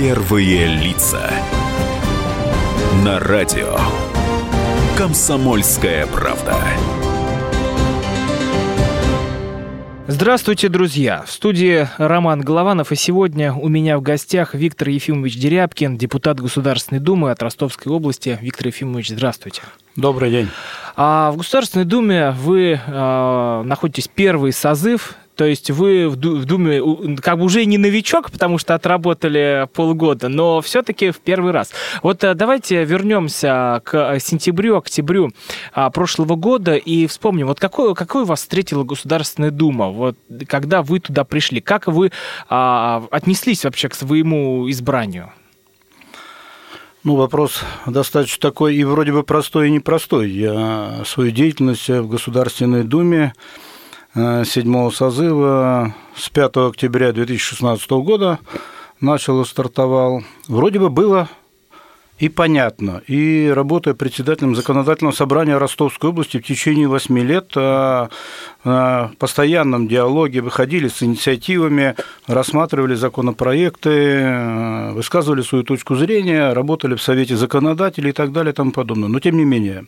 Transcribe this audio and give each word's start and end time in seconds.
Первые 0.00 0.68
лица. 0.68 1.28
На 3.04 3.18
радио. 3.18 3.76
Комсомольская 4.96 6.06
правда. 6.06 6.54
Здравствуйте, 10.06 10.68
друзья! 10.68 11.24
В 11.26 11.32
студии 11.32 11.88
Роман 11.98 12.42
Голованов, 12.42 12.92
и 12.92 12.94
сегодня 12.94 13.52
у 13.52 13.66
меня 13.66 13.98
в 13.98 14.02
гостях 14.02 14.54
Виктор 14.54 14.88
Ефимович 14.90 15.36
Дерябкин, 15.36 15.98
депутат 15.98 16.38
Государственной 16.38 17.00
Думы 17.00 17.32
от 17.32 17.42
Ростовской 17.42 17.90
области. 17.90 18.38
Виктор 18.40 18.68
Ефимович, 18.68 19.08
здравствуйте. 19.08 19.62
Добрый 19.96 20.30
день. 20.30 20.48
А 20.94 21.32
в 21.32 21.38
Государственной 21.38 21.84
Думе 21.84 22.30
вы 22.30 22.80
э, 22.86 23.62
находитесь 23.64 24.06
первый 24.06 24.52
созыв 24.52 25.16
то 25.38 25.44
есть 25.44 25.70
вы 25.70 26.08
в 26.08 26.16
Думе 26.16 26.82
как 27.22 27.38
бы 27.38 27.44
уже 27.44 27.64
не 27.64 27.78
новичок, 27.78 28.32
потому 28.32 28.58
что 28.58 28.74
отработали 28.74 29.68
полгода, 29.72 30.28
но 30.28 30.60
все-таки 30.60 31.12
в 31.12 31.20
первый 31.20 31.52
раз. 31.52 31.70
Вот 32.02 32.24
э, 32.24 32.34
давайте 32.34 32.84
вернемся 32.84 33.80
к 33.84 34.18
сентябрю, 34.18 34.76
октябрю 34.76 35.30
а, 35.72 35.90
прошлого 35.90 36.34
года 36.34 36.74
и 36.74 37.06
вспомним, 37.06 37.46
вот 37.46 37.60
какой, 37.60 37.94
какой 37.94 38.24
вас 38.24 38.40
встретила 38.40 38.82
Государственная 38.82 39.52
Дума, 39.52 39.90
вот 39.90 40.16
когда 40.48 40.82
вы 40.82 40.98
туда 40.98 41.22
пришли, 41.22 41.60
как 41.60 41.86
вы 41.86 42.10
а, 42.48 43.06
отнеслись 43.12 43.62
вообще 43.62 43.88
к 43.88 43.94
своему 43.94 44.68
избранию? 44.68 45.32
Ну, 47.04 47.14
вопрос 47.14 47.60
достаточно 47.86 48.40
такой 48.40 48.74
и 48.74 48.82
вроде 48.82 49.12
бы 49.12 49.22
простой 49.22 49.68
и 49.68 49.70
непростой. 49.70 50.30
Я 50.32 51.04
свою 51.06 51.30
деятельность 51.30 51.88
в 51.88 52.08
Государственной 52.08 52.82
Думе 52.82 53.34
Э, 53.34 53.67
седьмого 54.14 54.90
созыва 54.90 55.94
с 56.16 56.28
5 56.30 56.56
октября 56.56 57.12
2016 57.12 57.90
года 57.90 58.38
начал 59.00 59.40
и 59.42 59.44
стартовал. 59.44 60.22
Вроде 60.48 60.78
бы 60.78 60.90
было 60.90 61.28
и 62.18 62.28
понятно. 62.28 63.02
И 63.06 63.50
работая 63.54 63.94
председателем 63.94 64.56
законодательного 64.56 65.14
собрания 65.14 65.56
Ростовской 65.56 66.10
области 66.10 66.38
в 66.38 66.44
течение 66.44 66.88
восьми 66.88 67.22
лет 67.22 67.54
в 67.54 68.10
постоянном 69.18 69.86
диалоге 69.86 70.40
выходили 70.40 70.88
с 70.88 71.02
инициативами, 71.02 71.94
рассматривали 72.26 72.96
законопроекты, 72.96 73.90
э, 73.90 74.92
высказывали 74.92 75.42
свою 75.42 75.62
точку 75.62 75.94
зрения, 75.94 76.52
работали 76.52 76.96
в 76.96 77.02
Совете 77.02 77.36
законодателей 77.36 78.10
и 78.10 78.12
так 78.12 78.32
далее 78.32 78.52
и 78.52 78.54
тому 78.54 78.72
подобное. 78.72 79.08
Но 79.08 79.20
тем 79.20 79.36
не 79.36 79.44
менее, 79.44 79.86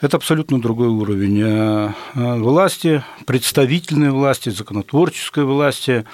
это 0.00 0.16
абсолютно 0.16 0.60
другой 0.60 0.88
уровень 0.88 1.42
э, 1.42 1.92
э, 2.14 2.34
власти, 2.38 3.02
представительной 3.26 4.10
власти, 4.10 4.50
законотворческой 4.50 5.44
власти. 5.44 6.04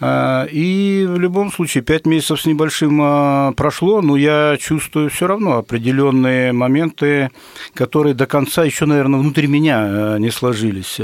Э, 0.00 0.46
и 0.50 1.04
в 1.08 1.18
любом 1.18 1.52
случае 1.52 1.82
пять 1.82 2.06
месяцев 2.06 2.40
с 2.40 2.46
небольшим 2.46 3.54
прошло, 3.54 4.00
но 4.00 4.16
я 4.16 4.56
чувствую 4.58 5.10
все 5.10 5.26
равно 5.26 5.58
определенные 5.58 6.52
моменты, 6.52 7.30
которые 7.74 8.14
до 8.14 8.26
конца 8.26 8.64
еще, 8.64 8.86
наверное, 8.86 9.20
внутри 9.20 9.46
меня 9.48 10.16
не 10.18 10.30
сложились. 10.30 11.00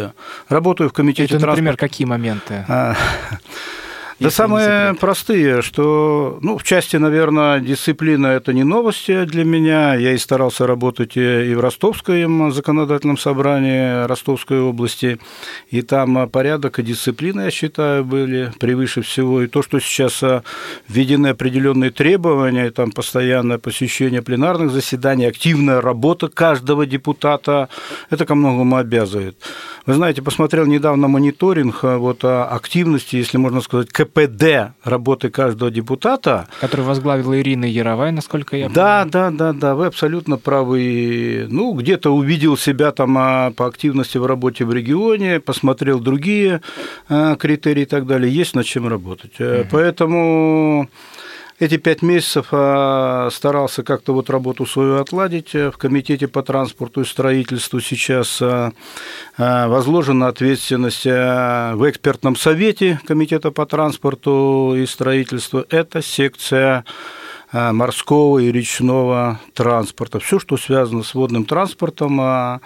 Работаю 0.48 0.90
в 0.90 0.92
комитете 0.92 1.36
Это, 1.36 1.46
например, 1.46 1.76
транспорта. 1.76 1.88
какие 1.88 2.06
моменты? 2.06 2.64
Да 4.20 4.30
самые 4.30 4.94
простые, 4.94 5.62
что, 5.62 6.38
ну, 6.42 6.58
в 6.58 6.62
части, 6.62 6.96
наверное, 6.96 7.58
дисциплина– 7.58 8.26
это 8.28 8.52
не 8.52 8.64
новости 8.64 9.24
для 9.24 9.44
меня. 9.44 9.94
Я 9.94 10.12
и 10.12 10.18
старался 10.18 10.66
работать 10.66 11.16
и 11.16 11.54
в 11.54 11.60
Ростовском 11.60 12.52
законодательном 12.52 13.16
собрании 13.16 14.04
Ростовской 14.04 14.60
области, 14.60 15.18
и 15.70 15.80
там 15.80 16.28
порядок 16.28 16.78
и 16.78 16.82
дисциплина, 16.82 17.42
я 17.42 17.50
считаю, 17.50 18.04
были 18.04 18.52
превыше 18.60 19.00
всего. 19.00 19.40
И 19.40 19.46
то, 19.46 19.62
что 19.62 19.80
сейчас 19.80 20.22
введены 20.86 21.28
определенные 21.28 21.90
требования, 21.90 22.70
там 22.70 22.92
постоянное 22.92 23.56
посещение 23.56 24.20
пленарных 24.20 24.70
заседаний, 24.70 25.24
активная 25.24 25.80
работа 25.80 26.28
каждого 26.28 26.84
депутата, 26.84 27.70
это 28.10 28.26
ко 28.26 28.34
многому 28.34 28.76
обязывает. 28.76 29.38
Вы 29.86 29.94
знаете, 29.94 30.20
посмотрел 30.20 30.66
недавно 30.66 31.08
мониторинг 31.08 31.82
вот, 31.84 32.22
активности, 32.22 33.16
если 33.16 33.38
можно 33.38 33.62
сказать, 33.62 33.88
КПД 34.10 34.72
работы 34.84 35.30
каждого 35.30 35.70
депутата. 35.70 36.48
Который 36.60 36.82
возглавила 36.82 37.38
Ирина 37.38 37.64
Яровая, 37.64 38.12
насколько 38.12 38.56
я 38.56 38.68
да, 38.68 39.00
помню. 39.00 39.12
Да, 39.12 39.30
да, 39.30 39.52
да, 39.52 39.74
вы 39.74 39.86
абсолютно 39.86 40.36
правы. 40.36 41.46
Ну, 41.48 41.72
где-то 41.74 42.10
увидел 42.14 42.56
себя 42.56 42.92
там 42.92 43.16
а, 43.18 43.50
по 43.52 43.66
активности 43.66 44.18
в 44.18 44.26
работе 44.26 44.64
в 44.64 44.72
регионе, 44.72 45.40
посмотрел 45.40 46.00
другие 46.00 46.60
а, 47.08 47.36
критерии 47.36 47.82
и 47.82 47.86
так 47.86 48.06
далее. 48.06 48.32
Есть 48.32 48.54
над 48.54 48.66
чем 48.66 48.88
работать. 48.88 49.40
Угу. 49.40 49.68
Поэтому 49.70 50.88
эти 51.60 51.76
пять 51.76 52.00
месяцев 52.00 52.48
а, 52.52 53.28
старался 53.30 53.82
как-то 53.82 54.14
вот 54.14 54.30
работу 54.30 54.64
свою 54.64 54.96
отладить. 54.96 55.52
В 55.52 55.72
Комитете 55.72 56.26
по 56.26 56.42
транспорту 56.42 57.02
и 57.02 57.04
строительству 57.04 57.80
сейчас 57.80 58.40
а, 58.40 58.72
а, 59.36 59.68
возложена 59.68 60.28
ответственность 60.28 61.04
в 61.04 61.80
экспертном 61.86 62.34
совете 62.34 62.98
Комитета 63.06 63.50
по 63.50 63.66
транспорту 63.66 64.74
и 64.74 64.86
строительству. 64.86 65.64
Это 65.68 66.02
секция 66.02 66.84
морского 67.52 68.38
и 68.38 68.52
речного 68.52 69.40
транспорта. 69.54 70.20
Все, 70.20 70.38
что 70.38 70.56
связано 70.56 71.02
с 71.02 71.14
водным 71.14 71.44
транспортом, 71.44 72.60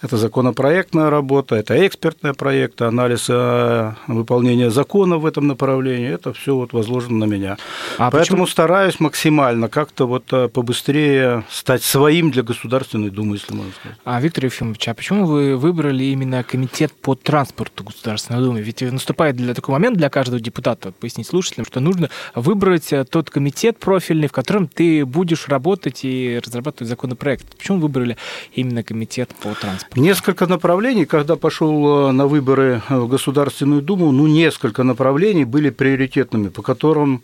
это 0.00 0.16
законопроектная 0.16 1.10
работа, 1.10 1.56
это 1.56 1.84
экспертная 1.86 2.32
проект, 2.32 2.80
анализ 2.82 3.26
э, 3.28 3.92
выполнения 4.06 4.70
закона 4.70 5.18
в 5.18 5.26
этом 5.26 5.48
направлении. 5.48 6.08
Это 6.08 6.32
все 6.32 6.54
вот 6.54 6.72
возложено 6.72 7.26
на 7.26 7.30
меня. 7.30 7.56
А 7.98 8.10
Поэтому 8.10 8.44
почему? 8.44 8.46
стараюсь 8.46 9.00
максимально 9.00 9.68
как-то 9.68 10.06
вот 10.06 10.32
э, 10.32 10.48
побыстрее 10.48 11.44
стать 11.50 11.82
своим 11.82 12.30
для 12.30 12.44
Государственной 12.44 13.10
Думы, 13.10 13.36
если 13.36 13.52
можно 13.54 13.72
сказать. 13.72 13.98
А, 14.04 14.20
Виктор 14.20 14.44
Ефимович, 14.44 14.88
а 14.88 14.94
почему 14.94 15.26
вы 15.26 15.56
выбрали 15.56 16.04
именно 16.04 16.44
комитет 16.44 16.92
по 16.92 17.16
транспорту 17.16 17.82
Государственной 17.82 18.40
Думы? 18.40 18.60
Ведь 18.60 18.80
наступает 18.80 19.36
для 19.36 19.52
такой 19.52 19.72
момент 19.72 19.96
для 19.96 20.10
каждого 20.10 20.40
депутата, 20.40 20.92
пояснить 20.92 21.26
слушателям, 21.26 21.66
что 21.66 21.80
нужно 21.80 22.08
выбрать 22.36 22.92
э, 22.92 23.04
тот 23.04 23.30
комитет 23.30 23.78
профильный, 23.78 24.28
в 24.28 24.32
котором 24.32 24.68
ты 24.68 25.04
будешь 25.04 25.48
работать 25.48 26.04
и 26.04 26.40
разрабатывать 26.44 26.88
законопроект. 26.88 27.56
Почему 27.56 27.80
выбрали 27.80 28.16
именно 28.52 28.84
комитет 28.84 29.30
по 29.42 29.54
транспорту? 29.54 29.87
Несколько 29.96 30.46
направлений, 30.46 31.06
когда 31.06 31.36
пошел 31.36 32.08
э, 32.08 32.12
на 32.12 32.26
выборы 32.26 32.82
в 32.88 33.08
Государственную 33.08 33.82
Думу, 33.82 34.12
ну, 34.12 34.26
несколько 34.26 34.82
направлений 34.82 35.44
были 35.44 35.70
приоритетными, 35.70 36.48
по 36.48 36.62
которым 36.62 37.22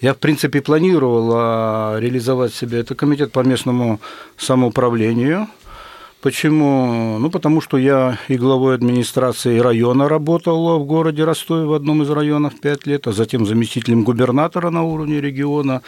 я, 0.00 0.14
в 0.14 0.18
принципе, 0.18 0.60
планировал 0.60 1.32
э, 1.96 2.00
реализовать 2.00 2.54
себя. 2.54 2.78
Это 2.78 2.94
комитет 2.94 3.32
по 3.32 3.40
местному 3.40 4.00
самоуправлению– 4.36 5.48
Почему? 6.26 7.18
Ну, 7.20 7.30
потому 7.30 7.60
что 7.60 7.76
я 7.76 8.18
и 8.26 8.36
главой 8.36 8.74
администрации 8.74 9.60
района 9.60 10.08
работал 10.08 10.76
в 10.80 10.84
городе 10.84 11.22
Ростове 11.22 11.66
в 11.66 11.72
одном 11.72 12.02
из 12.02 12.10
районов 12.10 12.58
5 12.58 12.86
лет, 12.86 13.06
а 13.06 13.12
затем 13.12 13.46
заместителем 13.46 14.02
губернатора 14.02 14.70
на 14.70 14.82
уровне 14.82 15.20
региона, 15.20 15.82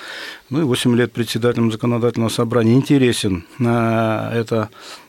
ну 0.49 0.61
и 0.61 0.65
8 0.65 0.95
лет 0.95 1.13
председателем 1.13 1.73
законодательного 1.73 2.29
собрания. 2.29 2.75
Интересен 2.75 3.47
э, 3.59 4.31
это 4.33 4.69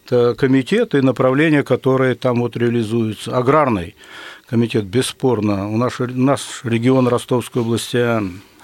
комитет 0.09 0.95
и 0.95 1.01
направления, 1.01 1.63
которые 1.63 2.15
там 2.15 2.41
вот 2.41 2.57
реализуются. 2.57 3.35
Аграрный 3.35 3.95
комитет, 4.49 4.85
бесспорно. 4.85 5.69
У 5.69 5.77
нас, 5.77 5.93
наш 5.99 6.61
регион 6.63 7.07
Ростовской 7.07 7.61
области 7.61 7.97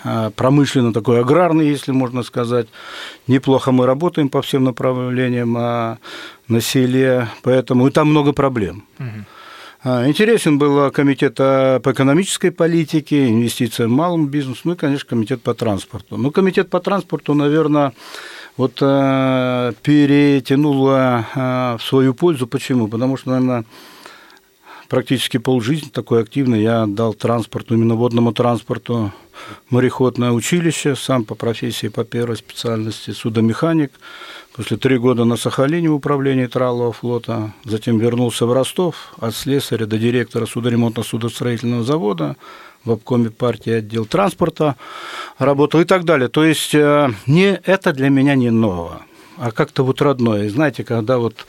а, 0.03 0.29
промышленно 0.31 0.93
такой 0.93 1.21
аграрный, 1.21 1.67
если 1.67 1.91
можно 1.91 2.23
сказать. 2.23 2.67
Неплохо 3.27 3.71
мы 3.71 3.85
работаем 3.85 4.29
по 4.29 4.41
всем 4.41 4.63
направлениям 4.63 5.55
а, 5.57 5.97
на 6.47 6.61
селе, 6.61 7.27
поэтому 7.43 7.87
и 7.87 7.91
там 7.91 8.09
много 8.09 8.31
проблем. 8.31 8.85
Угу. 8.99 10.07
Интересен 10.07 10.57
был 10.57 10.89
комитет 10.89 11.35
по 11.35 11.79
экономической 11.85 12.49
политике, 12.49 13.29
инвестициям 13.29 13.91
в 13.91 13.93
малом 13.93 14.27
бизнесе, 14.27 14.61
ну 14.63 14.73
и, 14.73 14.75
конечно, 14.75 15.07
комитет 15.07 15.43
по 15.43 15.53
транспорту. 15.53 16.17
Ну, 16.17 16.31
комитет 16.31 16.71
по 16.71 16.79
транспорту, 16.79 17.35
наверное, 17.35 17.93
вот 18.57 18.75
перетянул 19.81 20.85
в 20.85 21.79
свою 21.81 22.13
пользу. 22.13 22.47
Почему? 22.47 22.87
Потому 22.87 23.17
что, 23.17 23.31
наверное, 23.31 23.65
практически 24.87 25.37
полжизни 25.37 25.89
такой 25.89 26.21
активный 26.21 26.61
я 26.61 26.83
отдал 26.83 27.13
транспорту, 27.13 27.73
именно 27.75 27.95
водному 27.95 28.31
транспорту, 28.33 29.11
мореходное 29.69 30.31
училище, 30.31 30.95
сам 30.95 31.25
по 31.25 31.35
профессии, 31.35 31.87
по 31.87 32.03
первой 32.03 32.37
специальности 32.37 33.11
судомеханик. 33.11 33.91
После 34.55 34.77
три 34.77 34.97
года 34.97 35.25
на 35.25 35.35
Сахалине 35.35 35.89
в 35.89 35.95
управлении 35.95 36.45
тралового 36.45 36.93
флота, 36.93 37.51
затем 37.65 37.97
вернулся 37.97 38.45
в 38.45 38.53
Ростов, 38.53 39.13
от 39.19 39.35
слесаря 39.35 39.85
до 39.85 39.97
директора 39.97 40.45
судоремонтно-судостроительного 40.45 41.83
завода, 41.83 42.37
в 42.85 42.91
обкоме 42.91 43.31
партии 43.31 43.71
отдел 43.73 44.05
транспорта 44.05 44.75
работал 45.37 45.81
и 45.81 45.85
так 45.85 46.05
далее. 46.05 46.29
То 46.29 46.45
есть 46.45 46.73
э, 46.73 47.09
не, 47.25 47.59
это 47.65 47.91
для 47.91 48.09
меня 48.09 48.35
не 48.35 48.51
ново, 48.51 49.01
а 49.37 49.51
как-то 49.51 49.83
вот 49.83 50.01
родное. 50.01 50.49
Знаете, 50.49 50.83
когда 50.83 51.17
вот 51.17 51.45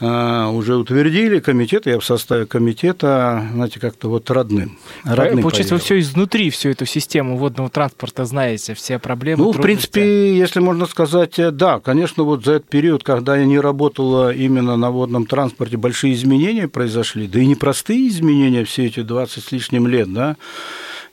уже 0.00 0.76
утвердили 0.76 1.40
комитет, 1.40 1.84
я 1.86 1.98
в 1.98 2.04
составе 2.04 2.46
комитета, 2.46 3.46
знаете, 3.52 3.78
как-то 3.80 4.08
вот 4.08 4.30
родным. 4.30 4.78
родным 5.04 5.42
Получается, 5.42 5.74
поверил. 5.74 5.76
вы 5.76 5.84
все 5.84 5.98
изнутри, 6.00 6.50
всю 6.50 6.70
эту 6.70 6.86
систему 6.86 7.36
водного 7.36 7.68
транспорта 7.68 8.24
знаете, 8.24 8.74
все 8.74 8.98
проблемы, 8.98 9.44
Ну, 9.44 9.52
трудности. 9.52 9.60
в 9.88 9.90
принципе, 9.92 10.36
если 10.38 10.60
можно 10.60 10.86
сказать, 10.86 11.38
э, 11.38 11.50
да, 11.50 11.80
конечно, 11.80 12.22
вот 12.24 12.44
за 12.44 12.52
этот 12.54 12.70
период, 12.70 13.02
когда 13.02 13.36
я 13.36 13.44
не 13.44 13.58
работала 13.60 14.32
именно 14.32 14.76
на 14.76 14.90
водном 14.90 15.26
транспорте, 15.26 15.76
большие 15.76 16.14
изменения 16.14 16.66
произошли, 16.66 17.26
да 17.26 17.38
и 17.40 17.46
непростые 17.46 18.08
изменения 18.08 18.64
все 18.64 18.86
эти 18.86 19.00
20 19.02 19.44
с 19.44 19.52
лишним 19.52 19.86
лет, 19.86 20.10
да, 20.12 20.36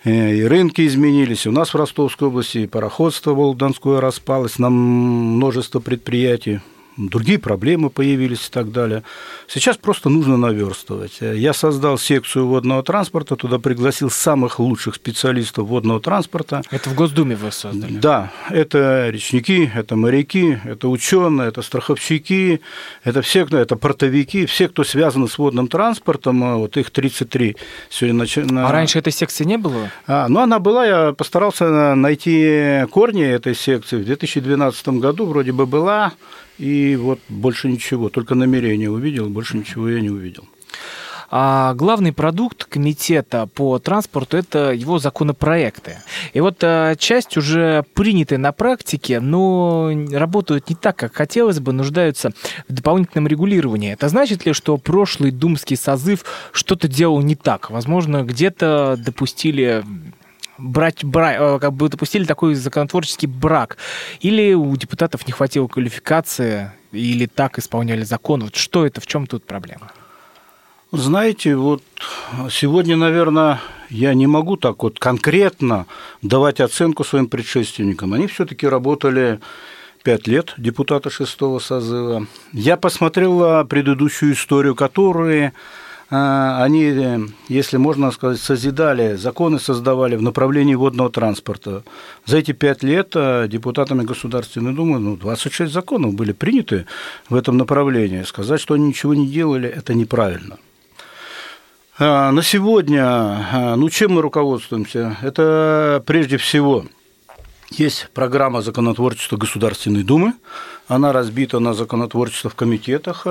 э, 0.05 0.35
и 0.35 0.43
рынки 0.43 0.87
изменились. 0.87 1.45
У 1.45 1.51
нас 1.51 1.73
в 1.73 1.75
Ростовской 1.75 2.29
области 2.29 2.59
и 2.59 2.67
пароходство 2.67 3.33
Волгодонское 3.33 3.99
распалось 3.99 4.59
на 4.59 4.69
множество 4.69 5.79
предприятий 5.81 6.61
другие 6.97 7.39
проблемы 7.39 7.89
появились 7.89 8.47
и 8.47 8.51
так 8.51 8.71
далее. 8.71 9.03
Сейчас 9.47 9.77
просто 9.77 10.09
нужно 10.09 10.37
наверстывать. 10.37 11.19
Я 11.21 11.53
создал 11.53 11.97
секцию 11.97 12.47
водного 12.47 12.83
транспорта, 12.83 13.35
туда 13.35 13.59
пригласил 13.59 14.09
самых 14.09 14.59
лучших 14.59 14.95
специалистов 14.95 15.67
водного 15.67 16.01
транспорта. 16.01 16.61
Это 16.71 16.89
в 16.89 16.95
Госдуме 16.95 17.35
вы 17.35 17.51
создали? 17.51 17.97
Да, 17.97 18.31
это 18.49 19.09
речники, 19.09 19.71
это 19.73 19.95
моряки, 19.95 20.59
это 20.65 20.89
ученые, 20.89 21.49
это 21.49 21.61
страховщики, 21.61 22.61
это 23.03 23.21
все, 23.21 23.45
это 23.45 23.75
портовики, 23.75 24.45
все, 24.45 24.67
кто 24.67 24.83
связаны 24.83 25.27
с 25.27 25.37
водным 25.37 25.67
транспортом, 25.67 26.57
вот 26.59 26.77
их 26.77 26.89
33 26.91 27.55
сегодня. 27.89 28.25
На... 28.51 28.67
А 28.67 28.71
раньше 28.71 28.99
этой 28.99 29.13
секции 29.13 29.43
не 29.43 29.57
было? 29.57 29.91
А, 30.07 30.27
ну, 30.27 30.39
она 30.39 30.59
была, 30.59 30.85
я 30.85 31.13
постарался 31.13 31.95
найти 31.95 32.85
корни 32.91 33.23
этой 33.23 33.55
секции. 33.55 33.97
В 33.97 34.05
2012 34.05 34.87
году 34.89 35.25
вроде 35.25 35.51
бы 35.51 35.65
была, 35.65 36.13
и 36.57 36.95
вот 36.95 37.19
больше 37.29 37.67
ничего, 37.67 38.09
только 38.09 38.35
намерение 38.35 38.89
увидел, 38.89 39.29
больше 39.29 39.57
ничего 39.57 39.89
я 39.89 40.01
не 40.01 40.09
увидел. 40.09 40.45
А 41.29 41.73
главный 41.73 42.13
продукт 42.13 42.63
комитета 42.63 43.47
по 43.47 43.79
транспорту– 43.79 44.37
это 44.37 44.71
его 44.71 44.97
законопроекты. 44.97 45.97
И 46.33 46.39
вот 46.39 46.63
а, 46.63 46.95
часть 46.95 47.35
уже 47.35 47.83
принятая 47.93 48.39
на 48.39 48.53
практике, 48.53 49.19
но 49.19 49.91
работают 50.11 50.69
не 50.69 50.75
так, 50.75 50.95
как 50.95 51.13
хотелось 51.13 51.59
бы, 51.59 51.73
нуждаются 51.73 52.31
в 52.69 52.73
дополнительном 52.73 53.27
регулировании. 53.27 53.91
Это 53.91 54.07
значит 54.07 54.45
ли, 54.45 54.53
что 54.53 54.77
прошлый 54.77 55.31
думский 55.31 55.75
созыв 55.75 56.23
что-то 56.53 56.87
делал 56.87 57.21
не 57.21 57.35
так? 57.35 57.71
Возможно, 57.71 58.23
где-то 58.23 58.95
допустили 58.97 59.83
брать, 60.57 61.03
брать, 61.03 61.37
э, 61.39 61.59
как 61.59 61.73
бы 61.73 61.89
допустили 61.89 62.25
такой 62.25 62.55
законотворческий 62.55 63.27
брак. 63.27 63.77
Или 64.19 64.53
у 64.53 64.75
депутатов 64.75 65.27
не 65.27 65.33
хватило 65.33 65.67
квалификации, 65.67 66.71
или 66.91 67.25
так 67.25 67.59
исполняли 67.59 68.03
закон. 68.03 68.43
Вот 68.43 68.55
что 68.55 68.85
это, 68.85 69.01
в 69.01 69.07
чем 69.07 69.27
тут 69.27 69.45
проблема? 69.45 69.91
Знаете, 70.91 71.55
вот 71.55 71.83
сегодня, 72.49 72.95
наверное, 72.95 73.59
я 73.89 74.13
не 74.13 74.25
могу 74.25 74.55
так 74.55 74.83
вот 74.83 74.99
конкретно 74.99 75.85
давать 76.21 76.61
оценку 76.61 77.03
своим 77.03 77.27
предшественникам. 77.27 78.13
Они 78.13 78.27
все-таки 78.27 78.65
работали 78.65 79.41
пять 80.03 80.27
лет, 80.27 80.53
депутаты 80.57 81.09
шестого 81.09 81.59
созыва. 81.59 82.25
Я 82.53 82.77
посмотрел 82.77 83.65
предыдущую 83.65 84.33
историю, 84.33 84.75
которые 84.75 85.51
они, 86.09 87.27
если 87.49 87.77
можно 87.77 88.11
сказать, 88.11 88.39
созидали, 88.39 89.15
законы 89.15 89.59
создавали 89.59 90.15
в 90.15 90.21
направлении 90.21 90.75
водного 90.75 91.09
транспорта. 91.09 91.83
За 92.25 92.37
эти 92.37 92.53
пять 92.53 92.81
лет 92.81 93.11
а, 93.15 93.47
депутатами 93.47 94.03
Государственной 94.03 94.73
Думы 94.73 94.99
ну, 94.99 95.17
26 95.17 95.71
законов 95.71 96.13
были 96.13 96.31
приняты 96.31 96.85
в 97.29 97.35
этом 97.35 97.57
направлении. 97.57 98.23
Сказать, 98.23 98.61
что 98.61 98.75
они 98.75 98.87
ничего 98.87 99.13
не 99.13 99.27
делали, 99.27 99.67
это 99.67 99.93
неправильно. 99.93 100.57
А, 101.99 102.31
на 102.31 102.41
сегодня, 102.41 103.75
ну, 103.75 103.89
чем 103.89 104.13
мы 104.13 104.21
руководствуемся? 104.21 105.17
Это 105.21 106.01
прежде 106.05 106.37
всего 106.37 106.85
есть 107.69 108.09
программа 108.13 108.61
законотворчества 108.61 109.37
Государственной 109.37 110.03
Думы, 110.03 110.33
она 110.87 111.11
разбита 111.11 111.59
на 111.59 111.73
законотворчество 111.73 112.49
в 112.49 112.55
комитетах, 112.55 113.25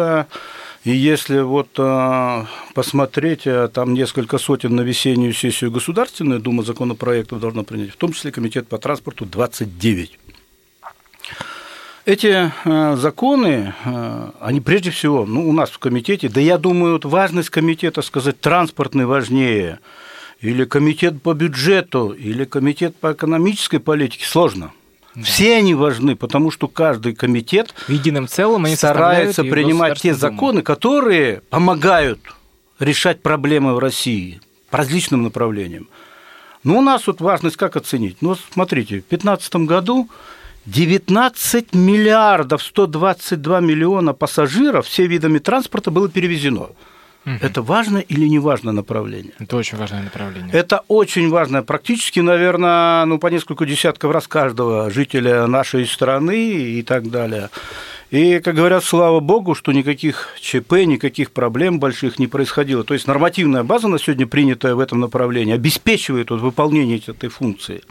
и 0.87 0.93
если 0.93 1.41
вот 1.41 1.71
а, 1.79 2.47
посмотреть, 2.73 3.43
а, 3.47 3.67
там 3.67 3.93
несколько 3.93 4.39
сотен 4.39 4.77
на 4.77 4.83
весеннюю 4.83 5.33
сессию 5.33 5.73
Государственная 5.73 6.39
Дума 6.39 6.63
законопроектов 6.63 7.41
должна 7.41 7.65
принять, 7.65 7.91
в 7.91 7.97
том 7.97 8.13
числе 8.13 8.31
Комитет 8.31 8.69
по 8.69 8.79
транспорту 8.79 9.27
29. 9.27 10.17
Эти 12.05 12.53
законы, 12.97 13.75
они 14.39 14.61
прежде 14.61 14.93
всего, 14.93 15.27
ну, 15.27 15.49
у 15.49 15.53
нас 15.53 15.71
в 15.71 15.81
комитете, 15.81 16.29
да 16.29 16.41
я 16.41 16.57
думаю, 16.57 16.93
вот 16.93 17.05
важность 17.05 17.51
комитета, 17.51 18.01
сказать, 18.01 18.41
транспортный 18.41 19.07
важнее, 19.07 19.81
или 20.41 20.65
комитет 20.65 21.23
по 21.23 21.35
бюджету, 21.35 22.11
или 22.11 22.45
комитет 22.45 22.97
по 22.97 23.13
экономической 23.13 23.79
политике, 23.79 24.27
сложно– 24.27 24.73
все 25.23 25.57
они 25.57 25.75
важны, 25.75 26.15
потому 26.15 26.51
что 26.51 26.69
каждый 26.69 27.15
комитет 27.15 27.75
в 27.89 27.91
едином 27.91 28.29
целом 28.29 28.67
они 28.67 28.77
старается 28.77 29.45
принимать 29.45 30.01
те 30.01 30.15
законы, 30.15 30.63
которые 30.63 31.41
помогают 31.49 32.21
решать 32.79 33.23
проблемы 33.23 33.75
в 33.75 33.79
России 33.79 34.41
по 34.71 34.79
различным 34.79 35.23
направлениям. 35.23 35.89
Но 36.65 36.79
у 36.79 36.83
нас 36.83 37.07
вот 37.07 37.21
важность 37.21 37.57
как 37.57 37.77
оценить? 37.77 38.19
Ну, 38.21 38.37
смотрите, 38.53 38.97
в 38.97 39.09
2015 39.09 39.57
году 39.57 40.11
19 40.67 41.75
миллиардов 41.75 42.63
122 42.63 43.61
миллиона 43.61 44.13
пассажиров 44.13 44.87
все 44.87 45.07
видами 45.07 45.39
транспорта 45.39 45.91
было 45.91 46.09
перевезено. 46.09 46.71
Угу. 47.27 47.39
Это 47.43 47.61
важно 47.61 47.99
или 47.99 48.29
не 48.29 48.39
важно 48.39 48.71
направление? 48.71 49.33
Это 49.41 49.57
очень 49.57 49.77
важное 49.77 50.03
направление. 50.03 50.51
Это 50.53 50.83
очень 50.87 51.29
важное. 51.29 51.63
Практически, 51.63 52.21
наверное, 52.21 53.05
ну, 53.05 53.19
по 53.19 53.27
несколько 53.27 53.67
десятков 53.67 54.13
раз 54.13 54.29
каждого 54.29 54.91
жителя 54.91 55.49
нашей 55.49 55.87
страны 55.87 56.53
и 56.53 56.83
так 56.83 57.11
далее. 57.11 57.51
И, 58.13 58.39
как 58.39 58.55
говорят, 58.55 58.85
слава 58.85 59.19
богу, 59.19 59.57
что 59.57 59.73
никаких 59.73 60.29
ЧП, 60.41 60.85
никаких 60.87 61.33
проблем 61.33 61.81
больших 61.81 62.21
не 62.21 62.29
происходило. 62.29 62.85
То 62.85 62.95
есть 62.95 63.09
нормативная 63.09 63.65
база 63.65 63.89
на 63.89 63.99
сегодня 63.99 64.29
принятая 64.29 64.77
в 64.77 64.81
этом 64.81 65.01
направлении 65.01 65.53
обеспечивает 65.53 66.31
вот 66.31 66.41
выполнение 66.41 67.03
этой 67.05 67.29
функции. 67.29 67.83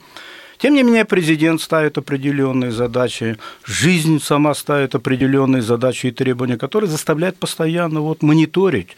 Тем 0.65 0.73
не 0.73 0.81
менее, 0.81 1.05
президент 1.05 1.61
ставит 1.61 1.99
определенные 1.99 2.71
задачи, 2.71 3.37
жизнь 3.65 4.19
сама 4.19 4.55
ставит 4.55 4.95
определенные 4.95 5.61
задачи 5.61 6.07
и 6.07 6.11
требования, 6.11 6.57
которые 6.57 6.89
заставляют 6.89 7.37
постоянно 7.37 8.01
вот 8.01 8.23
мониторить, 8.23 8.97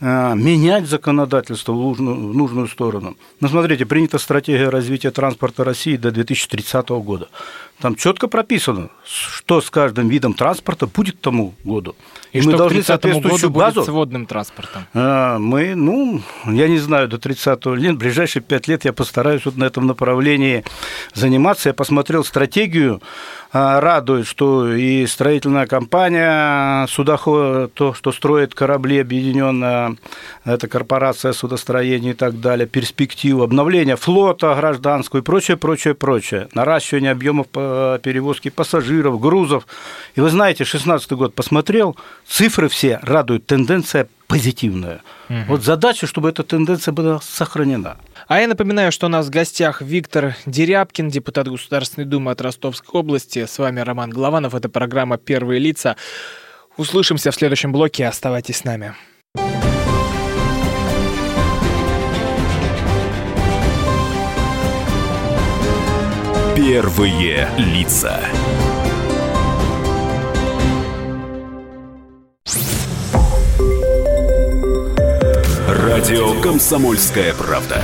менять 0.00 0.86
законодательство 0.86 1.72
в 1.72 1.76
нужную, 1.76 2.16
в 2.16 2.34
нужную 2.34 2.68
сторону. 2.68 3.16
Ну, 3.40 3.48
смотрите, 3.48 3.86
принята 3.86 4.18
стратегия 4.18 4.68
развития 4.68 5.10
транспорта 5.10 5.64
России 5.64 5.96
до 5.96 6.10
2030 6.10 6.88
года. 6.90 7.28
Там 7.80 7.96
четко 7.96 8.28
прописано, 8.28 8.90
что 9.04 9.60
с 9.60 9.68
каждым 9.68 10.08
видом 10.08 10.34
транспорта 10.34 10.86
будет 10.86 11.16
к 11.16 11.20
тому 11.20 11.54
году. 11.64 11.96
И, 12.32 12.38
и 12.38 12.42
мы 12.42 12.56
должны 12.56 12.82
соответствующую 12.82 13.50
году 13.50 13.58
базу... 13.58 13.74
Будет 13.80 13.86
с 13.86 13.88
водным 13.88 14.26
транспортом? 14.26 14.86
А, 14.94 15.38
мы, 15.38 15.74
ну, 15.74 16.22
я 16.46 16.68
не 16.68 16.78
знаю, 16.78 17.08
до 17.08 17.16
30-го 17.16 17.76
нет, 17.76 17.96
в 17.96 17.98
ближайшие 17.98 18.42
пять 18.42 18.68
лет 18.68 18.84
я 18.84 18.92
постараюсь 18.92 19.44
вот 19.44 19.56
на 19.56 19.64
этом 19.64 19.86
направлении 19.86 20.64
заниматься. 21.14 21.70
Я 21.70 21.74
посмотрел 21.74 22.24
стратегию, 22.24 23.02
а, 23.52 23.80
радует, 23.80 24.26
что 24.26 24.72
и 24.72 25.04
строительная 25.06 25.66
компания 25.66 26.86
судоход, 26.86 27.74
то, 27.74 27.92
что 27.92 28.12
строит 28.12 28.54
корабли 28.54 28.98
объединенная, 28.98 29.83
это 30.44 30.68
корпорация 30.68 31.32
судостроения 31.32 32.10
и 32.10 32.14
так 32.14 32.40
далее, 32.40 32.66
перспективу, 32.66 33.42
обновления 33.42 33.96
флота 33.96 34.54
гражданского 34.54 35.20
и 35.20 35.22
прочее, 35.22 35.56
прочее, 35.56 35.94
прочее, 35.94 36.48
наращивание 36.54 37.10
объемов 37.12 37.46
перевозки 37.48 38.50
пассажиров, 38.50 39.20
грузов. 39.20 39.66
И 40.14 40.20
вы 40.20 40.30
знаете, 40.30 40.64
16 40.64 41.12
год 41.12 41.34
посмотрел, 41.34 41.96
цифры 42.26 42.68
все 42.68 43.00
радуют, 43.02 43.46
тенденция 43.46 44.08
позитивная. 44.26 45.02
Угу. 45.28 45.38
Вот 45.48 45.64
задача, 45.64 46.06
чтобы 46.06 46.30
эта 46.30 46.42
тенденция 46.42 46.92
была 46.92 47.20
сохранена. 47.20 47.98
А 48.26 48.40
я 48.40 48.48
напоминаю, 48.48 48.90
что 48.90 49.06
у 49.06 49.08
нас 49.10 49.26
в 49.26 49.30
гостях 49.30 49.82
Виктор 49.82 50.34
Дерябкин, 50.46 51.10
депутат 51.10 51.46
Государственной 51.48 52.06
Думы 52.06 52.30
от 52.30 52.40
Ростовской 52.40 53.00
области. 53.00 53.44
С 53.44 53.58
вами 53.58 53.80
Роман 53.80 54.10
Голованов. 54.10 54.54
Это 54.54 54.68
программа 54.68 55.18
«Первые 55.18 55.60
лица». 55.60 55.96
Услышимся 56.76 57.30
в 57.30 57.34
следующем 57.34 57.70
блоке. 57.70 58.06
Оставайтесь 58.06 58.56
с 58.56 58.64
нами. 58.64 58.94
Первые 66.66 67.46
лица. 67.58 68.18
Радио 75.68 76.40
Комсомольская 76.40 77.34
правда". 77.34 77.82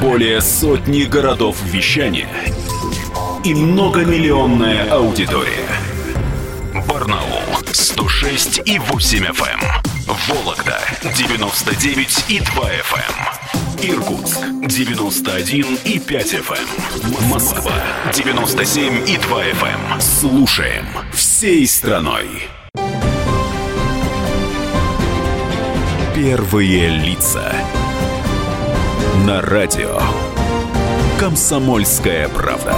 Более 0.00 0.40
сотни 0.42 1.02
городов 1.02 1.56
вещания 1.64 2.28
и 3.42 3.52
многомиллионная 3.52 4.88
аудитория. 4.92 5.66
Барнаул 6.88 7.42
106 7.72 8.60
и 8.64 8.78
8 8.78 9.24
FM. 9.24 9.95
Эм. 10.06 10.16
Вологда 10.28 10.80
99 11.16 12.24
и 12.28 12.40
2 12.40 12.64
FM. 12.70 13.14
Эм. 13.82 13.90
Иркутск 13.90 14.38
91 14.62 15.78
и 15.84 15.98
5 15.98 16.34
FM. 16.34 16.68
Эм. 17.04 17.28
Москва 17.28 17.72
97 18.12 19.08
и 19.08 19.16
2 19.18 19.44
FM. 19.44 20.00
Слушаем 20.00 20.86
всей 21.12 21.66
страной. 21.66 22.48
Первые 26.14 26.88
лица. 26.88 27.52
На 29.26 29.42
радио. 29.42 30.00
Комсомольская 31.18 32.28
правда. 32.28 32.76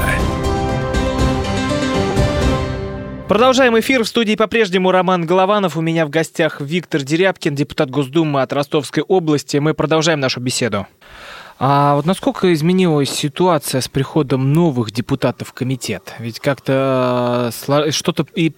Продолжаем 3.28 3.78
эфир. 3.78 4.04
В 4.04 4.08
студии 4.08 4.36
по-прежнему 4.36 4.90
Роман 4.90 5.26
Голованов. 5.26 5.76
У 5.76 5.82
меня 5.82 6.06
в 6.06 6.10
гостях 6.10 6.62
Виктор 6.62 7.02
Дерябкин, 7.02 7.54
депутат 7.54 7.90
Госдумы 7.90 8.40
от 8.40 8.54
Ростовской 8.54 9.02
области. 9.02 9.58
Мы 9.58 9.74
продолжаем 9.74 10.18
нашу 10.18 10.40
беседу. 10.40 10.86
А 11.58 11.94
вот 11.96 12.06
насколько 12.06 12.50
изменилась 12.54 13.10
ситуация 13.10 13.82
с 13.82 13.88
приходом 13.88 14.54
новых 14.54 14.92
депутатов 14.92 15.48
в 15.48 15.52
комитет? 15.52 16.14
Ведь 16.18 16.40
как-то 16.40 17.50
что-то 17.90 18.26
и 18.34 18.48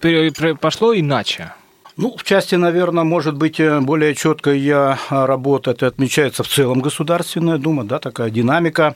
пошло 0.61 0.97
иначе. 0.97 1.53
Ну, 1.97 2.15
в 2.17 2.23
части, 2.23 2.55
наверное, 2.55 3.03
может 3.03 3.35
быть, 3.35 3.59
э, 3.59 3.79
более 3.79 4.15
четкая 4.15 4.97
работа, 5.09 5.71
это 5.71 5.87
отмечается 5.87 6.43
в 6.43 6.47
целом 6.47 6.81
Государственная 6.81 7.57
Дума, 7.57 7.83
да, 7.83 7.99
такая 7.99 8.29
динамика, 8.29 8.95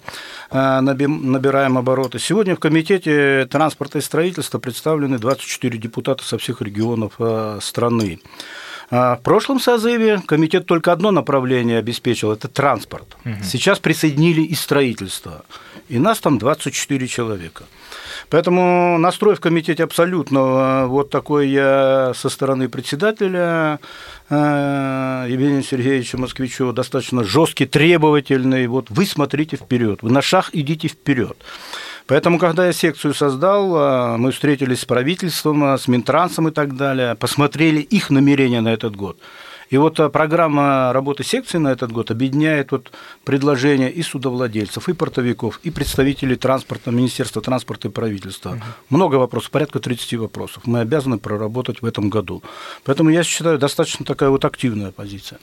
э, 0.52 0.80
набираем 0.82 1.78
обороты. 1.78 2.20
Сегодня 2.20 2.56
в 2.56 2.60
Комитете 2.60 3.48
транспорта 3.52 4.00
и 4.00 4.02
строительства 4.02 4.60
представлены 4.60 5.18
24 5.18 5.78
депутата 5.78 6.24
со 6.24 6.38
всех 6.38 6.62
регионов 6.62 7.14
э, 7.20 7.60
страны. 7.62 8.20
А 8.92 9.16
в 9.16 9.22
прошлом 9.22 9.60
созыве 9.60 10.22
комитет 10.26 10.66
только 10.66 10.92
одно 10.92 11.12
направление 11.12 11.80
обеспечил– 11.80 12.32
это 12.34 12.48
транспорт. 12.48 13.18
Угу. 13.26 13.44
Сейчас 13.44 13.80
присоединили 13.80 14.42
и 14.42 14.54
строительство. 14.54 15.44
И 15.88 16.00
нас 16.00 16.20
там 16.20 16.40
24 16.40 17.08
человека. 17.08 17.64
Поэтому 18.30 18.98
настрой 18.98 19.36
в 19.36 19.40
комитете 19.40 19.84
абсолютно 19.84 20.40
э, 20.40 20.86
вот 20.88 21.12
такой 21.12 21.50
я 21.50 22.14
со 22.16 22.30
стороны 22.30 22.70
председателя 22.70 23.80
э, 24.30 25.28
Евгения 25.30 25.62
Сергеевича 25.62 26.18
Москвичева 26.18 26.74
достаточно 26.74 27.24
жесткий, 27.24 27.68
требовательный. 27.68 28.66
Вот 28.66 28.88
вы 28.90 29.06
смотрите 29.06 29.58
вперед, 29.58 30.00
вы 30.02 30.12
на 30.12 30.24
шаг 30.24 30.50
идите 30.54 30.88
вперед. 30.88 31.38
Поэтому, 32.08 32.40
когда 32.40 32.66
я 32.66 32.74
секцию 32.74 33.14
создал, 33.14 33.76
э, 33.76 34.18
мы 34.18 34.32
встретились 34.32 34.82
с 34.82 34.86
правительством, 34.86 35.64
с 35.64 35.88
Минтрансом 35.88 36.48
и 36.48 36.52
так 36.52 36.76
далее, 36.76 37.14
посмотрели 37.14 37.82
их 37.82 38.10
намерения 38.10 38.62
на 38.62 38.74
этот 38.74 38.96
год. 38.96 39.20
И 39.70 39.78
вот 39.78 40.00
э, 40.00 40.10
программа 40.10 40.92
работы 40.94 41.24
секции 41.24 41.58
на 41.58 41.70
этот 41.70 41.92
год 41.92 42.12
объединяет 42.12 42.72
вот 42.72 42.92
предложения 43.24 43.90
и 43.90 44.02
судовладельцев, 44.02 44.90
и 44.90 44.94
портовиков, 44.94 45.60
и 45.64 45.72
представителей 45.72 46.36
транспорта, 46.36 46.92
Министерства 46.92 47.42
транспорта 47.42 47.88
и 47.88 47.92
правительства. 47.92 48.52
Угу. 48.52 48.62
Много 48.90 49.16
вопросов, 49.16 49.52
порядка 49.52 49.80
30 49.80 50.14
вопросов. 50.16 50.64
Мы 50.66 50.80
обязаны 50.80 51.18
проработать 51.18 51.82
в 51.82 51.86
этом 51.86 52.10
году. 52.10 52.44
Поэтому 52.84 53.10
я 53.10 53.24
считаю, 53.24 53.58
достаточно 53.58 54.06
такая 54.06 54.30
вот 54.30 54.46
активная 54.46 54.92
позиция. 54.92 55.40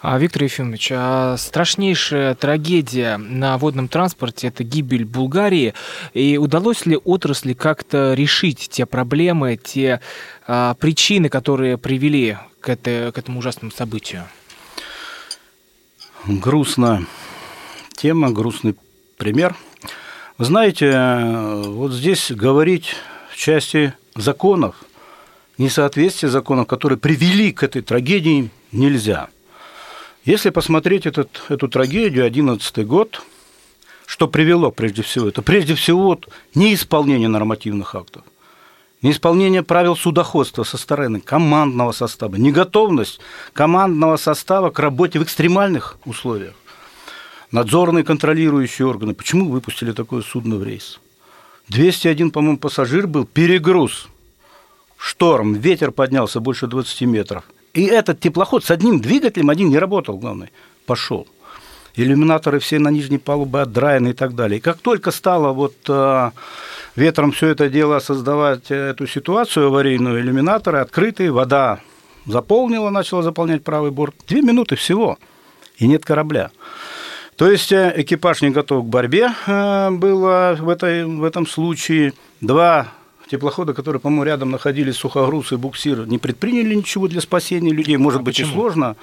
А, 0.00 0.18
Виктор 0.18 0.44
Ефимович, 0.44 0.92
а 0.92 1.36
страшнейшая 1.38 2.34
трагедия 2.34 3.16
на 3.16 3.56
водном 3.56 3.88
транспорте– 3.88 4.46
это 4.48 4.62
гибель 4.62 5.04
Булгарии. 5.04 5.74
И 6.12 6.36
удалось 6.36 6.84
ли 6.86 6.96
отрасли 6.96 7.54
как-то 7.54 8.12
решить 8.14 8.68
те 8.70 8.86
проблемы, 8.86 9.56
те 9.56 10.00
а, 10.46 10.74
причины, 10.74 11.28
которые 11.28 11.78
привели 11.78 12.36
к, 12.64 12.70
это, 12.70 13.12
к 13.14 13.18
этому 13.18 13.40
ужасному 13.40 13.70
событию? 13.70 14.24
Грустная 16.26 17.04
тема, 17.94 18.30
грустный 18.30 18.74
пример. 19.18 19.54
Вы 20.38 20.46
знаете, 20.46 20.90
вот 21.66 21.92
здесь 21.92 22.32
говорить 22.32 22.96
в 23.30 23.36
части 23.36 23.92
законов, 24.16 24.76
несоответствие 25.58 26.30
законов, 26.30 26.66
которые 26.66 26.98
привели 26.98 27.52
к 27.52 27.62
этой 27.62 27.82
трагедии, 27.82 28.50
нельзя. 28.72 29.28
Если 30.24 30.48
посмотреть 30.48 31.04
этот, 31.04 31.42
эту 31.50 31.68
трагедию, 31.68 32.24
11 32.24 32.86
год, 32.86 33.22
что 34.06 34.26
привело 34.26 34.70
прежде 34.70 35.02
всего? 35.02 35.28
Это 35.28 35.42
прежде 35.42 35.74
всего 35.74 36.18
неисполнение 36.54 37.28
нормативных 37.28 37.94
актов 37.94 38.24
неисполнение 39.04 39.62
правил 39.62 39.96
судоходства 39.96 40.64
со 40.64 40.78
стороны 40.78 41.20
командного 41.20 41.92
состава, 41.92 42.36
неготовность 42.36 43.20
командного 43.52 44.16
состава 44.16 44.70
к 44.70 44.78
работе 44.78 45.18
в 45.18 45.22
экстремальных 45.22 45.98
условиях. 46.06 46.54
Надзорные 47.50 48.02
контролирующие 48.02 48.88
органы. 48.88 49.14
Почему 49.14 49.50
выпустили 49.50 49.92
такое 49.92 50.22
судно 50.22 50.56
в 50.56 50.64
рейс? 50.64 51.00
201, 51.68 52.30
по-моему, 52.30 52.58
пассажир 52.58 53.06
был, 53.06 53.26
перегруз, 53.26 54.08
шторм, 54.96 55.52
ветер 55.52 55.92
поднялся 55.92 56.40
больше 56.40 56.66
20 56.66 57.02
метров. 57.02 57.44
И 57.74 57.84
этот 57.84 58.20
теплоход 58.20 58.64
с 58.64 58.70
одним 58.70 59.00
двигателем, 59.00 59.50
один 59.50 59.68
не 59.68 59.78
работал, 59.78 60.16
главное, 60.16 60.50
пошел. 60.86 61.28
Иллюминаторы 61.96 62.58
все 62.58 62.78
на 62.78 62.88
нижней 62.88 63.18
палубе 63.18 63.60
отдраены 63.60 64.08
и 64.08 64.12
так 64.12 64.34
далее. 64.34 64.58
И 64.58 64.60
как 64.60 64.78
только 64.78 65.12
стало 65.12 65.52
вот 65.52 65.74
а, 65.88 66.32
ветром 66.96 67.30
все 67.32 67.48
это 67.48 67.68
дело 67.68 68.00
создавать 68.00 68.70
э, 68.70 68.90
эту 68.90 69.06
ситуацию 69.06 69.68
аварийную, 69.68 70.20
иллюминаторы 70.20 70.78
открытые, 70.78 71.30
вода 71.30 71.78
заполнила, 72.26 72.90
начала 72.90 73.22
заполнять 73.22 73.62
правый 73.62 73.92
борт. 73.92 74.14
Две 74.26 74.42
минуты 74.42 74.74
всего, 74.76 75.18
и 75.76 75.86
нет 75.86 76.04
корабля. 76.04 76.50
То 77.36 77.50
есть 77.50 77.72
э, 77.72 77.92
экипаж 77.96 78.42
не 78.42 78.50
готов 78.50 78.84
к 78.84 78.88
борьбе 78.88 79.30
э, 79.46 79.90
было 79.90 80.56
в, 80.58 80.68
этой, 80.68 81.04
в 81.04 81.24
этом 81.24 81.46
случае. 81.46 82.12
Два 82.40 82.88
теплохода, 83.28 83.74
которые, 83.74 84.00
по-моему, 84.00 84.24
рядом 84.24 84.50
находились, 84.50 84.96
сухогруз 84.96 85.52
и 85.52 85.56
буксир, 85.56 86.06
не 86.06 86.18
предприняли 86.18 86.74
ничего 86.74 87.08
для 87.08 87.20
спасения 87.20 87.72
людей. 87.72 87.96
Может 87.96 88.20
а 88.20 88.22
быть, 88.24 88.36
почему? 88.36 88.50
и 88.50 88.54
сложно. 88.54 88.96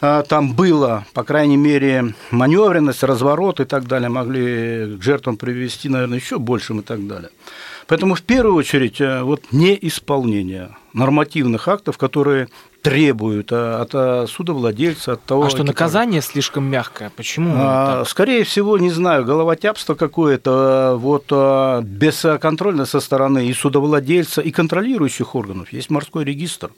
А, 0.00 0.22
там 0.22 0.52
было, 0.52 1.06
по 1.14 1.24
крайней 1.24 1.56
мере, 1.56 2.14
маневренность, 2.30 3.02
разворот 3.02 3.60
и 3.60 3.64
так 3.64 3.86
далее, 3.86 4.08
могли 4.08 4.96
к 4.96 5.02
жертвам 5.02 5.36
привести, 5.36 5.88
наверное, 5.88 6.18
еще 6.18 6.38
большим 6.38 6.80
и 6.80 6.82
так 6.82 7.06
далее. 7.06 7.30
Поэтому 7.86 8.14
в 8.14 8.22
первую 8.22 8.56
очередь 8.56 9.00
э, 9.00 9.22
вот 9.22 9.42
неисполнение 9.52 10.70
нормативных 10.92 11.68
актов, 11.68 11.98
которые 11.98 12.48
требуют 12.82 13.52
э, 13.52 13.74
от 13.80 13.90
э, 13.94 14.26
судовладельца, 14.28 15.12
от 15.12 15.22
того... 15.22 15.44
А 15.44 15.50
что, 15.50 15.62
наказание 15.62 16.20
слишком 16.20 16.64
мягкое? 16.64 17.12
Почему? 17.14 17.52
А, 17.56 18.04
скорее 18.04 18.42
всего, 18.42 18.76
не 18.76 18.90
знаю, 18.90 19.24
головотяпство 19.24 19.94
какое-то, 19.94 20.96
вот 20.98 21.30
бесконтрольно 21.84 22.86
со 22.86 22.98
стороны 22.98 23.46
и 23.46 23.52
судовладельца, 23.52 24.40
и 24.40 24.50
контролирующих 24.50 25.34
органов. 25.36 25.72
Есть 25.72 25.88
морской 25.88 26.24
регистр. 26.24 26.70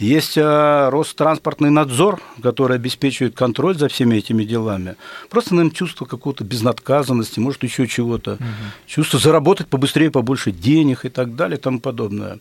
Есть 0.00 0.38
э, 0.38 0.88
Ространспортный 0.88 1.68
надзор, 1.68 2.22
который 2.42 2.76
обеспечивает 2.76 3.34
контроль 3.34 3.76
за 3.76 3.88
всеми 3.88 4.16
этими 4.16 4.44
делами. 4.44 4.96
Просто, 5.28 5.54
наверное, 5.54 5.76
чувство 5.76 6.06
какого-то 6.06 6.42
безнаказанности, 6.42 7.38
может, 7.38 7.62
еще 7.64 7.86
чего-то. 7.86 8.32
Угу. 8.32 8.44
Чувство 8.86 9.18
заработать 9.18 9.68
побыстрее, 9.68 10.10
побольше 10.10 10.52
денег 10.52 11.04
и 11.04 11.10
так 11.10 11.36
далее 11.36 11.58
и 11.58 11.60
тому 11.60 11.80
подобное. 11.80 12.38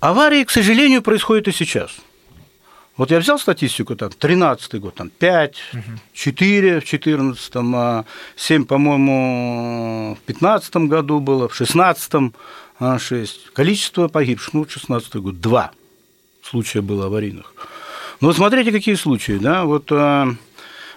Аварии, 0.00 0.42
к 0.42 0.50
сожалению, 0.50 1.00
происходят 1.00 1.46
и 1.46 1.52
сейчас. 1.52 1.92
Вот 2.96 3.12
я 3.12 3.20
взял 3.20 3.38
статистику, 3.38 3.94
там, 3.94 4.10
13 4.10 4.80
год, 4.80 4.96
там, 4.96 5.10
5, 5.10 5.56
угу. 5.74 5.80
4 6.12 6.80
в 6.80 6.84
14, 6.84 8.04
7, 8.34 8.64
по-моему, 8.64 10.16
в 10.20 10.26
15 10.26 10.76
году 10.88 11.20
было, 11.20 11.48
в 11.48 11.54
16 11.54 12.32
6. 12.98 13.52
Количество 13.52 14.08
погибших, 14.08 14.54
ну, 14.54 14.66
16 14.68 15.14
год, 15.14 15.40
2 15.40 15.70
случая 16.42 16.82
было 16.82 17.06
аварийных. 17.06 17.54
Ну, 18.20 18.28
вот 18.28 18.36
смотрите, 18.36 18.70
какие 18.70 18.94
случаи, 18.94 19.38
да, 19.38 19.64
вот, 19.64 19.90
э, 19.90 20.26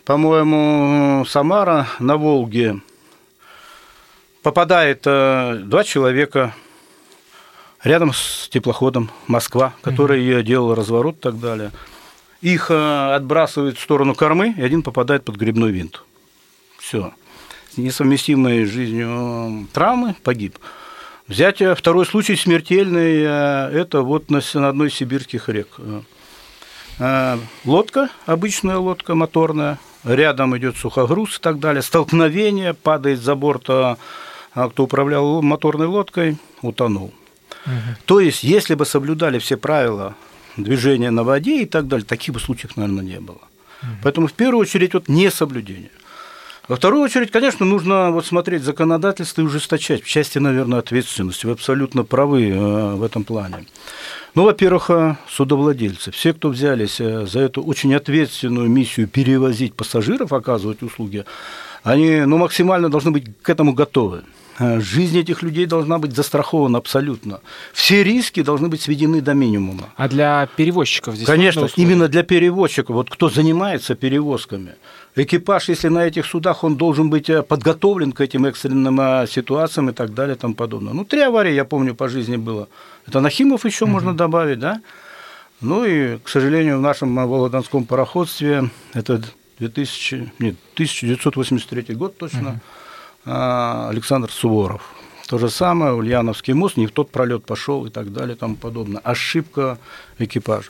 по-моему, 0.04 1.26
Самара 1.26 1.88
на 2.00 2.18
Волге 2.18 2.82
попадает 4.44 5.02
э, 5.06 5.62
два 5.64 5.84
человека 5.84 6.54
рядом 7.84 8.14
с 8.14 8.48
теплоходом 8.50 9.10
Москва, 9.28 9.74
который 9.82 10.36
угу. 10.36 10.44
делал 10.44 10.76
разворот 10.76 11.18
и 11.18 11.22
так 11.22 11.40
далее. 11.40 11.72
Их 12.42 12.70
э, 12.70 13.16
отбрасывают 13.16 13.80
в 13.80 13.82
сторону 13.82 14.14
кормы, 14.14 14.54
и 14.56 14.62
один 14.62 14.84
попадает 14.84 15.24
под 15.24 15.36
грибной 15.36 15.72
винт. 15.72 16.04
Все. 16.78 17.12
Несовместимые 17.76 18.68
с 18.68 18.70
жизнью 18.70 19.68
травмы 19.74 20.16
погиб. 20.24 20.60
Взять 21.28 21.60
э, 21.60 21.74
второй 21.74 22.06
случай 22.06 22.36
смертельный, 22.36 23.24
э, 23.24 23.80
это 23.80 24.02
вот 24.02 24.30
на, 24.30 24.42
одной 24.54 24.90
из 24.90 24.94
сибирских 24.94 25.50
рек. 25.50 25.68
Э, 27.00 27.38
лодка, 27.66 28.10
обычная 28.28 28.78
лодка 28.78 29.16
моторная, 29.16 29.80
рядом 30.04 30.56
идет 30.56 30.78
сухогруз 30.78 31.38
и 31.38 31.42
так 31.42 31.60
далее, 31.60 31.82
столкновение, 31.82 32.76
падает 32.76 33.22
за 33.22 33.34
борт, 33.34 33.64
кто 33.64 34.84
управлял 34.84 35.42
моторной 35.42 35.88
лодкой, 35.88 36.38
утонул. 36.62 37.12
То 38.06 38.20
есть, 38.20 38.44
если 38.44 38.76
бы 38.76 38.86
соблюдали 38.86 39.40
все 39.40 39.58
правила 39.58 40.16
движения 40.58 41.10
на 41.10 41.24
воде 41.24 41.64
и 41.64 41.66
так 41.66 41.88
далее, 41.88 42.06
таких 42.06 42.36
бы 42.36 42.40
случаев, 42.40 42.78
наверное, 42.78 43.04
не 43.04 43.20
было. 43.20 43.42
Поэтому 44.04 44.28
в 44.28 44.34
первую 44.34 44.62
очередь 44.62 44.94
вот 44.94 45.10
несоблюдение. 45.10 45.92
Во 46.68 46.76
вторую 46.78 47.04
очередь, 47.04 47.30
конечно, 47.30 47.66
нужно 47.66 48.10
вот 48.10 48.26
смотреть 48.26 48.64
законодательство 48.64 49.42
и 49.42 49.46
ужесточать 49.46 50.04
в 50.04 50.08
части, 50.08 50.40
наверное, 50.40 50.80
ответственности. 50.80 51.46
Вы 51.46 51.52
абсолютно 51.52 52.04
правы 52.04 52.50
э, 52.50 52.96
в 52.96 53.04
этом 53.04 53.24
плане. 53.24 53.66
Ну, 54.34 54.46
во-первых, 54.46 54.90
э, 54.90 55.16
судовладельцы. 55.30 56.10
Все, 56.10 56.34
кто 56.34 56.50
взялись 56.50 57.00
э, 57.00 57.28
за 57.28 57.42
эту 57.42 57.62
очень 57.62 57.94
ответственную 57.94 58.68
миссию 58.68 59.08
перевозить 59.08 59.76
пассажиров, 59.76 60.34
оказывать 60.34 60.82
услуги, 60.82 61.26
они 61.84 62.22
ну, 62.22 62.38
максимально 62.40 62.90
должны 62.90 63.12
быть 63.12 63.26
к 63.44 63.50
этому 63.50 63.74
готовы. 63.74 64.24
Жизнь 64.58 65.20
этих 65.20 65.44
людей 65.44 65.66
должна 65.66 66.00
быть 66.00 66.16
застрахована 66.16 66.78
абсолютно. 66.78 67.42
Все 67.74 68.04
риски 68.04 68.42
должны 68.42 68.70
быть 68.70 68.82
сведены 68.82 69.20
до 69.20 69.34
минимума. 69.34 69.90
А 69.98 70.08
для 70.08 70.48
перевозчиков 70.56 71.16
здесь 71.16 71.28
Конечно, 71.28 71.68
именно 71.76 72.08
для 72.08 72.24
перевозчиков, 72.24 72.96
вот 72.96 73.10
кто 73.10 73.30
занимается 73.30 73.96
перевозками. 73.96 74.76
Экипаж, 75.18 75.70
если 75.70 75.88
на 75.88 76.06
этих 76.06 76.26
судах, 76.26 76.66
он 76.66 76.76
должен 76.76 77.10
быть 77.10 77.30
э, 77.30 77.42
подготовлен 77.42 78.12
к 78.12 78.20
этим 78.20 78.46
экстренным 78.46 79.00
э, 79.00 79.28
ситуациям 79.28 79.90
и 79.90 79.94
так 79.94 80.14
далее 80.14 80.36
и 80.36 80.40
тому 80.40 80.56
подобное. 80.56 80.92
Ну, 80.92 81.06
три 81.06 81.22
аварии, 81.22 81.54
я 81.54 81.64
помню, 81.64 81.96
по 81.96 82.10
жизни 82.10 82.36
было. 82.36 82.68
Это 83.08 83.22
Нахимов 83.22 83.64
еще 83.64 83.86
угу. 83.86 83.94
можно 83.94 84.14
добавить, 84.14 84.60
да? 84.60 84.82
Ну 85.62 85.86
и, 85.86 86.18
к 86.18 86.28
сожалению, 86.28 86.80
в 86.80 86.82
нашем 86.82 87.18
э, 87.18 87.26
Володарском 87.26 87.86
пароходстве 87.86 88.70
это 88.94 89.22
2000, 89.60 90.34
нет, 90.40 90.56
1983 90.74 91.96
год 91.96 92.18
точно, 92.18 92.50
угу. 92.50 93.32
Александр 93.32 94.30
Суворов. 94.30 94.82
То 95.28 95.40
же 95.40 95.50
самое, 95.50 95.94
Ульяновский 95.94 96.54
мост, 96.54 96.78
не 96.78 96.86
в 96.86 96.92
тот 96.92 97.10
пролет 97.10 97.46
пошел 97.46 97.86
и 97.86 97.90
так 97.90 98.14
далее 98.14 98.36
и 98.36 98.38
тому 98.38 98.56
подобное. 98.56 99.02
Ошибка 99.04 99.80
экипажа. 100.20 100.70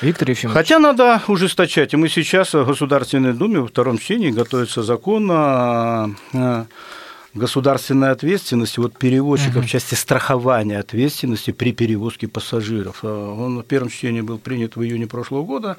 Виктор 0.00 0.30
Ефимович. 0.30 0.56
Хотя 0.56 0.78
надо 0.78 1.20
ужесточать. 1.26 1.94
И 1.94 1.96
мы 1.96 2.08
сейчас 2.08 2.54
в 2.54 2.64
Государственной 2.64 3.32
Думе 3.32 3.58
во 3.58 3.66
втором 3.66 3.98
чтении 3.98 4.30
готовится 4.30 4.84
закон 4.84 5.28
о 5.32 6.10
государственной 7.34 8.10
ответственности 8.10 8.80
вот 8.80 8.96
перевозчиков 8.96 9.56
угу. 9.56 9.66
в 9.66 9.68
части 9.68 9.94
страхования 9.94 10.78
ответственности 10.78 11.50
при 11.50 11.72
перевозке 11.72 12.28
пассажиров. 12.28 13.04
Он 13.04 13.60
в 13.60 13.62
первом 13.64 13.90
чтении 13.90 14.20
был 14.20 14.38
принят 14.38 14.76
в 14.76 14.82
июне 14.82 15.06
прошлого 15.06 15.44
года. 15.44 15.76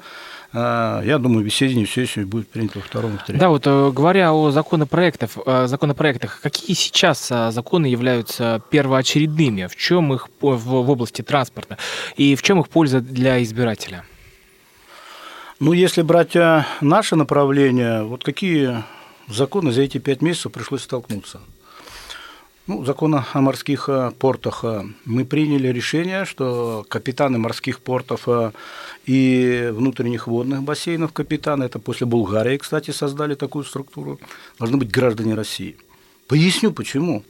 А, 0.52 1.02
я 1.02 1.18
думаю, 1.18 1.44
весеннюю 1.44 1.86
сессию 1.86 2.26
будет 2.26 2.48
принято 2.48 2.78
во 2.78 2.84
втором 2.84 3.14
и 3.14 3.18
третьем. 3.18 3.38
Да, 3.38 3.48
вот 3.48 3.66
э, 3.66 3.90
говоря 3.92 4.32
о 4.32 4.50
законопроектах, 4.50 5.30
законопроектах, 5.66 6.40
какие 6.40 6.74
сейчас 6.74 7.28
законы 7.28 7.86
являются 7.86 8.62
первоочередными? 8.70 9.66
В 9.66 9.76
чем 9.76 10.12
их 10.12 10.28
в 10.40 10.90
области 10.90 11.22
транспорта? 11.22 11.78
И 12.16 12.34
в 12.36 12.42
чем 12.42 12.60
их 12.60 12.68
польза 12.68 13.00
для 13.00 13.42
избирателя? 13.42 14.04
Ну, 15.58 15.72
если 15.72 16.02
брать 16.02 16.34
наше 16.80 17.16
направление, 17.16 18.02
вот 18.02 18.24
какие 18.24 18.82
законы 19.30 19.72
за 19.72 19.82
эти 19.82 19.98
пять 19.98 20.22
месяцев 20.22 20.52
пришлось 20.52 20.82
столкнуться? 20.82 21.40
Ну, 22.66 22.84
закон 22.84 23.14
о 23.14 23.40
морских 23.40 23.88
портах. 24.18 24.64
Мы 25.04 25.24
приняли 25.24 25.68
решение, 25.68 26.24
что 26.24 26.84
капитаны 26.88 27.38
морских 27.38 27.80
портов 27.80 28.28
и 29.06 29.70
внутренних 29.72 30.28
водных 30.28 30.62
бассейнов 30.62 31.12
капитаны, 31.12 31.64
это 31.64 31.80
после 31.80 32.06
Булгарии, 32.06 32.58
кстати, 32.58 32.92
создали 32.92 33.34
такую 33.34 33.64
структуру, 33.64 34.20
должны 34.58 34.76
быть 34.76 34.90
граждане 34.90 35.34
России. 35.34 35.76
Поясню 36.28 36.70
почему. 36.70 37.24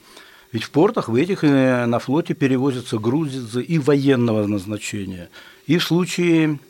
Ведь 0.52 0.64
в 0.64 0.71
портах 0.71 1.09
в 1.09 1.14
этих 1.14 1.45
э, 1.45 1.87
на 1.87 1.99
флоте 2.00 2.35
перевозятся 2.35 2.99
грузы 2.99 3.62
и 3.62 3.78
военного 3.78 4.47
назначения, 4.47 5.30
и 5.66 5.78
в 5.78 5.85
случае 5.85 6.54
э, 6.54 6.69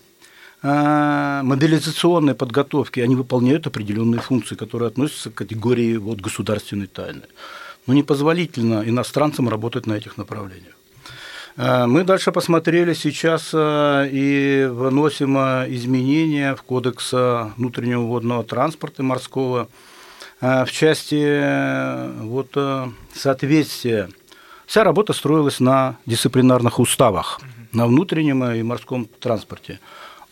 мобилизационной 0.62 2.34
подготовки 2.34 3.00
они 3.00 3.16
выполняют 3.16 3.66
определенные 3.66 4.20
функции, 4.20 4.56
которые 4.56 4.88
относятся 4.88 5.30
к 5.30 5.34
категории 5.34 5.96
вот, 5.96 6.20
государственной 6.20 6.86
тайны. 6.86 7.22
Но 7.86 7.94
непозволительно 7.94 8.82
иностранцам 8.86 9.48
работать 9.48 9.86
на 9.86 9.94
этих 9.94 10.18
направлениях. 10.18 10.74
Э, 11.56 11.86
мы 11.86 12.04
дальше 12.04 12.32
посмотрели 12.32 12.94
сейчас 12.94 13.50
э, 13.52 14.08
и 14.10 14.66
выносим 14.70 15.36
э, 15.36 15.66
изменения 15.68 16.54
в 16.54 16.62
Кодекс 16.62 17.12
внутреннего 17.12 18.02
водного 18.02 18.44
транспорта 18.44 19.02
морского 19.02 19.68
в 20.40 20.68
части 20.70 22.22
вот, 22.22 22.56
соответствия. 23.14 24.08
Вся 24.64 24.84
работа 24.84 25.12
строилась 25.12 25.60
на 25.60 25.98
дисциплинарных 26.06 26.78
уставах, 26.78 27.42
на 27.72 27.86
внутреннем 27.86 28.42
и 28.44 28.62
морском 28.62 29.04
транспорте. 29.04 29.80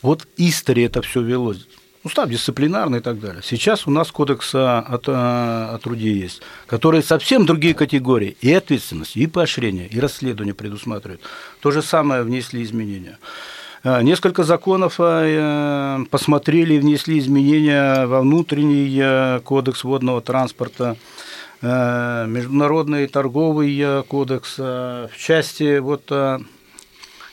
Вот 0.02 0.26
истории 0.36 0.84
это 0.84 1.02
все 1.02 1.20
велось 1.22 1.66
устав 2.04 2.28
дисциплинарный 2.28 2.98
и 2.98 3.02
так 3.02 3.20
далее. 3.20 3.42
Сейчас 3.44 3.86
у 3.86 3.90
нас 3.90 4.10
кодекс 4.10 4.54
о, 4.54 4.78
о 4.78 5.78
труде 5.78 6.12
есть, 6.12 6.42
который 6.66 7.02
совсем 7.02 7.44
другие 7.44 7.74
категории 7.74 8.36
и 8.40 8.52
ответственность, 8.52 9.16
и 9.16 9.26
поощрение, 9.26 9.88
и 9.88 10.00
расследование 10.00 10.54
предусматривают. 10.54 11.20
То 11.60 11.70
же 11.70 11.82
самое 11.82 12.22
внесли 12.22 12.62
изменения. 12.62 13.18
Э, 13.84 14.02
несколько 14.02 14.44
законов 14.44 14.96
э, 14.98 16.04
посмотрели 16.10 16.74
и 16.74 16.78
внесли 16.78 17.18
изменения 17.18 18.06
во 18.06 18.20
внутренний 18.20 18.98
э, 19.00 19.40
кодекс 19.40 19.84
водного 19.84 20.20
транспорта, 20.20 20.96
международный 21.60 23.08
торговый 23.08 24.04
кодекс 24.04 24.58
в 24.58 25.10
части, 25.18 25.78
вот, 25.78 26.08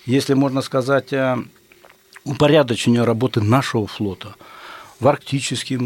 если 0.07 0.33
можно 0.33 0.63
сказать, 0.63 1.13
упорядочения 2.25 3.05
работы 3.05 3.41
нашего 3.41 3.87
флота– 3.87 4.35
в 4.99 5.07
арктических 5.07 5.79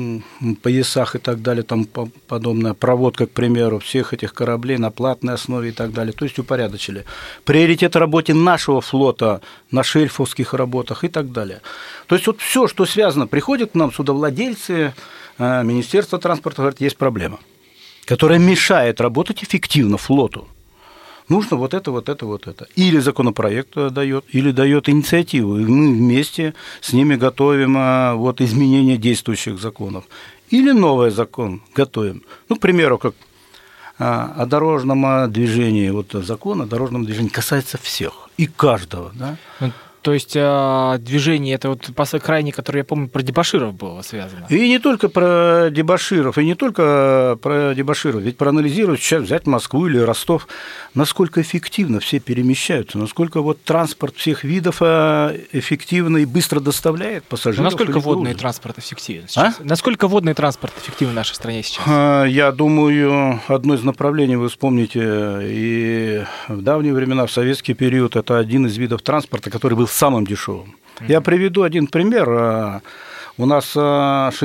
поясах 0.61 1.15
и 1.15 1.19
так 1.19 1.41
далее, 1.41 1.63
там 1.63 1.85
подобное, 2.27 2.73
проводка, 2.73 3.25
к 3.25 3.31
примеру, 3.31 3.79
всех 3.79 4.13
этих 4.13 4.33
кораблей 4.33 4.77
на 4.77 4.91
платной 4.91 5.33
основе 5.33 5.69
и 5.69 5.71
так 5.71 5.91
далее. 5.93 6.13
То 6.13 6.25
есть 6.25 6.37
упорядочили. 6.37 7.05
Приоритет 7.43 7.95
работе 7.95 8.33
нашего 8.33 8.81
флота 8.81 9.41
на 9.71 9.83
шельфовских 9.83 10.53
работах 10.53 11.03
и 11.03 11.07
так 11.07 11.31
далее. 11.31 11.61
То 12.07 12.15
есть 12.15 12.27
вот 12.27 12.39
все, 12.39 12.67
что 12.67 12.85
связано, 12.85 13.25
приходят 13.27 13.71
к 13.71 13.75
нам 13.75 13.91
судовладельцы, 13.91 14.93
э, 15.37 15.63
Министерство 15.63 16.19
транспорта 16.19 16.61
говорит, 16.61 16.81
есть 16.81 16.97
проблема, 16.97 17.39
которая 18.05 18.37
мешает 18.37 19.01
работать 19.01 19.43
эффективно 19.43 19.97
флоту 19.97 20.47
нужно 21.29 21.57
вот 21.57 21.73
это, 21.73 21.91
вот 21.91 22.09
это, 22.09 22.25
вот 22.25 22.47
это. 22.47 22.67
Или 22.75 22.99
законопроект 22.99 23.75
дает, 23.75 24.25
или 24.29 24.51
дает 24.51 24.89
инициативу, 24.89 25.59
и 25.59 25.65
мы 25.65 25.93
вместе 25.93 26.53
с 26.81 26.93
ними 26.93 27.15
готовим 27.15 27.75
а, 27.77 28.15
вот 28.15 28.41
изменение 28.41 28.97
действующих 28.97 29.59
законов. 29.59 30.05
Или 30.49 30.71
новый 30.71 31.11
закон 31.11 31.61
готовим. 31.75 32.23
Ну, 32.49 32.55
к 32.55 32.59
примеру, 32.59 32.97
как 32.97 33.15
а, 33.97 34.33
о 34.37 34.45
дорожном 34.45 35.31
движении, 35.31 35.89
вот 35.89 36.11
закон 36.11 36.61
о 36.61 36.65
дорожном 36.65 37.05
движении 37.05 37.29
касается 37.29 37.77
всех 37.77 38.29
и 38.37 38.47
каждого. 38.47 39.11
Да? 39.13 39.37
То 40.01 40.13
есть 40.13 40.33
э, 40.35 40.97
движение, 40.99 41.55
это 41.55 41.69
вот 41.69 41.91
крайне, 42.23 42.53
которое, 42.53 42.79
я 42.79 42.83
помню, 42.85 43.09
про 43.09 43.21
дебаширов 43.21 43.73
было 43.73 44.01
связано. 44.01 44.45
И 44.49 44.69
не 44.69 44.79
только 44.79 45.09
про 45.09 45.69
дебаширов, 45.69 46.37
и 46.37 46.45
не 46.45 46.55
только 46.55 47.37
про 47.41 47.73
дебаширов. 47.75 48.21
Ведь 48.21 48.37
проанализировать, 48.37 49.01
сейчас 49.01 49.23
взять 49.23 49.45
Москву 49.45 49.87
или 49.87 49.97
Ростов, 49.97 50.47
насколько 50.93 51.41
эффективно 51.41 51.99
все 51.99 52.19
перемещаются, 52.19 52.97
насколько 52.97 53.41
вот 53.41 53.61
транспорт 53.63 54.15
всех 54.15 54.45
видов 54.45 54.77
а, 54.79 55.35
эффективно 55.51 56.17
и 56.17 56.25
быстро 56.25 56.61
доставляет 56.61 57.25
пассажиров. 57.25 57.57
Но 57.57 57.63
насколько 57.65 57.99
водный 57.99 58.33
транспорт 58.33 58.79
эффективен 58.79 59.27
сейчас? 59.27 59.59
А? 59.59 59.63
Насколько 59.63 60.07
водный 60.07 60.33
транспорт 60.33 60.73
эффективен 60.81 61.11
в 61.11 61.15
нашей 61.15 61.35
стране 61.35 61.61
сейчас? 61.61 61.83
А, 61.85 62.23
я 62.23 62.53
думаю, 62.53 63.41
одно 63.49 63.73
из 63.73 63.83
направлений 63.83 64.37
вы 64.37 64.47
вспомните, 64.47 65.39
и 65.43 66.23
в 66.47 66.61
давние 66.61 66.93
времена, 66.93 67.25
в 67.25 67.31
советский 67.31 67.73
период, 67.73 68.15
это 68.15 68.37
один 68.37 68.65
из 68.65 68.77
видов 68.77 69.01
транспорта, 69.01 69.49
который 69.49 69.73
был 69.73 69.88
самым 69.91 70.25
дешевым. 70.25 70.75
Я 71.07 71.21
приведу 71.21 71.63
один 71.63 71.87
пример. 71.87 72.29
А, 72.29 72.81
у 73.37 73.45
нас 73.45 73.71
60 73.71 74.35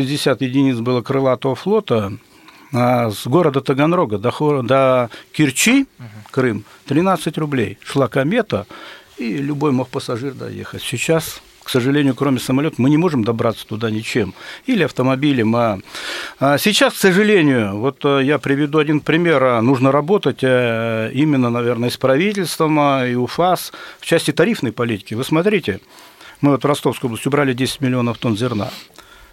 а, 0.40 0.44
единиц 0.44 0.76
было 0.78 1.02
крылатого 1.02 1.54
флота, 1.54 2.12
а 2.72 3.10
с 3.10 3.26
города 3.26 3.60
Таганрога 3.60 4.18
до, 4.18 4.62
до 4.62 5.10
Кирчи, 5.32 5.86
Крым, 6.30 6.64
13 6.86 7.38
рублей. 7.38 7.78
Шла 7.82 8.08
комета, 8.08 8.66
и 9.16 9.36
любой 9.36 9.72
мог 9.72 9.88
пассажир 9.88 10.34
доехать. 10.34 10.82
Сейчас 10.82 11.42
к 11.64 11.70
сожалению, 11.70 12.14
кроме 12.14 12.38
самолета, 12.38 12.76
мы 12.78 12.90
не 12.90 12.96
можем 12.96 13.24
добраться 13.24 13.66
туда 13.66 13.90
ничем. 13.90 14.34
Или 14.66 14.84
автомобилем. 14.84 15.54
А 15.56 16.58
сейчас, 16.58 16.94
к 16.94 16.96
сожалению, 16.98 17.76
вот 17.78 18.04
я 18.04 18.38
приведу 18.38 18.78
один 18.78 19.00
пример. 19.00 19.62
Нужно 19.62 19.90
работать 19.90 20.40
э, 20.42 21.10
именно, 21.12 21.50
наверное, 21.50 21.90
с 21.90 21.96
правительством 21.96 22.78
и 23.04 23.14
УФАС 23.14 23.72
в 24.00 24.06
части 24.06 24.30
тарифной 24.30 24.72
политики. 24.72 25.14
Вы 25.14 25.24
смотрите, 25.24 25.80
мы 26.40 26.50
вот 26.50 26.62
в 26.62 26.66
Ростовской 26.66 27.08
области 27.08 27.28
убрали 27.28 27.54
10 27.54 27.80
миллионов 27.80 28.18
тонн 28.18 28.36
зерна. 28.36 28.70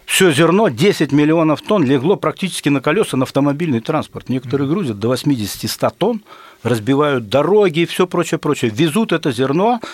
все 0.06 0.30
зерно, 0.32 0.68
10 0.68 1.12
миллионов 1.12 1.60
тонн, 1.60 1.84
легло 1.84 2.16
практически 2.16 2.70
на 2.70 2.80
колеса 2.80 3.16
на 3.16 3.24
автомобильный 3.24 3.80
транспорт. 3.80 4.28
Некоторые 4.30 4.68
грузят 4.68 4.98
до 4.98 5.12
80-100 5.12 5.92
тонн, 5.98 6.22
разбивают 6.62 7.28
дороги 7.28 7.80
и 7.80 7.86
все 7.86 8.06
прочее, 8.06 8.38
прочее. 8.38 8.70
Везут 8.74 9.12
это 9.12 9.30
зерно 9.32 9.80
э, 9.82 9.86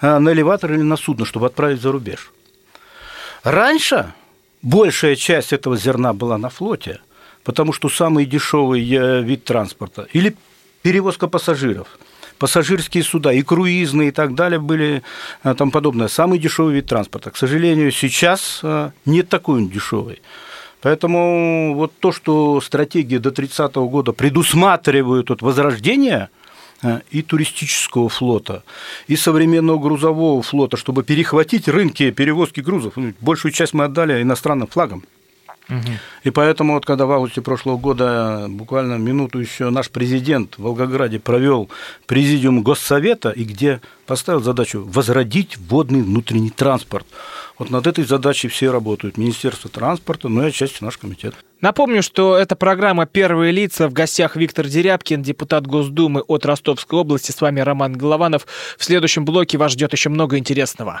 на 0.00 0.32
элеватор 0.32 0.72
или 0.72 0.82
на 0.82 0.96
судно, 0.96 1.24
чтобы 1.24 1.46
отправить 1.46 1.80
за 1.80 1.92
рубеж. 1.92 2.32
Раньше 3.42 4.12
большая 4.62 5.16
часть 5.16 5.52
этого 5.52 5.76
зерна 5.76 6.12
была 6.12 6.38
на 6.38 6.48
флоте, 6.48 7.00
потому 7.44 7.72
что 7.72 7.88
самый 7.88 8.24
дешевый 8.26 8.88
э, 8.90 9.22
вид 9.22 9.44
транспорта 9.44 10.08
или 10.12 10.36
перевозка 10.82 11.28
пассажиров– 11.28 11.88
пассажирские 12.38 13.02
суда, 13.02 13.32
и 13.32 13.42
круизные, 13.42 14.08
и 14.08 14.12
так 14.12 14.34
далее 14.34 14.60
были 14.60 15.02
э, 15.42 15.54
там 15.54 15.70
подобное. 15.70 16.08
Самый 16.08 16.38
дешевый 16.38 16.74
вид 16.74 16.86
транспорта. 16.86 17.30
К 17.30 17.36
сожалению, 17.36 17.90
сейчас 17.92 18.60
э, 18.62 18.90
нет 19.04 19.28
такой 19.28 19.58
он 19.58 19.68
дешевый. 19.68 20.20
Поэтому 20.82 21.74
вот 21.74 21.92
то, 21.98 22.12
что 22.12 22.60
стратегия 22.60 23.18
до 23.18 23.30
30 23.30 23.74
года 23.76 24.12
предусматривает 24.12 25.30
вот 25.30 25.42
возрождение 25.42 26.28
э, 26.28 26.35
и 27.10 27.22
туристического 27.22 28.08
флота, 28.08 28.62
и 29.06 29.16
современного 29.16 29.78
грузового 29.78 30.42
флота, 30.42 30.76
чтобы 30.76 31.04
перехватить 31.04 31.68
рынки 31.68 32.10
перевозки 32.10 32.60
грузов. 32.60 32.94
Большую 33.20 33.52
часть 33.52 33.74
мы 33.74 33.84
отдали 33.84 34.22
иностранным 34.22 34.68
флагам. 34.68 35.04
И 36.22 36.30
поэтому, 36.30 36.74
вот, 36.74 36.86
когда 36.86 37.06
в 37.06 37.12
августе 37.12 37.42
прошлого 37.42 37.76
года, 37.76 38.46
буквально 38.48 38.94
минуту 38.94 39.40
еще 39.40 39.70
наш 39.70 39.90
президент 39.90 40.58
в 40.58 40.62
Волгограде 40.62 41.18
провел 41.18 41.68
президиум 42.06 42.62
Госсовета, 42.62 43.30
и 43.30 43.44
где 43.44 43.80
поставил 44.06 44.40
задачу 44.40 44.84
возродить 44.86 45.56
водный 45.56 46.02
внутренний 46.02 46.50
транспорт. 46.50 47.06
Вот 47.58 47.70
над 47.70 47.86
этой 47.86 48.04
задачей 48.04 48.48
все 48.48 48.70
работают. 48.70 49.16
Министерство 49.16 49.68
транспорта, 49.68 50.28
ну 50.28 50.44
и 50.44 50.48
отчасти 50.48 50.84
наш 50.84 50.98
комитет. 50.98 51.34
Напомню, 51.60 52.02
что 52.02 52.36
это 52.36 52.54
программа 52.54 53.06
«Первые 53.06 53.50
лица». 53.50 53.88
В 53.88 53.92
гостях 53.92 54.36
Виктор 54.36 54.66
Дерябкин, 54.66 55.22
депутат 55.22 55.66
Госдумы 55.66 56.20
от 56.20 56.44
Ростовской 56.46 56.98
области. 56.98 57.32
С 57.32 57.40
вами 57.40 57.60
Роман 57.60 57.94
Голованов. 57.94 58.46
В 58.78 58.84
следующем 58.84 59.24
блоке 59.24 59.58
вас 59.58 59.72
ждет 59.72 59.92
еще 59.92 60.10
много 60.10 60.38
интересного. 60.38 61.00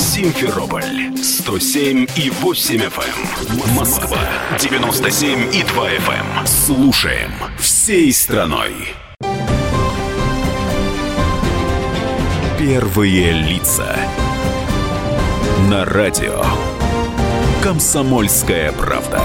Симферополь 0.00 1.16
107 1.20 2.06
и 2.14 2.30
8 2.30 2.76
FM. 2.76 3.64
Эм. 3.64 3.74
Москва 3.74 4.20
97 4.60 5.52
и 5.52 5.64
2 5.64 5.90
FM. 5.90 6.38
Эм. 6.38 6.46
Слушаем 6.46 7.32
всей 7.58 8.12
страной. 8.12 8.94
Первые 12.56 13.32
лица. 13.32 13.96
На 15.68 15.84
радио. 15.84 16.44
Комсомольская 17.60 18.70
правда. 18.70 19.20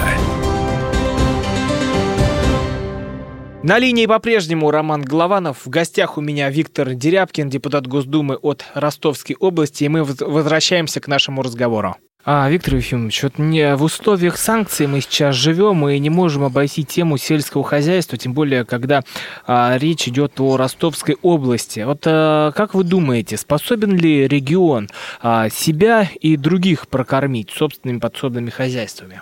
На 3.64 3.80
линии 3.80 4.08
по-прежнему 4.08 4.72
Роман 4.72 5.04
Голованов. 5.04 5.66
В 5.66 5.70
гостях 5.70 6.18
у 6.18 6.22
меня 6.22 6.50
Виктор 6.50 6.96
Дерябкин, 6.96 7.50
депутат 7.50 7.88
Госдумы 7.88 8.36
от 8.36 8.66
Ростовской 8.74 9.38
области. 9.40 9.86
И 9.86 9.88
мы 9.88 10.04
возвращаемся 10.04 11.00
к 11.00 11.08
нашему 11.08 11.42
разговору. 11.42 11.96
А, 12.26 12.50
Виктор 12.50 12.76
Ефимович, 12.76 13.24
вот 13.24 13.38
не, 13.38 13.78
в 13.78 13.84
условиях 13.84 14.38
санкций 14.38 14.86
мы 14.88 15.00
сейчас 15.00 15.36
живем 15.36 15.88
и 15.88 15.98
не 16.00 16.10
можем 16.10 16.44
обойти 16.44 16.84
тему 16.84 17.18
сельского 17.18 17.64
хозяйства, 17.64 18.18
тем 18.18 18.34
более, 18.34 18.66
когда 18.66 19.02
а, 19.48 19.78
речь 19.78 20.10
идет 20.10 20.42
о 20.42 20.58
Ростовской 20.58 21.16
области. 21.22 21.80
Вот 21.86 22.02
а, 22.06 22.52
как 22.52 22.74
вы 22.74 22.84
думаете, 22.84 23.38
способен 23.38 23.96
ли 23.96 24.28
регион 24.28 24.90
а, 25.22 25.48
себя 25.48 26.10
и 26.20 26.36
других 26.36 26.90
прокормить 26.90 27.50
собственными 27.50 28.00
подсобными 28.00 28.50
хозяйствами? 28.50 29.22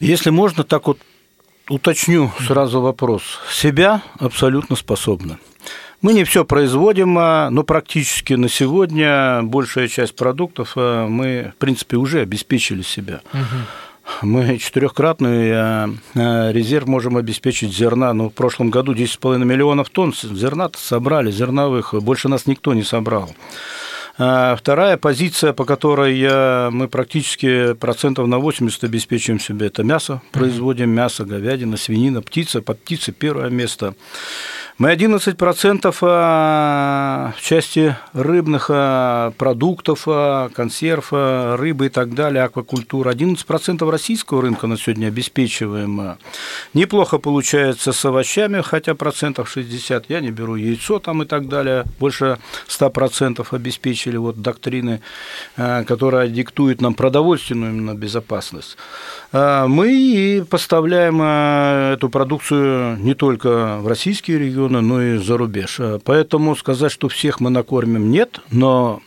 Если 0.00 0.30
можно 0.30 0.64
так 0.64 0.86
вот 0.86 0.98
уточню 1.68 2.30
сразу 2.46 2.80
вопрос. 2.80 3.22
Себя 3.50 4.02
абсолютно 4.18 4.76
способны. 4.76 5.38
Мы 6.04 6.12
не 6.12 6.24
все 6.24 6.44
производим, 6.44 7.16
а, 7.18 7.48
но 7.50 7.62
практически 7.62 8.34
на 8.34 8.50
сегодня 8.50 9.42
большая 9.42 9.88
часть 9.88 10.14
продуктов 10.14 10.74
а, 10.76 11.06
мы, 11.08 11.52
в 11.56 11.58
принципе, 11.58 11.96
уже 11.96 12.20
обеспечили 12.20 12.82
себя. 12.82 13.22
Мы 14.20 14.58
четырехкратный 14.58 15.50
а, 15.54 15.88
резерв 16.14 16.86
можем 16.88 17.16
обеспечить 17.16 17.74
зерна. 17.74 18.12
Но 18.12 18.24
ну, 18.24 18.28
в 18.28 18.34
прошлом 18.34 18.68
году 18.68 18.92
10,5 18.92 19.44
миллионов 19.44 19.88
тонн 19.88 20.12
зерна 20.12 20.70
собрали, 20.76 21.30
зерновых. 21.30 21.94
Больше 21.94 22.28
нас 22.28 22.44
никто 22.44 22.74
не 22.74 22.82
собрал. 22.82 23.34
А 24.16 24.54
вторая 24.54 24.96
позиция, 24.96 25.52
по 25.52 25.64
которой 25.64 26.70
мы 26.70 26.88
практически 26.88 27.74
процентов 27.74 28.28
на 28.28 28.38
80 28.38 28.84
обеспечиваем 28.84 29.40
себе, 29.40 29.66
это 29.66 29.82
мясо. 29.82 30.22
Производим 30.30 30.90
мясо, 30.90 31.24
говядина, 31.24 31.76
свинина, 31.76 32.22
птица. 32.22 32.62
Под 32.62 32.80
птицей 32.80 33.12
первое 33.12 33.50
место. 33.50 33.94
Мы 34.76 34.92
11% 34.92 35.96
а, 36.02 37.32
в 37.36 37.40
части 37.40 37.96
рыбных 38.12 38.66
а, 38.70 39.30
продуктов, 39.38 40.02
а, 40.08 40.48
консерв, 40.48 41.12
рыбы 41.12 41.86
и 41.86 41.88
так 41.90 42.12
далее, 42.14 42.42
аквакультура. 42.42 43.12
11% 43.12 43.88
российского 43.88 44.42
рынка 44.42 44.66
на 44.66 44.76
сегодня 44.76 45.06
обеспечиваем. 45.06 46.16
Неплохо 46.74 47.18
получается 47.18 47.92
с 47.92 48.04
овощами, 48.04 48.62
хотя 48.62 48.96
процентов 48.96 49.48
60. 49.48 50.06
Я 50.10 50.18
не 50.18 50.32
беру 50.32 50.56
яйцо 50.56 50.98
там 50.98 51.22
и 51.22 51.26
так 51.26 51.48
далее. 51.48 51.84
Больше 52.00 52.38
100% 52.66 53.46
обеспечили 53.52 54.16
вот 54.16 54.42
доктрины, 54.42 55.02
которая 55.54 56.26
диктует 56.26 56.80
нам 56.80 56.94
продовольственную 56.94 57.72
именно 57.72 57.94
безопасность. 57.94 58.76
Мы 59.32 59.92
и 59.92 60.42
поставляем 60.42 61.22
эту 61.22 62.08
продукцию 62.08 62.98
не 62.98 63.14
только 63.14 63.78
в 63.78 63.86
российские 63.86 64.40
регионы, 64.40 64.63
региона, 64.64 64.80
но 64.80 65.02
и 65.02 65.18
за 65.18 65.36
рубеж. 65.36 65.76
Э, 65.80 65.98
поэтому 66.04 66.56
сказать, 66.56 66.92
что 66.92 67.08
всех 67.08 67.40
мы 67.40 67.50
накормим, 67.50 68.10
нет, 68.10 68.40
но 68.50 69.00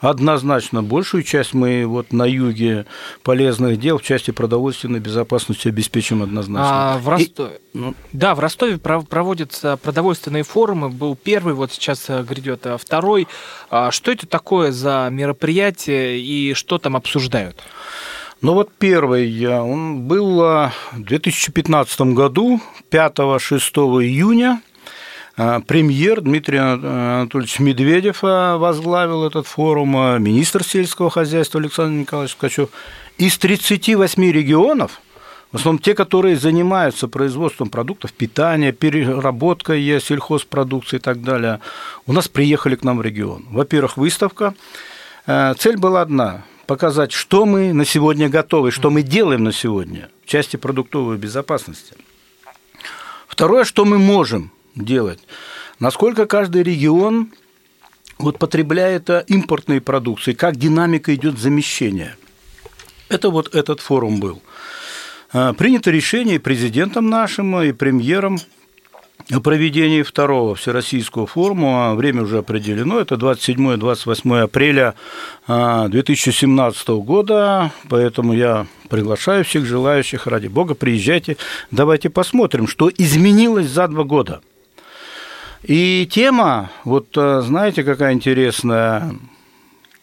Однозначно, 0.00 0.82
большую 0.82 1.22
часть 1.22 1.54
мы 1.54 1.86
вот 1.86 2.12
на 2.12 2.24
юге 2.24 2.84
полезных 3.22 3.78
дел 3.78 3.96
в 3.96 4.02
части 4.02 4.32
продовольственной 4.32 5.00
безопасности 5.00 5.68
обеспечим 5.68 6.22
однозначно. 6.22 6.94
А 6.94 6.98
в 6.98 7.08
Ростове, 7.08 7.52
и, 7.72 7.78
ну... 7.78 7.94
Да, 8.12 8.34
в 8.34 8.40
Ростове 8.40 8.76
проводятся 8.76 9.78
продовольственные 9.78 10.42
форумы. 10.42 10.90
Был 10.90 11.16
первый, 11.16 11.54
вот 11.54 11.72
сейчас 11.72 12.04
э, 12.08 12.22
грядет 12.22 12.66
э, 12.66 12.76
второй. 12.76 13.28
А 13.70 13.90
что 13.90 14.12
это 14.12 14.26
такое 14.26 14.72
за 14.72 15.08
мероприятие 15.10 16.20
и 16.20 16.52
что 16.52 16.76
там 16.76 16.96
обсуждают? 16.96 17.62
Ну 18.42 18.52
вот 18.52 18.72
первый, 18.78 19.58
он 19.58 20.02
был 20.02 20.36
в 20.36 20.72
2015 20.96 22.00
году, 22.12 22.60
5-6 22.90 23.58
июня– 24.02 24.60
премьер 25.36 26.20
Дмитрий 26.20 26.58
Анатольевич 26.58 27.58
Медведев 27.58 28.20
а, 28.22 28.56
возглавил 28.56 29.26
этот 29.26 29.46
форум, 29.46 29.96
а, 29.96 30.18
министр 30.18 30.62
сельского 30.62 31.10
хозяйства 31.10 31.60
Александр 31.60 32.00
Николаевич 32.00 32.36
Ткачев. 32.36 32.68
Из 33.18 33.36
38 33.38 34.30
регионов, 34.30 35.00
в 35.50 35.56
основном 35.56 35.80
те, 35.80 35.94
которые 35.94 36.36
занимаются 36.36 37.08
производством 37.08 37.68
продуктов 37.68 38.12
питания, 38.12 38.72
переработкой 38.72 40.00
сельхозпродукции 40.00 40.96
и 40.96 41.00
так 41.00 41.22
далее, 41.22 41.60
у 42.06 42.12
нас 42.12 42.28
приехали 42.28 42.76
к 42.76 42.84
нам 42.84 42.98
в 42.98 43.02
регион. 43.02 43.44
Во-первых, 43.50 43.96
выставка. 43.96 44.54
Цель 45.26 45.76
была 45.76 46.02
одна– 46.02 46.44
показать, 46.66 47.12
что 47.12 47.46
мы 47.46 47.72
на 47.72 47.84
сегодня 47.84 48.28
готовы, 48.28 48.70
что 48.72 48.90
мы 48.90 49.02
делаем 49.02 49.44
на 49.44 49.52
сегодня 49.52 50.10
в 50.24 50.28
части 50.28 50.56
продуктовой 50.56 51.18
безопасности. 51.18 51.94
Второе, 53.28 53.64
что 53.64 53.84
мы 53.84 53.98
можем 53.98 54.50
делать. 54.74 55.20
Насколько 55.78 56.26
каждый 56.26 56.62
регион 56.62 57.32
вот 58.18 58.38
потребляет 58.38 59.10
э, 59.10 59.24
импортные 59.28 59.80
продукции, 59.80 60.32
как 60.32 60.56
динамика 60.56 61.14
идет 61.14 61.38
замещения. 61.38 62.16
Это 63.08 63.30
вот 63.30 63.54
этот 63.54 63.80
форум 63.80 64.20
был. 64.20 64.40
Э, 65.32 65.52
принято 65.56 65.90
решение 65.90 66.38
президентом 66.40 67.10
нашим, 67.10 67.60
и 67.60 67.72
премьером 67.72 68.38
о 69.32 69.40
проведении 69.40 70.02
второго 70.02 70.54
Всероссийского 70.54 71.26
форума. 71.26 71.94
Время 71.94 72.22
уже 72.22 72.38
определено. 72.38 73.00
Это 73.00 73.14
27-28 73.14 74.40
апреля 74.40 74.94
2017 75.46 76.88
года. 76.88 77.72
Поэтому 77.88 78.34
я 78.34 78.66
приглашаю 78.90 79.44
всех 79.44 79.64
желающих, 79.64 80.26
ради 80.26 80.48
бога, 80.48 80.74
приезжайте. 80.74 81.38
Давайте 81.70 82.10
посмотрим, 82.10 82.68
что 82.68 82.90
изменилось 82.94 83.68
за 83.68 83.88
два 83.88 84.04
года. 84.04 84.42
И 85.66 86.06
тема, 86.10 86.70
вот 86.84 87.08
знаете, 87.14 87.84
какая 87.84 88.12
интересная, 88.12 89.14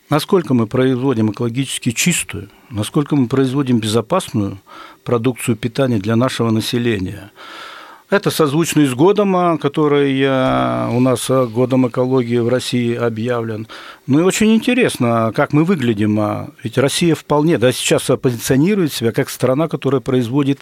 насколько 0.09 0.53
мы 0.53 0.65
производим 0.65 1.31
экологически 1.31 1.91
чистую, 1.91 2.49
насколько 2.69 3.15
мы 3.15 3.27
производим 3.27 3.79
безопасную 3.79 4.59
продукцию 5.03 5.55
питания 5.55 5.99
для 5.99 6.15
нашего 6.15 6.49
населения– 6.49 7.31
это 8.11 8.29
созвучно 8.29 8.85
с 8.85 8.93
годом, 8.93 9.35
а, 9.37 9.57
который 9.57 10.21
у 10.25 10.99
нас 10.99 11.29
а, 11.29 11.45
годом 11.45 11.87
экологии 11.87 12.39
в 12.39 12.49
России 12.49 12.93
объявлен. 12.93 13.67
Ну 14.05 14.19
и 14.19 14.23
очень 14.23 14.53
интересно, 14.53 15.31
как 15.33 15.53
мы 15.53 15.63
выглядим. 15.63 16.19
А. 16.19 16.49
Ведь 16.61 16.77
Россия 16.77 17.15
вполне, 17.15 17.57
да, 17.57 17.71
сейчас 17.71 18.03
позиционирует 18.21 18.91
себя 18.91 19.13
как 19.13 19.29
страна, 19.29 19.69
которая 19.69 20.01
производит 20.01 20.59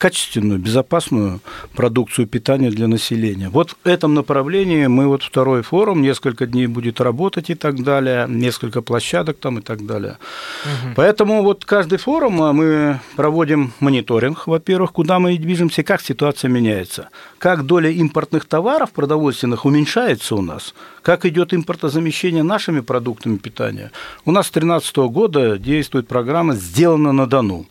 качественную, 0.00 0.58
безопасную 0.58 1.40
продукцию 1.74 2.26
питания 2.26 2.70
для 2.70 2.88
населения. 2.88 3.50
Вот 3.50 3.72
в 3.72 3.86
этом 3.86 4.14
направлении 4.14 4.86
мы 4.86 5.06
вот 5.06 5.22
второй 5.22 5.60
форум, 5.60 6.00
несколько 6.00 6.46
дней 6.46 6.66
будет 6.66 7.02
работать 7.02 7.50
и 7.50 7.54
так 7.54 7.82
далее, 7.84 8.24
несколько 8.26 8.80
площадок 8.80 9.36
там 9.38 9.58
и 9.58 9.60
так 9.60 9.84
далее. 9.84 10.16
Угу. 10.64 10.94
Поэтому 10.96 11.42
вот 11.42 11.66
каждый 11.66 11.98
форум 11.98 12.42
а, 12.42 12.54
мы 12.54 12.98
проводим 13.14 13.74
мониторинг, 13.78 14.46
во-первых, 14.46 14.92
куда 14.92 15.18
мы 15.18 15.36
движемся, 15.36 15.82
как 15.82 16.00
ситуация 16.00 16.48
меняется, 16.48 17.10
как 17.36 17.66
доля 17.66 17.90
импортных 17.90 18.46
товаров 18.46 18.92
продовольственных 18.92 19.66
уменьшается 19.66 20.34
у 20.34 20.40
нас, 20.40 20.74
как 21.02 21.26
идет 21.26 21.52
импортозамещение 21.52 22.42
нашими 22.42 22.80
продуктами 22.80 23.36
питания. 23.36 23.92
У 24.24 24.32
нас 24.32 24.46
с 24.46 24.50
2013 24.50 24.96
года 25.12 25.58
действует 25.58 26.08
программа 26.08 26.54
«Сделано 26.54 27.12
на 27.12 27.26
Дону». 27.26 27.66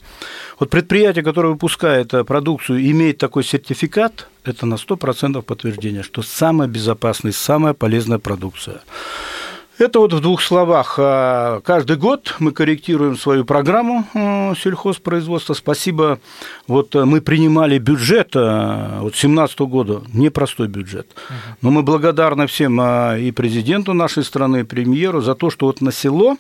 Вот 0.59 0.69
предприятие, 0.69 1.23
которое 1.23 1.49
выпускает 1.49 2.13
э, 2.13 2.25
продукцию, 2.25 2.81
имеет 2.91 3.17
такой 3.17 3.45
сертификат, 3.45 4.27
это 4.43 4.65
на 4.65 4.75
100% 4.75 5.41
подтверждение, 5.41 6.03
что 6.03 6.21
самая 6.21 6.67
безопасная, 6.67 7.31
самая 7.31 7.73
полезная 7.73 8.19
продукция. 8.19 8.81
Это 9.77 9.99
вот 9.99 10.11
в 10.11 10.19
двух 10.19 10.41
словах. 10.41 10.95
А, 10.97 11.61
каждый 11.61 11.95
год 11.95 12.35
мы 12.39 12.51
корректируем 12.51 13.15
свою 13.15 13.45
программу 13.45 14.05
э, 14.13 14.53
сельхозпроизводства. 14.61 15.53
Спасибо. 15.53 16.19
Вот 16.67 16.93
э, 16.93 17.05
мы 17.05 17.21
принимали 17.21 17.77
бюджет 17.77 18.35
вот 18.35 19.13
2017 19.13 19.59
года, 19.61 20.01
непростой 20.11 20.67
бюджет. 20.67 21.07
Но 21.61 21.71
мы 21.71 21.83
благодарны 21.83 22.47
всем 22.47 22.81
и 22.81 23.31
президенту 23.31 23.93
нашей 23.93 24.25
страны, 24.25 24.61
и 24.61 24.63
премьеру 24.63 25.21
за 25.21 25.35
то, 25.35 25.49
что 25.49 25.67
вот 25.67 25.79
на 25.79 25.93
село 25.93 26.35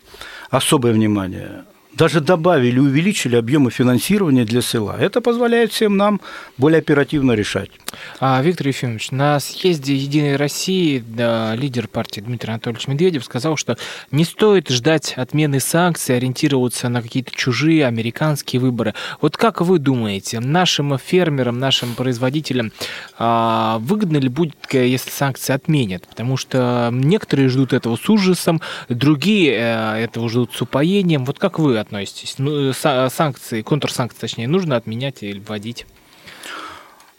особое 0.51 0.91
внимание 0.91 1.63
даже 1.93 2.21
добавили, 2.21 2.79
увеличили 2.79 3.35
объемы 3.35 3.71
финансирования 3.71 4.45
для 4.45 4.61
села. 4.61 4.95
Это 4.99 5.21
позволяет 5.21 5.71
всем 5.71 5.97
нам 5.97 6.21
более 6.57 6.79
оперативно 6.79 7.31
решать. 7.31 7.71
А, 8.19 8.41
Виктор 8.41 8.67
Ефимович, 8.67 9.11
на 9.11 9.39
съезде 9.39 9.95
«Единой 9.95 10.35
России» 10.35 11.03
да, 11.05 11.55
лидер 11.55 11.87
партии 11.87 12.21
Дмитрий 12.21 12.51
Анатольевич 12.51 12.87
Медведев 12.87 13.25
сказал, 13.25 13.57
что 13.57 13.77
не 14.11 14.23
стоит 14.23 14.69
ждать 14.69 15.13
отмены 15.15 15.59
санкций, 15.59 16.15
ориентироваться 16.15 16.89
на 16.89 17.01
какие-то 17.01 17.31
чужие 17.31 17.85
американские 17.87 18.61
выборы. 18.61 18.93
Вот 19.19 19.35
как 19.35 19.61
вы 19.61 19.79
думаете, 19.79 20.39
нашим 20.39 20.97
фермерам, 20.97 21.57
нашим 21.57 21.95
производителям 21.95 22.71
а, 23.17 23.79
выгодно 23.79 24.17
ли 24.17 24.29
будет, 24.29 24.55
если 24.71 25.09
санкции 25.09 25.53
отменят? 25.53 26.07
Потому 26.07 26.37
что 26.37 26.89
некоторые 26.93 27.49
ждут 27.49 27.73
этого 27.73 27.95
с 27.95 28.07
ужасом, 28.09 28.61
другие 28.89 29.53
э, 29.53 30.03
этого 30.03 30.29
ждут 30.29 30.51
с 30.53 30.61
упоением. 30.61 31.25
Вот 31.25 31.39
как 31.39 31.57
вы 31.57 31.78
относитесь? 31.79 32.35
Ну, 32.37 32.73
санкции, 32.73 33.61
контрсанкции, 33.61 34.19
точнее, 34.19 34.47
нужно 34.47 34.75
отменять 34.75 35.23
или 35.23 35.39
вводить? 35.39 35.85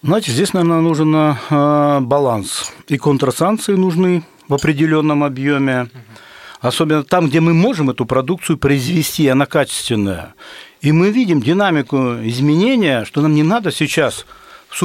Знаете, 0.03 0.33
здесь, 0.33 0.55
наверное, 0.55 0.81
нужен 0.81 1.15
э, 1.15 2.01
баланс. 2.01 2.73
И 2.89 2.97
контрсанкции 2.97 3.75
нужны 3.75 4.23
в 4.49 4.55
определенном 4.55 5.23
объеме, 5.23 5.91
особенно 6.61 7.05
там, 7.05 7.29
где 7.29 7.41
мы 7.41 7.53
можем 7.53 7.91
эту 7.91 8.07
продукцию 8.07 8.57
произвести, 8.57 9.29
она 9.29 9.45
качественная. 9.45 10.35
И 10.81 10.93
мы 10.93 11.11
видим 11.11 11.43
динамику 11.43 12.17
изменения, 12.23 13.05
что 13.05 13.21
нам 13.21 13.35
не 13.35 13.43
надо 13.43 13.71
сейчас 13.71 14.25
в 14.69 14.77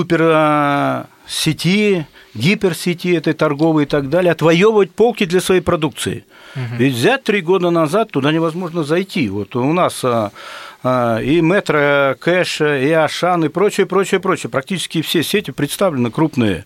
суперсети, 1.28 2.08
гиперсети 2.34 3.16
этой 3.16 3.34
торговой 3.34 3.84
и 3.84 3.86
так 3.86 4.10
далее 4.10 4.32
отвоевывать 4.32 4.92
полки 4.92 5.26
для 5.26 5.42
своей 5.42 5.62
продукции. 5.62 6.26
Угу. 6.56 6.76
Ведь 6.78 6.94
взять 6.94 7.24
три 7.24 7.42
года 7.42 7.70
назад 7.70 8.12
туда 8.12 8.32
невозможно 8.32 8.84
зайти. 8.84 9.30
Вот 9.30 9.56
у 9.56 9.74
нас 9.74 10.04
а, 10.04 10.32
а, 10.84 11.20
и 11.20 11.42
Метро, 11.42 12.16
Кэш, 12.20 12.62
и 12.62 12.92
Ашан, 12.92 13.46
и 13.46 13.50
прочее, 13.50 13.86
прочее, 13.86 14.20
прочее. 14.20 14.50
Практически 14.50 15.02
все 15.02 15.24
сети 15.24 15.52
представлены 15.52 16.12
крупные. 16.12 16.66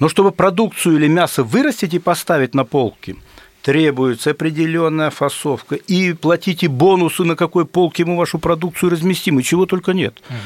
Но 0.00 0.08
чтобы 0.08 0.32
продукцию 0.32 0.96
или 0.96 1.08
мясо 1.08 1.44
вырастить 1.44 1.94
и 1.94 1.98
поставить 1.98 2.54
на 2.54 2.64
полки– 2.64 3.16
требуется 3.68 4.30
определенная 4.30 5.10
фасовка, 5.10 5.74
и 5.74 6.14
платите 6.14 6.68
бонусы, 6.68 7.22
на 7.24 7.36
какой 7.36 7.66
полке 7.66 8.06
мы 8.06 8.16
вашу 8.16 8.38
продукцию 8.38 8.92
разместим, 8.92 9.38
и 9.38 9.42
чего 9.42 9.66
только 9.66 9.92
нет. 9.92 10.22
Угу. 10.30 10.36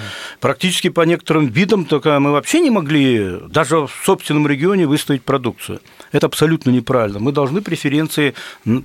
Практически 0.40 0.88
по 0.88 1.02
некоторым 1.02 1.46
видам 1.46 1.84
только 1.84 2.18
мы 2.18 2.32
вообще 2.32 2.58
не 2.58 2.70
могли 2.70 3.38
даже 3.46 3.86
в 3.86 3.92
собственном 4.04 4.48
регионе 4.48 4.88
выставить 4.88 5.22
продукцию. 5.22 5.78
Это 6.10 6.26
абсолютно 6.26 6.70
неправильно. 6.70 7.20
Мы 7.20 7.30
должны 7.30 7.62
преференции 7.62 8.34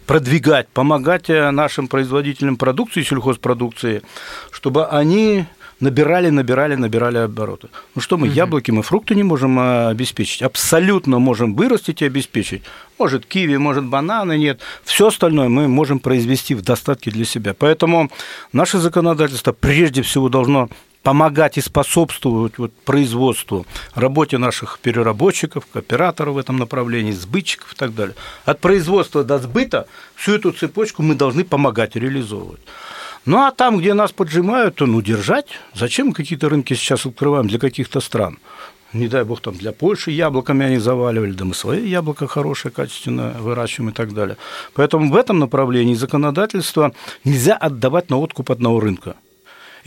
продвигать, 0.06 0.68
помогать 0.68 1.32
э, 1.32 1.50
нашим 1.50 1.88
производителям 1.88 2.58
продукции, 2.58 3.02
сельхозпродукции, 3.02 4.04
чтобы 4.52 4.86
они 4.86 5.46
набирали, 5.80 6.30
набирали, 6.30 6.76
набирали 6.76 7.18
обороты. 7.18 7.70
Ну 7.96 8.02
что 8.02 8.18
мы, 8.18 8.28
угу. 8.28 8.36
яблоки, 8.36 8.72
мы 8.72 8.84
фрукты 8.84 9.16
не 9.16 9.24
можем 9.24 9.58
а, 9.60 9.90
обеспечить. 9.90 10.42
Абсолютно 10.42 11.20
можем 11.20 11.56
вырастить 11.56 12.02
и 12.02 12.06
обеспечить. 12.06 12.64
Может, 12.98 13.26
киви, 13.26 13.58
может, 13.58 13.86
бананы 13.86 14.38
нет. 14.38 14.62
Все 14.84 15.08
остальное 15.08 15.50
мы 15.50 15.68
можем 15.68 16.00
произвести 16.00 16.56
в 16.56 16.62
достатке 16.62 17.12
для 17.12 17.26
себя. 17.26 17.54
Поэтому 17.54 18.10
наше 18.54 18.80
законодательство 18.80 19.52
прежде 19.54 20.02
всего 20.02 20.30
должно 20.30 20.70
помогать 21.04 21.58
и 21.58 21.62
способствовать 21.62 22.58
вот 22.58 22.74
производству, 22.84 23.66
работе 23.96 24.38
наших 24.38 24.80
переработчиков, 24.80 25.66
кооператоров 25.72 26.36
в 26.36 26.38
этом 26.38 26.58
направлении, 26.58 27.14
сбытчиков 27.14 27.72
и 27.72 27.76
так 27.78 27.96
далее. 27.96 28.14
От 28.44 28.60
производства 28.60 29.24
до 29.24 29.40
сбыта 29.40 29.88
всю 30.16 30.34
эту 30.34 30.52
цепочку 30.52 31.04
мы 31.04 31.16
должны 31.16 31.46
помогать 31.46 31.96
реализовывать. 31.96 32.60
Ну 33.28 33.40
а 33.40 33.52
там, 33.52 33.78
где 33.78 33.94
нас 33.94 34.14
поджимают, 34.14 34.76
то 34.76 34.86
ну 34.86 35.02
держать. 35.02 35.48
Зачем 35.74 36.14
какие-то 36.14 36.48
рынки 36.48 36.74
сейчас 36.76 37.06
открываем 37.06 37.50
для 37.50 37.60
каких-то 37.60 38.00
стран? 38.00 38.40
Не 38.94 39.10
дай 39.10 39.26
бог, 39.26 39.42
там 39.42 39.54
для 39.54 39.74
Польши 39.74 40.12
яблоками 40.12 40.66
они 40.66 40.78
заваливали, 40.78 41.34
да 41.34 41.44
мы 41.44 41.54
свои 41.54 41.90
яблоко 41.90 42.26
хорошее, 42.26 42.72
качественно 42.72 43.36
выращиваем 43.38 43.90
и 43.90 43.94
так 43.94 44.14
далее. 44.14 44.38
Поэтому 44.74 45.12
в 45.12 45.16
этом 45.18 45.40
направлении 45.40 45.94
законодательство 45.94 46.94
нельзя 47.26 47.58
отдавать 47.58 48.10
на 48.10 48.18
откуп 48.18 48.50
одного 48.50 48.80
рынка 48.80 49.18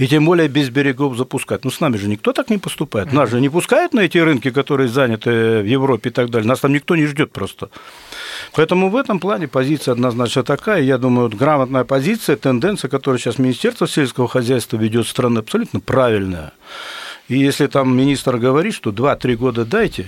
и 0.01 0.07
тем 0.07 0.25
более 0.25 0.49
без 0.49 0.71
берегов 0.71 1.15
запускать. 1.19 1.63
Ну, 1.63 1.71
с 1.71 1.79
нами 1.79 1.99
же 1.99 2.09
никто 2.09 2.33
так 2.33 2.49
не 2.49 2.57
поступает. 2.57 3.13
Нас 3.13 3.29
же 3.29 3.39
не 3.39 3.51
пускают 3.51 3.93
на 3.93 4.01
эти 4.01 4.17
рынки, 4.17 4.51
которые 4.51 4.89
заняты 4.89 5.61
в 5.61 5.67
Европе 5.67 6.09
и 6.09 6.13
так 6.13 6.31
далее. 6.31 6.49
Нас 6.49 6.61
там 6.61 6.73
никто 6.73 6.97
не 6.97 7.05
ждет 7.05 7.33
просто. 7.33 7.69
Поэтому 8.55 8.89
в 8.89 8.97
этом 8.97 9.21
плане 9.21 9.47
позиция 9.47 9.93
однозначно 9.93 10.43
такая. 10.43 10.81
Я 10.81 10.97
думаю, 10.97 11.29
вот 11.29 11.35
грамотная 11.35 11.85
позиция, 11.85 12.37
тенденция, 12.37 12.89
которую 12.89 13.19
сейчас 13.19 13.37
Министерство 13.37 13.87
сельского 13.87 14.27
хозяйства 14.27 14.79
ведет 14.79 15.07
страны, 15.07 15.41
абсолютно 15.41 15.81
правильная. 15.81 16.55
И 17.29 17.39
если 17.39 17.67
там 17.67 17.95
министр 17.95 18.39
говорит, 18.39 18.73
что 18.73 18.93
2-3 18.93 19.37
года 19.37 19.67
дайте, 19.67 20.07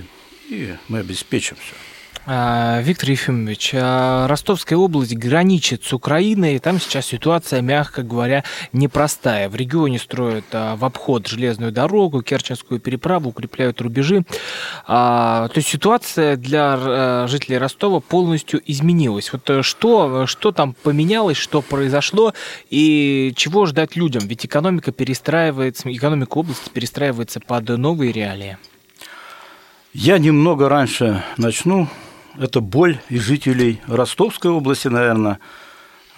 и 0.49 0.73
мы 0.89 1.01
обеспечим 1.01 1.57
все. 1.57 1.92
А, 2.25 2.81
Виктор 2.83 3.11
Ефимович, 3.11 3.73
а, 3.75 4.29
Ростовская 4.29 4.79
область 4.79 5.17
граничит 5.17 5.83
с 5.83 5.93
Украиной, 5.93 6.55
и 6.55 6.59
там 6.61 6.79
сейчас 6.79 7.07
ситуация, 7.07 7.63
мягко 7.63 8.03
говоря, 8.03 8.45
непростая. 8.73 9.49
В 9.49 9.57
регионе 9.57 9.99
строят 9.99 10.45
а, 10.53 10.77
в 10.77 10.85
обход 10.85 11.27
железную 11.27 11.73
дорогу, 11.73 12.23
Керченскую 12.23 12.79
переправу, 12.79 13.31
укрепляют 13.31 13.81
рубежи. 13.81 14.25
То 14.87 15.51
есть 15.55 15.69
ситуация 15.69 16.37
для 16.37 17.27
жителей 17.27 17.59
Ростова 17.59 18.01
полностью 18.01 18.61
изменилась. 18.65 19.33
Вот 19.33 19.49
э, 19.51 19.63
что, 19.63 20.27
что 20.27 20.53
там 20.53 20.75
поменялось, 20.75 21.37
что 21.37 21.63
произошло 21.63 22.35
и 22.71 23.33
чего 23.37 23.67
ждать 23.67 23.97
людям? 23.97 24.27
Ведь 24.27 24.47
экономика 24.47 24.93
перестраивается, 24.93 25.93
экономика 25.93 26.39
области 26.39 26.69
перестраивается 26.69 27.41
под 27.41 27.69
новые 27.69 28.13
реалии. 28.13 28.59
Я 29.93 30.19
немного 30.19 30.69
раньше 30.69 31.23
начну 31.37 31.89
это 32.39 32.61
боль 32.61 32.99
и 33.09 33.19
жителей 33.19 33.81
Ростовской 33.87 34.51
области, 34.51 34.89
наверное, 34.89 35.39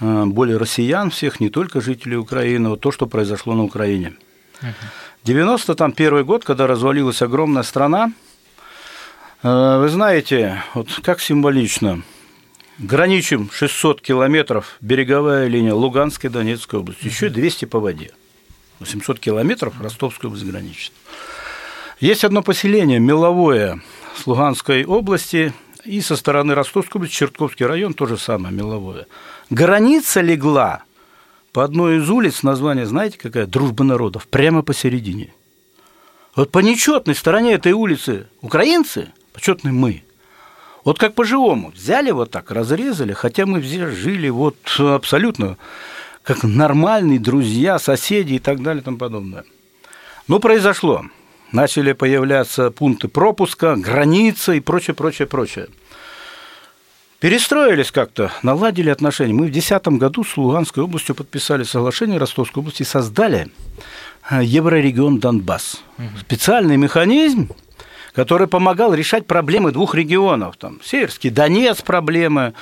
э, 0.01 0.25
боль 0.27 0.57
россиян 0.57 1.11
всех, 1.11 1.41
не 1.41 1.51
только 1.51 1.81
жителей 1.81 2.17
Украины, 2.17 2.71
вот 2.71 2.81
то, 2.81 2.93
что 2.93 3.07
произошло 3.07 3.55
на 3.55 3.65
Украине. 3.65 4.15
Uh-huh. 4.61 4.73
91 5.25 6.25
год, 6.25 6.45
когда 6.45 6.67
развалилась 6.67 7.23
огромная 7.23 7.63
страна, 7.63 8.13
Э, 9.45 9.79
вы 9.79 9.91
знаете, 9.91 10.65
вот 10.73 10.89
как 11.03 11.21
символично, 11.21 12.03
граничим 12.79 13.51
600 13.53 14.01
километров 14.01 14.77
береговая 14.81 15.49
линия 15.49 15.75
Луганской, 15.75 16.31
Донецкой 16.31 16.81
области, 16.81 17.05
еще 17.05 17.29
200 17.29 17.67
по 17.67 17.79
воде. 17.79 18.13
800 18.81 19.21
километров 19.21 19.75
Ростовская 19.81 20.31
область 20.31 20.47
граничит. 20.47 20.93
Есть 22.01 22.25
одно 22.25 22.43
поселение, 22.43 22.99
Меловое, 22.99 23.83
с 24.17 24.27
Луганской 24.27 24.85
области, 24.85 25.53
и 25.85 26.01
со 26.01 26.17
стороны 26.17 26.55
Ростовской 26.55 26.99
области, 26.99 27.17
Чертковский 27.17 27.67
район, 27.67 27.95
то 27.95 28.07
же 28.07 28.17
самое, 28.17 28.55
Меловое. 28.55 29.07
Граница 29.51 30.21
легла 30.21 30.83
по 31.53 31.63
одной 31.65 31.99
из 31.99 32.11
улиц, 32.11 32.43
название 32.43 32.87
знаете 32.87 33.19
какая? 33.19 33.47
Дружба 33.47 33.85
народов, 33.85 34.27
прямо 34.27 34.63
посередине. 34.63 35.33
Вот 36.35 36.51
по 36.51 36.59
нечетной 36.59 37.15
стороне 37.15 37.53
этой 37.53 37.73
улицы 37.73 38.27
украинцы, 38.41 39.13
почетные 39.33 39.73
мы. 39.73 40.03
Вот 40.85 40.99
как 40.99 41.15
по-живому. 41.15 41.71
Взяли 41.71 42.11
вот 42.11 42.31
так, 42.31 42.51
разрезали, 42.51 43.13
хотя 43.13 43.47
мы 43.47 43.61
все 43.61 43.89
жили 43.91 44.29
вот 44.29 44.57
абсолютно 44.79 45.57
как 46.23 46.43
нормальные 46.43 47.21
друзья, 47.21 47.79
соседи 47.79 48.35
и 48.35 48.39
так 48.39 48.63
далее 48.63 48.81
и 48.81 48.85
тому 48.85 48.99
подобное. 48.99 49.45
Но 50.27 50.41
произошло. 50.41 51.05
Начали 51.55 51.93
появляться 51.93 52.73
пункты 52.73 53.07
пропуска, 53.07 53.77
границы 53.77 54.57
и 54.57 54.61
прочее, 54.61 54.93
прочее, 54.93 55.29
прочее. 55.29 55.69
Перестроились 57.21 57.93
как-то, 57.93 58.33
наладили 58.43 58.91
отношения. 58.91 59.33
Мы 59.33 59.47
в 59.47 59.53
2010 59.53 59.87
году 60.01 60.25
с 60.25 60.37
Луганской 60.37 60.83
областью 60.83 61.15
подписали 61.15 61.63
соглашение 61.63 62.19
Ростовской 62.19 62.61
области 62.61 62.83
и 62.83 62.85
создали 62.85 63.53
э, 64.29 64.41
еврорегион 64.43 65.21
Донбасс. 65.21 65.81
Угу. 65.97 66.19
Специальный 66.23 66.77
механизм, 66.77 67.49
который 68.15 68.49
помогал 68.49 68.93
решать 68.93 69.29
проблемы 69.29 69.71
двух 69.71 69.95
регионов. 69.95 70.57
Там 70.57 70.81
Северский 70.83 71.31
Донец 71.31 71.83
проблемы, 71.83 72.55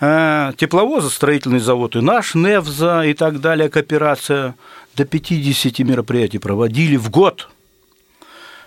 э, 0.00 0.52
тепловозы, 0.56 1.08
строительный 1.08 1.60
завод 1.60 1.94
и 1.94 2.00
наш, 2.00 2.34
Невза 2.34 3.02
и 3.02 3.14
так 3.14 3.40
далее, 3.40 3.68
кооперация. 3.68 4.56
До 4.96 5.04
50 5.04 5.78
мероприятий 5.84 6.38
проводили 6.38 6.96
в 6.96 7.10
год. 7.10 7.48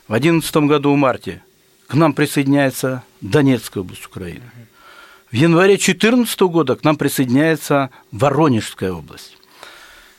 В 0.08 0.12
2011 0.12 0.56
году 0.70 0.94
в 0.94 0.98
марте 0.98 1.44
к 1.88 1.94
нам 1.94 2.14
присоединяется 2.14 3.04
Донецкая 3.20 3.84
область 3.84 4.06
Украины. 4.06 4.44
В 5.32 5.36
январе 5.36 5.74
2014 5.74 6.40
года 6.42 6.78
к 6.78 6.84
нам 6.86 6.96
присоединяется 6.96 7.90
Воронежская 8.14 8.94
область. 8.94 9.38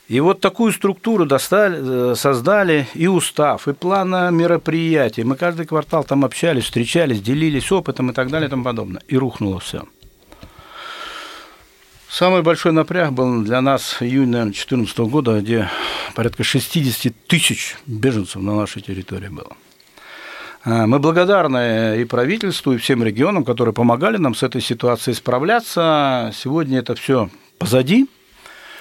И 0.07 0.19
вот 0.19 0.41
такую 0.41 0.73
структуру 0.73 1.25
достали, 1.25 2.11
э, 2.11 2.15
создали 2.15 2.87
и 2.93 3.07
устав, 3.07 3.67
и 3.67 3.73
план 3.73 4.35
мероприятий. 4.35 5.23
Мы 5.23 5.35
каждый 5.35 5.65
квартал 5.65 6.03
там 6.03 6.23
общались, 6.23 6.65
встречались, 6.65 7.21
делились 7.21 7.71
опытом 7.71 8.11
и 8.11 8.13
так 8.13 8.29
далее 8.29 8.47
и 8.47 8.49
тому 8.49 8.63
подобное. 8.63 9.01
И 9.07 9.17
рухнуло 9.17 9.59
все. 9.59 9.85
Самый 12.09 12.43
большой 12.43 12.73
напряг 12.73 13.13
был 13.13 13.41
для 13.41 13.61
нас 13.61 13.97
июнь, 14.01 14.29
наверное, 14.29 14.53
2014 14.53 14.97
года, 14.99 15.39
где 15.41 15.69
порядка 16.15 16.43
60 16.43 17.13
тысяч 17.27 17.75
беженцев 17.87 18.41
на 18.41 18.55
нашей 18.55 18.81
территории 18.83 19.29
было. 19.29 19.55
А, 20.63 20.87
мы 20.87 20.99
благодарны 20.99 22.01
и 22.01 22.05
правительству, 22.05 22.73
и 22.73 22.77
всем 22.77 23.03
регионам, 23.03 23.45
которые 23.45 23.73
помогали 23.73 24.17
нам 24.17 24.35
с 24.35 24.43
этой 24.43 24.61
ситуацией 24.61 25.15
справляться. 25.15 26.31
Сегодня 26.35 26.79
это 26.79 26.95
все 26.95 27.29
позади. 27.57 28.07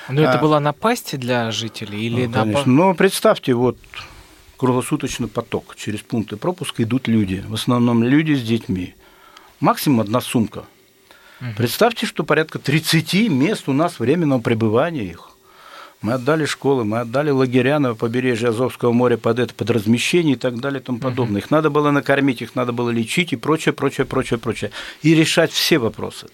Но 0.09 0.23
это 0.23 0.38
а, 0.38 0.38
была 0.38 0.59
напасть 0.59 1.19
для 1.19 1.51
жителей 1.51 2.07
или 2.07 2.27
ну, 2.27 2.33
конечно. 2.33 2.73
Но 2.73 2.95
представьте, 2.95 3.55
вот 3.55 3.79
круглосуточный 4.57 5.29
поток. 5.29 5.77
Через 5.77 6.01
пункты 6.01 6.37
пропуска 6.37 6.83
идут 6.83 7.09
люди. 7.09 7.45
В 7.47 7.55
основном 7.55 8.03
люди 8.03 8.33
с 8.33 8.43
детьми. 8.43 8.95
Максимум 9.61 10.01
одна 10.01 10.21
сумка. 10.21 10.64
Угу. 11.41 11.51
Представьте, 11.57 12.07
что 12.07 12.25
порядка 12.25 12.59
30 12.59 13.29
мест 13.29 13.69
у 13.69 13.73
нас 13.73 14.01
временного 14.01 14.41
пребывания 14.41 15.05
их. 15.05 15.28
Мы 16.01 16.13
отдали 16.13 16.45
школы, 16.45 16.85
мы 16.85 17.01
отдали 17.01 17.31
лагеря 17.31 17.81
на 17.81 17.95
побережье 17.97 18.51
Азовского 18.51 18.93
моря 18.93 19.17
под 19.17 19.41
это, 19.41 19.53
под 19.53 19.71
размещение 19.71 20.35
и 20.35 20.39
так 20.39 20.61
далее 20.61 20.81
и 20.81 20.83
тому 20.83 20.99
подобное. 20.99 21.41
Их 21.41 21.51
надо 21.51 21.71
было 21.71 21.91
накормить, 21.91 22.41
их 22.41 22.55
надо 22.55 22.73
было 22.73 22.91
лечить 22.91 23.33
и 23.33 23.37
прочее, 23.37 23.73
прочее, 23.73 24.07
прочее, 24.07 24.39
прочее. 24.39 24.71
И 25.03 25.15
решать 25.15 25.51
все 25.51 25.79
вопросы. 25.79 26.29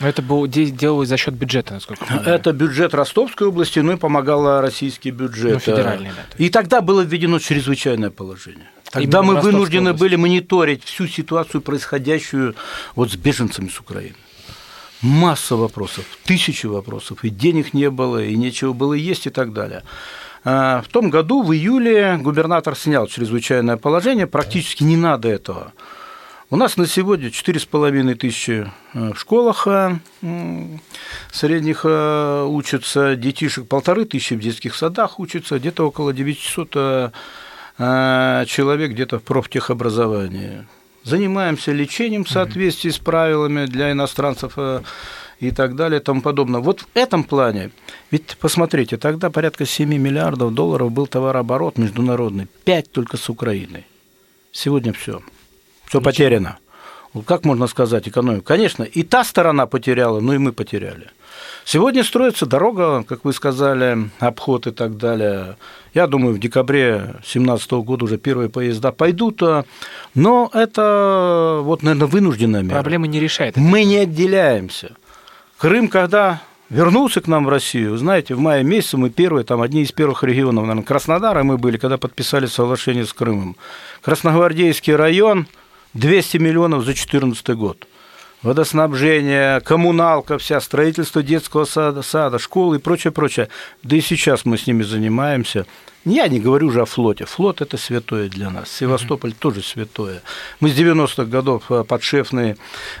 Но 0.00 0.08
это 0.08 0.22
было, 0.22 0.46
делалось 0.46 1.08
за 1.08 1.16
счет 1.16 1.34
бюджета, 1.34 1.74
насколько 1.74 2.04
я 2.04 2.16
понимаю. 2.18 2.34
Это 2.36 2.52
бюджет 2.52 2.94
Ростовской 2.94 3.48
области, 3.48 3.80
ну 3.80 3.92
и 3.92 3.96
помогал 3.96 4.60
российский 4.60 5.10
бюджет. 5.10 5.54
Ну, 5.54 5.58
федеральный, 5.58 6.10
да. 6.10 6.44
И 6.44 6.48
тогда 6.48 6.80
было 6.80 7.00
введено 7.00 7.38
чрезвычайное 7.38 8.10
положение. 8.10 8.68
Тогда 8.90 9.20
Именно 9.20 9.22
мы 9.22 9.40
вынуждены 9.40 9.90
области. 9.90 10.00
были 10.00 10.16
мониторить 10.16 10.84
всю 10.84 11.08
ситуацию, 11.08 11.62
происходящую 11.62 12.54
вот 12.94 13.10
с 13.10 13.16
беженцами 13.16 13.68
с 13.68 13.80
Украины 13.80 14.14
масса 15.04 15.54
вопросов, 15.54 16.04
тысячи 16.24 16.66
вопросов, 16.66 17.24
и 17.24 17.28
денег 17.28 17.74
не 17.74 17.90
было, 17.90 18.24
и 18.24 18.34
нечего 18.36 18.72
было 18.72 18.94
есть 18.94 19.26
и 19.26 19.30
так 19.30 19.52
далее. 19.52 19.82
А, 20.44 20.82
в 20.82 20.88
том 20.88 21.10
году, 21.10 21.42
в 21.42 21.52
июле, 21.52 22.18
губернатор 22.20 22.74
снял 22.74 23.06
чрезвычайное 23.06 23.76
положение, 23.76 24.26
практически 24.26 24.82
не 24.82 24.96
надо 24.96 25.28
этого. 25.28 25.72
У 26.50 26.56
нас 26.56 26.76
на 26.76 26.86
сегодня 26.86 27.28
4,5 27.28 28.14
тысячи 28.14 28.70
э, 28.92 29.12
в 29.12 29.18
школах 29.18 29.66
э, 29.66 29.98
средних 31.32 31.80
э, 31.84 32.44
учатся, 32.48 33.16
детишек 33.16 33.66
полторы 33.66 34.04
тысячи 34.04 34.34
в 34.34 34.40
детских 34.40 34.74
садах 34.74 35.18
учатся, 35.18 35.58
где-то 35.58 35.86
около 35.86 36.12
900 36.12 37.12
человек 37.76 38.92
где-то 38.92 39.18
в 39.18 39.24
профтехобразовании 39.24 40.64
занимаемся 41.04 41.72
лечением 41.72 42.24
в 42.24 42.30
соответствии 42.30 42.90
с 42.90 42.98
правилами 42.98 43.66
для 43.66 43.92
иностранцев 43.92 44.54
э, 44.56 44.82
и 45.38 45.50
так 45.50 45.76
далее 45.76 46.00
и 46.00 46.02
тому 46.02 46.22
подобное. 46.22 46.60
Вот 46.60 46.80
в 46.80 46.86
этом 46.94 47.22
плане, 47.22 47.70
ведь 48.10 48.36
посмотрите, 48.38 48.96
тогда 48.96 49.30
порядка 49.30 49.66
7 49.66 49.88
миллиардов 49.88 50.52
долларов 50.54 50.90
был 50.90 51.06
товарооборот 51.06 51.78
международный, 51.78 52.48
5 52.64 52.90
только 52.90 53.16
с 53.16 53.28
Украиной. 53.28 53.86
Сегодня 54.50 54.92
все, 54.92 55.20
все 55.86 56.00
потеряно. 56.00 56.58
Как 57.22 57.44
можно 57.44 57.66
сказать 57.68 58.08
экономику? 58.08 58.44
Конечно, 58.44 58.82
и 58.82 59.02
та 59.02 59.24
сторона 59.24 59.66
потеряла, 59.66 60.20
но 60.20 60.34
и 60.34 60.38
мы 60.38 60.52
потеряли. 60.52 61.10
Сегодня 61.64 62.04
строится 62.04 62.44
дорога, 62.44 63.04
как 63.04 63.24
вы 63.24 63.32
сказали, 63.32 64.10
обход 64.18 64.66
и 64.66 64.70
так 64.70 64.98
далее. 64.98 65.56
Я 65.94 66.06
думаю, 66.06 66.34
в 66.34 66.38
декабре 66.38 66.98
2017 66.98 67.70
года 67.72 68.04
уже 68.04 68.18
первые 68.18 68.50
поезда 68.50 68.92
пойдут, 68.92 69.42
а, 69.42 69.64
но 70.14 70.50
это, 70.52 71.60
вот, 71.62 71.82
наверное, 71.82 72.08
вынужденная 72.08 72.62
мера. 72.62 72.74
Проблемы 72.74 73.08
не 73.08 73.18
решает. 73.18 73.56
Мы 73.56 73.84
не 73.84 73.96
отделяемся. 73.98 74.96
Крым, 75.56 75.88
когда 75.88 76.42
вернулся 76.68 77.20
к 77.20 77.28
нам 77.28 77.46
в 77.46 77.48
Россию, 77.48 77.96
знаете, 77.96 78.34
в 78.34 78.40
мае 78.40 78.62
месяце 78.62 78.98
мы 78.98 79.08
первые, 79.08 79.44
там, 79.44 79.62
одни 79.62 79.82
из 79.82 79.92
первых 79.92 80.22
регионов, 80.22 80.64
наверное, 80.64 80.84
Краснодара 80.84 81.44
мы 81.44 81.56
были, 81.56 81.78
когда 81.78 81.96
подписали 81.96 82.46
соглашение 82.46 83.06
с 83.06 83.12
Крымом. 83.12 83.56
Красногвардейский 84.02 84.94
район, 84.94 85.46
200 85.94 86.36
миллионов 86.38 86.80
за 86.80 86.86
2014 86.86 87.48
год 87.50 87.86
водоснабжение, 88.44 89.60
коммуналка 89.60 90.38
вся, 90.38 90.60
строительство 90.60 91.22
детского 91.22 91.64
сада, 91.64 92.02
сада, 92.02 92.38
школы 92.38 92.76
и 92.76 92.78
прочее, 92.78 93.10
прочее. 93.10 93.48
Да 93.82 93.96
и 93.96 94.00
сейчас 94.00 94.44
мы 94.44 94.58
с 94.58 94.66
ними 94.66 94.82
занимаемся. 94.82 95.66
Я 96.04 96.28
не 96.28 96.38
говорю 96.38 96.68
уже 96.68 96.82
о 96.82 96.84
флоте. 96.84 97.24
Флот– 97.24 97.60
это 97.62 97.78
святое 97.78 98.28
для 98.28 98.50
нас. 98.50 98.70
Севастополь 98.70 99.30
mm-hmm. 99.30 99.38
тоже 99.38 99.62
святое. 99.62 100.22
Мы 100.60 100.68
с 100.68 100.78
90-х 100.78 101.24
годов 101.24 101.64
э, 101.70 101.82
подшефные 101.82 102.58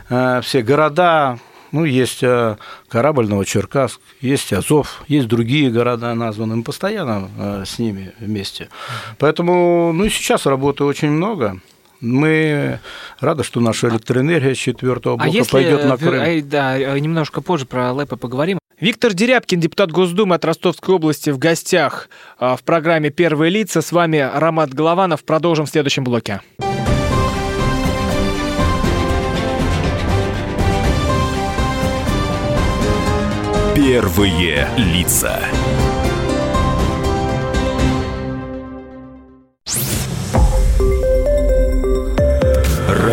э, 0.08 0.40
все 0.42 0.62
города, 0.62 1.38
ну, 1.70 1.84
есть 1.84 2.22
э, 2.22 2.56
корабль 2.88 3.28
Новочеркасск, 3.28 4.00
есть 4.22 4.54
Азов, 4.54 5.02
есть 5.06 5.28
другие 5.28 5.70
города 5.70 6.14
названы. 6.14 6.56
Мы 6.56 6.62
постоянно 6.62 7.64
с 7.66 7.78
ними 7.78 8.14
вместе. 8.18 8.70
Поэтому, 9.18 9.92
ну, 9.92 10.04
и 10.04 10.08
сейчас 10.08 10.46
работы 10.46 10.84
очень 10.84 11.10
много. 11.10 11.60
Мы 12.04 12.80
рады, 13.18 13.42
что 13.42 13.60
наша 13.60 13.88
электроэнергия 13.88 14.54
с 14.54 14.58
четвертого 14.58 15.16
а 15.18 15.24
блока 15.24 15.40
а 15.40 15.52
пойдет 15.52 15.84
на 15.84 15.96
Крым. 15.96 16.22
А, 16.22 16.42
да, 16.42 16.98
немножко 16.98 17.40
позже 17.40 17.66
про 17.66 17.92
ЛЭПы 17.92 18.16
поговорим. 18.16 18.58
Виктор 18.78 19.14
Дерябкин, 19.14 19.60
депутат 19.60 19.90
Госдумы 19.92 20.34
от 20.34 20.44
Ростовской 20.44 20.96
области, 20.96 21.30
в 21.30 21.38
гостях 21.38 22.08
а, 22.38 22.56
в 22.56 22.62
программе 22.62 23.10
«Первые 23.10 23.50
лица». 23.50 23.80
С 23.80 23.92
вами 23.92 24.18
Ромат 24.34 24.74
Голованов. 24.74 25.24
Продолжим 25.24 25.64
в 25.64 25.70
следующем 25.70 26.04
блоке. 26.04 26.40
Первые 33.74 34.68
лица. 34.76 35.40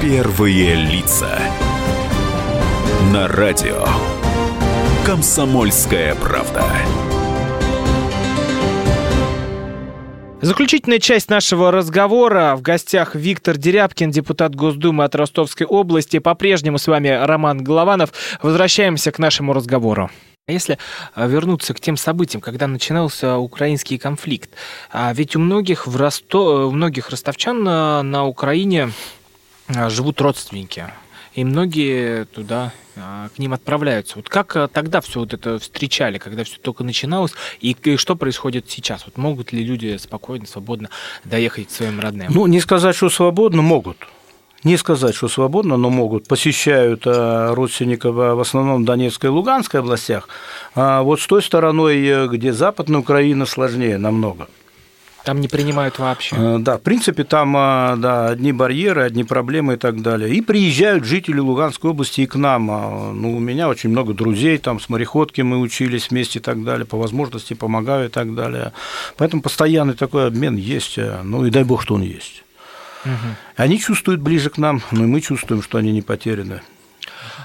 Первые 0.00 0.76
лица. 0.76 1.38
На 3.12 3.28
радио. 3.28 3.84
Комсомольская 5.04 6.14
правда. 6.14 6.64
Заключительная 10.40 11.00
часть 11.00 11.28
нашего 11.28 11.70
разговора. 11.70 12.56
В 12.56 12.62
гостях 12.62 13.14
Виктор 13.14 13.58
Дерябкин, 13.58 14.10
депутат 14.10 14.54
Госдумы 14.54 15.04
от 15.04 15.14
Ростовской 15.14 15.66
области. 15.66 16.18
По-прежнему 16.18 16.78
с 16.78 16.86
вами 16.86 17.08
Роман 17.08 17.62
Голованов. 17.62 18.14
Возвращаемся 18.40 19.12
к 19.12 19.18
нашему 19.18 19.52
разговору. 19.52 20.10
Если 20.48 20.78
а, 21.14 21.26
вернуться 21.26 21.74
к 21.74 21.80
тем 21.80 21.98
событиям, 21.98 22.40
когда 22.40 22.66
начинался 22.66 23.36
украинский 23.36 23.98
конфликт, 23.98 24.50
а 24.90 25.12
ведь 25.12 25.36
у 25.36 25.40
многих, 25.40 25.86
в 25.86 25.94
Росто... 25.94 26.68
у 26.68 26.70
многих 26.70 27.10
ростовчан 27.10 27.62
на, 27.62 28.02
на 28.02 28.24
Украине 28.24 28.84
а, 28.84 28.90
живут 29.88 30.20
родственники, 30.20 30.86
и 31.34 31.44
многие 31.44 32.24
туда 32.26 32.72
а, 32.96 33.28
к 33.34 33.38
ним 33.38 33.52
отправляются. 33.52 34.16
Вот 34.16 34.28
как 34.28 34.56
а, 34.56 34.68
тогда 34.68 35.00
все 35.00 35.20
вот 35.20 35.32
это 35.32 35.58
встречали, 35.58 36.18
когда 36.18 36.44
все 36.44 36.58
только 36.58 36.84
начиналось, 36.84 37.32
и, 37.60 37.76
что 37.96 38.16
происходит 38.16 38.68
сейчас? 38.68 39.04
Вот 39.06 39.16
могут 39.16 39.52
ли 39.52 39.64
люди 39.64 39.96
спокойно, 39.96 40.46
свободно 40.46 40.90
доехать 41.24 41.68
к 41.68 41.70
своим 41.70 42.00
родным? 42.00 42.32
Ну, 42.32 42.46
не 42.46 42.60
сказать, 42.60 42.96
что 42.96 43.10
свободно, 43.10 43.62
могут. 43.62 43.96
Не 44.62 44.76
сказать, 44.76 45.14
что 45.14 45.28
свободно, 45.28 45.78
но 45.78 45.88
могут. 45.88 46.26
Посещают 46.26 47.02
а, 47.06 47.54
родственников 47.54 48.14
в 48.14 48.40
основном 48.40 48.82
в 48.82 48.84
Донецкой 48.84 49.30
и 49.30 49.32
Луганской 49.32 49.80
областях. 49.80 50.28
А 50.74 51.02
вот 51.02 51.20
с 51.20 51.26
той 51.26 51.42
стороной, 51.42 52.28
где 52.28 52.52
Западная 52.52 53.00
Украина, 53.00 53.46
сложнее 53.46 53.98
намного. 53.98 54.48
Там 55.24 55.40
не 55.40 55.48
принимают 55.48 55.98
вообще. 55.98 56.36
Э, 56.36 56.58
да, 56.58 56.78
в 56.78 56.82
принципе, 56.82 57.24
там 57.24 57.56
э, 57.56 57.96
да, 57.98 58.28
одни 58.28 58.52
барьеры, 58.52 59.02
одни 59.02 59.24
проблемы 59.24 59.74
и 59.74 59.76
так 59.76 60.00
далее. 60.02 60.34
И 60.34 60.40
приезжают 60.40 61.04
жители 61.04 61.38
Луганской 61.38 61.90
области 61.90 62.22
и 62.22 62.26
к 62.26 62.36
нам. 62.36 62.70
А, 62.70 63.12
ну, 63.12 63.36
у 63.36 63.38
меня 63.38 63.68
очень 63.68 63.90
много 63.90 64.14
друзей, 64.14 64.58
там 64.58 64.80
с 64.80 64.88
мореходки 64.88 65.42
мы 65.42 65.58
учились 65.58 66.10
вместе 66.10 66.38
и 66.38 66.42
так 66.42 66.64
далее, 66.64 66.86
по 66.86 66.96
возможности 66.96 67.54
помогаю 67.54 68.06
и 68.06 68.08
так 68.10 68.34
далее. 68.34 68.72
Поэтому 69.16 69.42
постоянный 69.42 69.94
такой 69.94 70.26
обмен 70.26 70.56
есть, 70.56 70.96
э, 70.96 71.20
ну 71.22 71.44
и 71.44 71.50
дай 71.50 71.64
бог, 71.64 71.82
что 71.82 71.94
он 71.94 72.02
есть. 72.02 72.44
Угу. 73.04 73.12
Они 73.56 73.78
чувствуют 73.78 74.20
ближе 74.20 74.50
к 74.50 74.58
нам, 74.58 74.82
но 74.90 75.04
и 75.04 75.06
мы 75.06 75.20
чувствуем, 75.20 75.62
что 75.62 75.78
они 75.78 75.92
не 75.92 76.02
потеряны. 76.02 76.62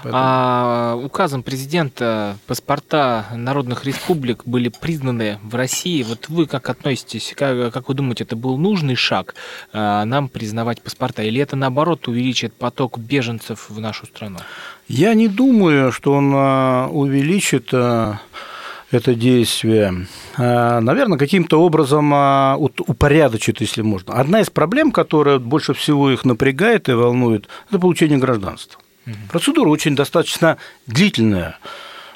Поэтому... 0.06 0.22
А 0.24 1.00
указом 1.02 1.42
президента 1.42 2.36
паспорта 2.46 3.26
народных 3.34 3.84
республик 3.84 4.42
были 4.44 4.68
признаны 4.68 5.40
в 5.42 5.56
России. 5.56 6.04
Вот 6.04 6.28
вы 6.28 6.46
как 6.46 6.70
относитесь, 6.70 7.34
как, 7.36 7.72
как 7.72 7.88
вы 7.88 7.94
думаете, 7.94 8.22
это 8.22 8.36
был 8.36 8.56
нужный 8.56 8.94
шаг 8.94 9.34
а, 9.72 10.04
нам 10.04 10.28
признавать 10.28 10.80
паспорта? 10.80 11.24
Или 11.24 11.40
это, 11.40 11.56
наоборот, 11.56 12.06
увеличит 12.06 12.54
поток 12.54 12.98
беженцев 12.98 13.68
в 13.68 13.80
нашу 13.80 14.06
страну? 14.06 14.38
Я 14.86 15.14
не 15.14 15.26
думаю, 15.26 15.90
что 15.90 16.12
он 16.12 16.32
а, 16.36 16.88
увеличит 16.88 17.70
а, 17.72 18.20
это 18.92 19.16
действие, 19.16 20.06
наверное, 20.38 21.18
каким-то 21.18 21.60
образом 21.60 22.12
упорядочит, 22.56 23.60
если 23.60 23.82
можно. 23.82 24.14
Одна 24.14 24.40
из 24.40 24.50
проблем, 24.50 24.92
которая 24.92 25.40
больше 25.40 25.74
всего 25.74 26.12
их 26.12 26.24
напрягает 26.24 26.88
и 26.88 26.92
волнует, 26.92 27.48
это 27.68 27.80
получение 27.80 28.18
гражданства. 28.18 28.80
Процедура 29.30 29.68
очень 29.68 29.94
достаточно 29.94 30.56
длительная. 30.86 31.58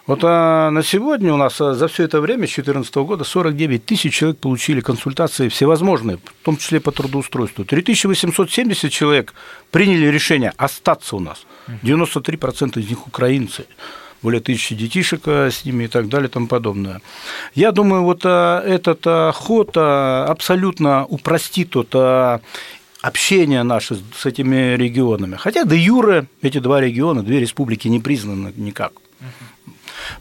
Вот 0.07 0.25
а 0.25 0.71
на 0.71 0.83
сегодня 0.83 1.33
у 1.33 1.37
нас 1.37 1.61
а, 1.61 1.75
за 1.75 1.87
все 1.87 2.03
это 2.03 2.21
время, 2.21 2.49
с 2.49 2.55
2014 2.55 2.97
года, 2.97 3.23
49 3.23 3.85
тысяч 3.85 4.15
человек 4.15 4.39
получили 4.41 4.81
консультации 4.81 5.49
всевозможные, 5.49 6.17
в 6.17 6.45
том 6.45 6.57
числе 6.57 6.81
по 6.81 6.91
трудоустройству. 6.91 7.65
3870 7.65 8.91
человек 8.91 9.35
приняли 9.71 10.07
решение 10.07 10.53
остаться 10.57 11.15
у 11.15 11.21
нас. 11.21 11.47
93% 11.85 12.81
из 12.81 12.89
них 12.89 13.07
украинцы 13.07 13.67
более 14.21 14.41
тысячи 14.41 14.75
детишек 14.75 15.23
а, 15.27 15.49
с 15.49 15.65
ними 15.65 15.85
и 15.85 15.89
так 15.89 16.09
далее 16.09 16.29
и 16.29 16.33
тому 16.33 16.49
подобное. 16.49 17.01
Я 17.55 17.71
думаю, 17.71 18.03
вот 18.03 18.23
а, 18.25 18.61
этот 18.67 19.05
ход 19.37 19.77
абсолютно 19.77 21.07
упростит 21.07 21.77
вот 21.77 21.95
общение 23.03 23.63
наше 23.63 23.97
с 24.17 24.27
этими 24.27 24.77
регионами. 24.77 25.37
Хотя 25.37 25.65
до 25.65 25.75
юры 25.75 26.27
эти 26.43 26.59
два 26.59 26.81
региона, 26.81 27.23
две 27.23 27.41
республики 27.41 27.89
не 27.89 28.01
признаны 28.01 28.53
никак. 28.57 28.93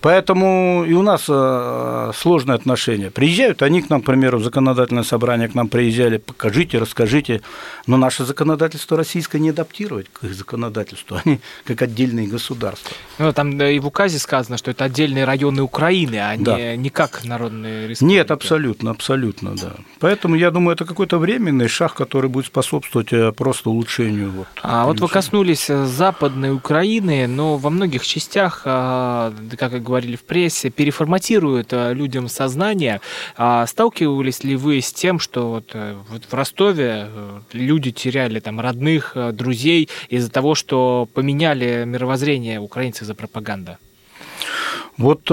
Поэтому 0.01 0.85
и 0.87 0.93
у 0.93 1.01
нас 1.01 1.25
э, 1.27 2.11
сложные 2.15 2.55
отношения. 2.55 3.11
Приезжают 3.11 3.61
они 3.61 3.81
к 3.81 3.89
нам, 3.89 4.01
к 4.01 4.05
примеру, 4.05 4.39
в 4.39 4.43
законодательное 4.43 5.03
собрание, 5.03 5.49
к 5.49 5.55
нам 5.55 5.67
приезжали, 5.67 6.17
покажите, 6.17 6.77
расскажите. 6.77 7.41
Но 7.85 7.97
наше 7.97 8.23
законодательство 8.23 8.95
российское 8.95 9.39
не 9.39 9.49
адаптировать 9.49 10.07
к 10.11 10.23
их 10.23 10.33
законодательству, 10.33 11.17
они 11.25 11.39
как 11.65 11.81
отдельные 11.81 12.27
государства. 12.27 12.95
Ну, 13.17 13.33
там 13.33 13.61
и 13.61 13.79
в 13.79 13.87
указе 13.87 14.19
сказано, 14.19 14.57
что 14.57 14.71
это 14.71 14.85
отдельные 14.85 15.25
районы 15.25 15.61
Украины, 15.61 16.15
а 16.15 16.37
да. 16.37 16.57
не, 16.57 16.77
не 16.77 16.89
как 16.89 17.25
народные 17.25 17.89
республики. 17.89 18.15
Нет, 18.15 18.31
абсолютно, 18.31 18.91
абсолютно, 18.91 19.55
да. 19.55 19.73
Поэтому 19.99 20.35
я 20.35 20.51
думаю, 20.51 20.75
это 20.75 20.85
какой-то 20.85 21.17
временный 21.17 21.67
шаг, 21.67 21.93
который 21.93 22.29
будет 22.29 22.45
способствовать 22.45 23.11
э, 23.11 23.33
просто 23.33 23.69
улучшению. 23.69 24.31
Вот, 24.31 24.47
а 24.63 24.85
вот 24.85 25.01
вы 25.01 25.09
коснулись 25.09 25.69
э, 25.69 25.85
Западной 25.85 26.53
Украины, 26.53 27.27
но 27.27 27.57
во 27.57 27.69
многих 27.69 28.07
частях, 28.07 28.61
как 28.63 29.33
говорили 29.89 30.15
в 30.15 30.23
прессе, 30.23 30.69
переформатируют 30.69 31.73
э, 31.73 31.93
людям 31.93 32.29
сознание. 32.29 33.01
А 33.35 33.65
сталкивались 33.65 34.43
ли 34.43 34.55
вы 34.55 34.81
с 34.81 34.93
тем, 34.93 35.19
что 35.19 35.49
вот, 35.49 35.71
э, 35.73 35.97
вот 36.09 36.23
в 36.29 36.33
Ростове 36.33 37.07
э, 37.07 37.39
люди 37.53 37.91
теряли 37.91 38.39
там 38.39 38.59
родных, 38.59 39.17
друзей 39.33 39.89
из-за 40.09 40.29
того, 40.29 40.55
что 40.55 41.09
поменяли 41.13 41.83
мировоззрение 41.85 42.59
украинцев 42.59 43.07
за 43.07 43.15
пропаганда? 43.15 43.77
Вот 44.97 45.31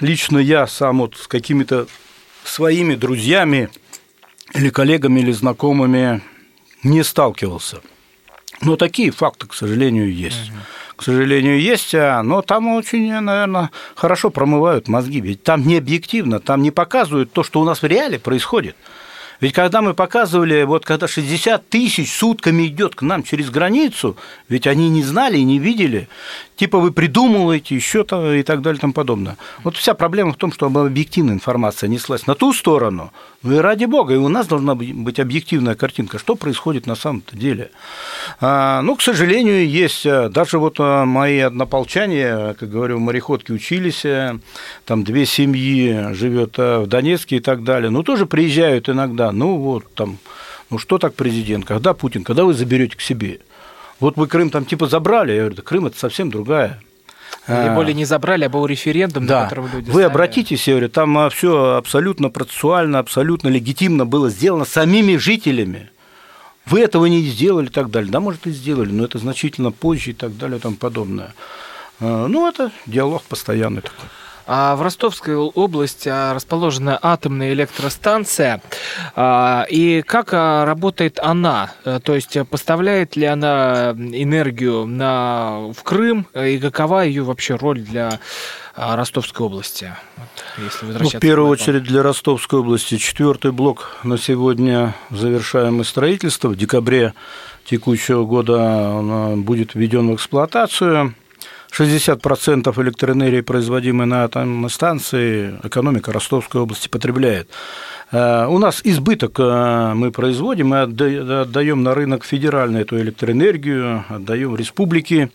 лично 0.00 0.38
я 0.38 0.66
сам 0.66 0.98
вот 0.98 1.16
с 1.16 1.26
какими-то 1.26 1.86
своими 2.44 2.94
друзьями 2.94 3.68
или 4.54 4.70
коллегами 4.70 5.20
или 5.20 5.32
знакомыми 5.32 6.22
не 6.84 7.02
сталкивался. 7.02 7.80
Но 8.62 8.76
такие 8.76 9.10
факты, 9.10 9.46
к 9.46 9.54
сожалению, 9.54 10.14
есть. 10.14 10.50
Угу 10.50 10.58
к 11.00 11.02
сожалению, 11.02 11.58
есть, 11.58 11.94
а, 11.94 12.22
но 12.22 12.42
там 12.42 12.68
очень, 12.68 13.10
наверное, 13.10 13.70
хорошо 13.94 14.28
промывают 14.28 14.86
мозги. 14.86 15.22
Ведь 15.22 15.42
там 15.42 15.66
не 15.66 15.78
объективно, 15.78 16.40
там 16.40 16.60
не 16.60 16.70
показывают 16.70 17.32
то, 17.32 17.42
что 17.42 17.62
у 17.62 17.64
нас 17.64 17.80
в 17.80 17.86
реале 17.86 18.18
происходит. 18.18 18.76
Ведь 19.40 19.54
когда 19.54 19.80
мы 19.80 19.94
показывали, 19.94 20.62
вот 20.64 20.84
когда 20.84 21.08
60 21.08 21.66
тысяч 21.70 22.12
сутками 22.12 22.66
идет 22.66 22.96
к 22.96 23.00
нам 23.00 23.22
через 23.22 23.48
границу, 23.48 24.18
ведь 24.50 24.66
они 24.66 24.90
не 24.90 25.02
знали 25.02 25.38
и 25.38 25.42
не 25.42 25.58
видели, 25.58 26.06
типа 26.60 26.78
вы 26.78 26.92
придумываете 26.92 27.74
еще 27.74 28.04
то 28.04 28.34
и 28.34 28.42
так 28.42 28.60
далее 28.60 28.76
и 28.76 28.80
тому 28.80 28.92
подобное. 28.92 29.38
Вот 29.64 29.78
вся 29.78 29.94
проблема 29.94 30.34
в 30.34 30.36
том, 30.36 30.52
что 30.52 30.66
объективная 30.66 31.32
информация 31.32 31.88
неслась 31.88 32.26
на 32.26 32.34
ту 32.34 32.52
сторону, 32.52 33.12
ну 33.42 33.54
и 33.54 33.56
ради 33.56 33.86
бога, 33.86 34.12
и 34.12 34.18
у 34.18 34.28
нас 34.28 34.46
должна 34.46 34.74
быть 34.74 35.18
объективная 35.18 35.74
картинка, 35.74 36.18
что 36.18 36.34
происходит 36.34 36.86
на 36.86 36.96
самом-то 36.96 37.34
деле. 37.34 37.70
А, 38.42 38.82
ну, 38.82 38.94
к 38.94 39.00
сожалению, 39.00 39.66
есть 39.66 40.04
а, 40.04 40.28
даже 40.28 40.58
вот 40.58 40.76
а, 40.78 41.06
мои 41.06 41.38
однополчане, 41.38 42.54
как 42.60 42.68
говорю, 42.68 42.98
в 42.98 43.00
мореходке 43.00 43.54
учились, 43.54 44.04
там 44.84 45.02
две 45.02 45.24
семьи 45.24 46.12
живет 46.12 46.58
в 46.58 46.86
Донецке 46.86 47.36
и 47.36 47.40
так 47.40 47.64
далее, 47.64 47.88
ну, 47.88 48.02
тоже 48.02 48.26
приезжают 48.26 48.90
иногда, 48.90 49.32
ну, 49.32 49.56
вот 49.56 49.84
там, 49.94 50.18
ну, 50.68 50.76
что 50.76 50.98
так 50.98 51.14
президент, 51.14 51.64
когда 51.64 51.94
Путин, 51.94 52.22
когда 52.22 52.44
вы 52.44 52.52
заберете 52.52 52.98
к 52.98 53.00
себе? 53.00 53.40
Вот 54.00 54.16
вы 54.16 54.26
Крым 54.26 54.50
там 54.50 54.64
типа 54.64 54.86
забрали, 54.86 55.32
я 55.32 55.40
говорю, 55.40 55.56
да 55.56 55.62
Крым 55.62 55.86
это 55.86 55.98
совсем 55.98 56.30
другая 56.30 56.80
или 57.48 57.74
более 57.74 57.94
не 57.94 58.04
забрали, 58.04 58.44
а 58.44 58.48
был 58.48 58.66
референдум, 58.66 59.26
да. 59.26 59.40
на 59.40 59.44
котором 59.44 59.68
люди 59.72 59.90
Вы 59.90 60.04
обратитесь, 60.04 60.66
я 60.68 60.74
говорю, 60.74 60.88
там 60.88 61.16
а, 61.18 61.30
все 61.30 61.74
абсолютно 61.74 62.30
процессуально, 62.30 62.98
абсолютно 62.98 63.48
легитимно 63.48 64.06
было 64.06 64.30
сделано 64.30 64.64
самими 64.64 65.16
жителями. 65.16 65.90
Вы 66.66 66.80
этого 66.80 67.06
не 67.06 67.22
сделали 67.22 67.66
и 67.66 67.70
так 67.70 67.90
далее. 67.90 68.12
Да, 68.12 68.20
может, 68.20 68.46
и 68.46 68.52
сделали, 68.52 68.90
но 68.92 69.04
это 69.04 69.18
значительно 69.18 69.72
позже 69.72 70.10
и 70.10 70.14
так 70.14 70.36
далее 70.36 70.58
и 70.58 70.60
тому 70.60 70.76
подобное. 70.76 71.34
А, 71.98 72.26
ну, 72.28 72.46
это 72.48 72.70
диалог 72.86 73.22
постоянный 73.22 73.82
такой. 73.82 74.08
А 74.52 74.74
в 74.74 74.82
Ростовской 74.82 75.36
области 75.36 76.08
расположена 76.08 76.98
атомная 77.00 77.52
электростанция. 77.52 78.60
И 79.16 80.02
как 80.04 80.32
работает 80.32 81.20
она? 81.20 81.70
То 82.02 82.16
есть 82.16 82.36
поставляет 82.50 83.14
ли 83.14 83.26
она 83.26 83.92
энергию 83.92 84.86
на, 84.86 85.70
в 85.72 85.84
Крым? 85.84 86.26
И 86.34 86.58
какова 86.58 87.04
ее 87.04 87.22
вообще 87.22 87.54
роль 87.54 87.82
для 87.82 88.18
Ростовской 88.74 89.46
области? 89.46 89.94
Вот, 90.16 90.64
если 90.64 90.98
ну, 90.98 91.08
в 91.08 91.20
первую 91.20 91.48
очередь 91.48 91.84
для 91.84 92.02
Ростовской 92.02 92.58
области 92.58 92.96
четвертый 92.96 93.52
блок 93.52 93.98
на 94.02 94.18
сегодня 94.18 94.96
завершаемое 95.10 95.84
строительство. 95.84 96.48
В 96.48 96.56
декабре 96.56 97.14
текущего 97.64 98.24
года 98.24 98.58
он 98.58 99.44
будет 99.44 99.76
введен 99.76 100.10
в 100.10 100.16
эксплуатацию. 100.16 101.14
60% 101.72 102.82
электроэнергии, 102.82 103.40
производимой 103.42 104.06
на 104.06 104.24
атомной 104.24 104.70
станции, 104.70 105.54
экономика 105.62 106.12
Ростовской 106.12 106.60
области 106.60 106.88
потребляет. 106.88 107.48
Э, 108.12 108.46
у 108.46 108.58
нас 108.58 108.80
избыток 108.82 109.38
э, 109.38 109.92
мы 109.94 110.10
производим, 110.10 110.68
мы 110.68 110.80
отдаем 110.80 111.82
на 111.82 111.94
рынок 111.94 112.24
федеральную 112.24 112.82
эту 112.82 112.98
электроэнергию, 112.98 114.04
отдаем 114.08 114.50
в 114.50 114.56
республики 114.56 115.30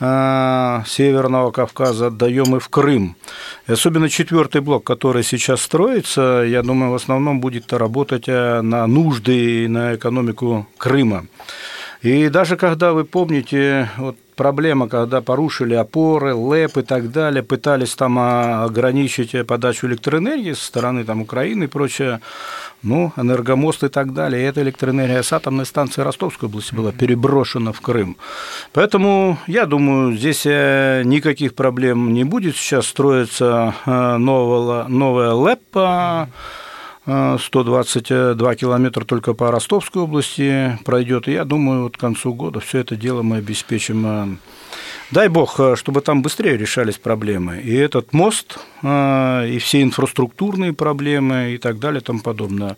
э, 0.00 0.82
Северного 0.86 1.50
Кавказа, 1.50 2.08
отдаем 2.08 2.56
и 2.56 2.58
в 2.58 2.68
Крым. 2.68 3.16
Особенно 3.66 4.08
четвертый 4.08 4.60
блок, 4.60 4.84
который 4.84 5.22
сейчас 5.22 5.62
строится, 5.62 6.44
я 6.46 6.62
думаю, 6.62 6.92
в 6.92 6.94
основном 6.94 7.40
будет 7.40 7.72
работать 7.72 8.26
на 8.26 8.86
нужды 8.86 9.64
и 9.64 9.68
на 9.68 9.94
экономику 9.94 10.66
Крыма. 10.76 11.26
И 12.02 12.28
даже 12.30 12.56
когда 12.56 12.92
вы 12.92 13.04
помните, 13.04 13.90
вот 13.98 14.16
проблема, 14.34 14.88
когда 14.88 15.20
порушили 15.20 15.74
опоры, 15.74 16.34
ЛЭП 16.34 16.78
и 16.78 16.82
так 16.82 17.12
далее, 17.12 17.42
пытались 17.42 17.94
там 17.94 18.18
а, 18.18 18.64
ограничить 18.64 19.36
подачу 19.46 19.86
электроэнергии 19.86 20.54
со 20.54 20.64
стороны 20.64 21.04
там, 21.04 21.20
Украины 21.20 21.64
и 21.64 21.66
прочее, 21.66 22.20
ну, 22.82 23.12
энергомост 23.18 23.84
и 23.84 23.88
так 23.88 24.14
далее. 24.14 24.42
И 24.42 24.46
эта 24.46 24.62
электроэнергия 24.62 25.22
с 25.22 25.30
атомной 25.34 25.66
станции 25.66 26.00
Ростовской 26.00 26.48
области 26.48 26.74
была 26.74 26.90
переброшена 26.90 27.72
в 27.72 27.82
Крым. 27.82 28.16
Поэтому, 28.72 29.36
я 29.46 29.66
думаю, 29.66 30.16
здесь 30.16 30.46
э, 30.46 31.02
никаких 31.04 31.54
проблем 31.54 32.14
не 32.14 32.24
будет. 32.24 32.56
Сейчас 32.56 32.86
строится 32.86 33.74
э, 33.84 34.16
новая, 34.16 34.88
новая 34.88 35.32
ЛЭП 35.32 36.30
122 37.06 38.54
километра 38.56 39.04
только 39.04 39.34
по 39.34 39.50
Ростовской 39.50 40.02
области 40.02 40.78
пройдет. 40.84 41.28
И 41.28 41.32
я 41.32 41.44
думаю, 41.44 41.84
вот 41.84 41.96
к 41.96 42.00
концу 42.00 42.34
года 42.34 42.60
все 42.60 42.78
это 42.78 42.96
дело 42.96 43.22
мы 43.22 43.36
обеспечим. 43.38 44.38
Дай 45.10 45.28
бог, 45.28 45.60
чтобы 45.74 46.02
там 46.02 46.22
быстрее 46.22 46.56
решались 46.56 46.98
проблемы. 46.98 47.60
И 47.60 47.74
этот 47.74 48.12
мост, 48.12 48.58
и 48.82 49.58
все 49.60 49.82
инфраструктурные 49.82 50.72
проблемы 50.72 51.52
и 51.54 51.58
так 51.58 51.78
далее 51.78 52.00
и 52.00 52.04
тому 52.04 52.20
подобное. 52.20 52.76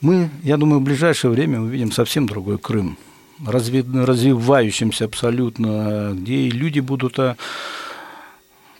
Мы, 0.00 0.30
я 0.42 0.56
думаю, 0.56 0.80
в 0.80 0.84
ближайшее 0.84 1.30
время 1.30 1.60
увидим 1.60 1.92
совсем 1.92 2.26
другой 2.26 2.58
Крым 2.58 2.96
развивающимся 3.44 5.06
абсолютно, 5.06 6.12
где 6.14 6.48
люди 6.48 6.80
будут 6.80 7.18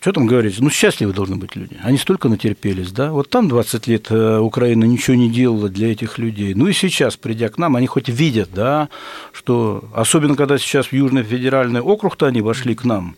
что 0.03 0.12
там 0.12 0.26
говорить? 0.26 0.59
Ну, 0.59 0.68
счастливы 0.68 1.12
должны 1.12 1.36
быть 1.36 1.55
люди. 1.55 1.78
Они 1.84 1.96
столько 1.96 2.28
натерпелись, 2.28 2.90
да? 2.90 3.12
Вот 3.12 3.30
там 3.30 3.48
20 3.48 3.86
лет 3.86 4.09
э, 4.11 4.38
Украина 4.38 4.82
ничего 4.82 5.14
не 5.14 5.30
делала 5.30 5.68
для 5.68 5.92
этих 5.92 6.18
людей. 6.18 6.55
Ну 6.55 6.66
и 6.66 6.72
сейчас, 6.72 7.16
придя 7.16 7.48
к 7.50 7.57
нам, 7.57 7.76
они 7.76 7.86
хоть 7.86 8.09
видят, 8.09 8.48
да, 8.53 8.88
что, 9.32 9.84
особенно 9.94 10.34
когда 10.34 10.59
сейчас 10.59 10.86
в 10.86 10.92
Южный 10.92 11.22
федеральный 11.22 11.80
округ-то 11.80 12.26
они 12.26 12.40
вошли 12.40 12.74
к 12.74 12.82
нам, 12.82 13.14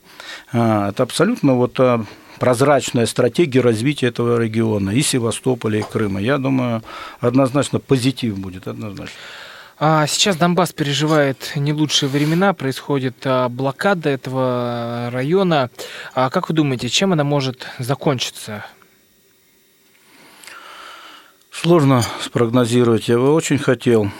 а, 0.52 0.90
это 0.90 1.04
абсолютно 1.04 1.54
вот 1.54 1.80
а, 1.80 2.04
прозрачная 2.38 3.06
стратегия 3.06 3.62
развития 3.62 4.08
этого 4.08 4.38
региона, 4.38 4.90
и 4.90 5.00
Севастополя, 5.00 5.78
и 5.78 5.82
Крыма. 5.82 6.20
Я 6.20 6.36
думаю, 6.36 6.82
однозначно 7.18 7.78
позитив 7.80 8.38
будет, 8.38 8.68
однозначно. 8.68 9.16
А 9.76 10.06
сейчас 10.06 10.36
Донбасс 10.36 10.72
переживает 10.72 11.52
не 11.56 11.72
лучшие 11.72 12.08
времена, 12.08 12.52
происходит 12.52 13.16
а, 13.24 13.48
блокада 13.48 14.08
этого 14.08 15.10
района. 15.12 15.68
А 16.14 16.30
как 16.30 16.48
вы 16.48 16.54
думаете, 16.54 16.88
чем 16.88 17.12
она 17.12 17.24
может 17.24 17.66
закончиться? 17.80 18.64
Сложно 21.50 22.04
спрогнозировать. 22.20 23.08
Я 23.08 23.18
бы 23.18 23.32
очень 23.32 23.58
хотел, 23.58 24.10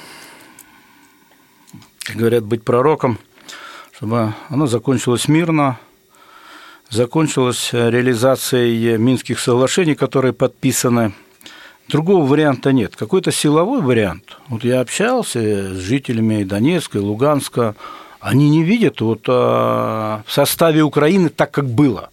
говорят, 2.13 2.45
быть 2.45 2.65
пророком, 2.65 3.21
чтобы 3.93 4.35
оно 4.49 4.67
закончилось 4.67 5.29
мирно, 5.29 5.79
закончилось 6.91 7.71
реализацией 7.73 8.99
Минских 8.99 9.39
соглашений, 9.39 9.95
которые 9.95 10.33
подписаны– 10.33 11.13
Другого 11.89 12.25
варианта 12.25 12.73
нет. 12.73 12.97
Какой-то 12.97 13.31
силовой 13.31 13.83
вариант. 13.83 14.39
Вот 14.49 14.65
я 14.65 14.81
общался 14.81 15.41
с 15.75 15.79
жителями 15.79 16.45
Донецка 16.45 16.99
и 16.99 17.01
Луганска. 17.01 17.75
Они 18.21 18.49
не 18.49 18.63
видят 18.63 19.01
вот, 19.01 19.25
а, 19.29 20.23
в 20.27 20.33
составе 20.33 20.83
Украины 20.83 21.29
так, 21.29 21.51
как 21.51 21.69
было. 21.69 22.09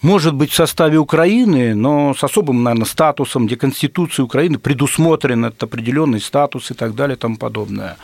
Может 0.00 0.34
быть, 0.34 0.52
в 0.52 0.54
составе 0.54 0.98
Украины, 0.98 1.74
но 1.74 2.14
с 2.14 2.22
особым, 2.22 2.62
наверное, 2.62 2.86
статусом, 2.86 3.46
где 3.46 3.56
Конституция 3.56 4.22
Украины 4.22 4.58
предусмотрен 4.58 5.44
этот 5.44 5.64
определенный 5.64 6.20
статус 6.20 6.70
и 6.70 6.74
так 6.74 6.94
далее 6.94 7.16
и 7.16 7.18
тому 7.18 7.36
подобное. 7.36 7.96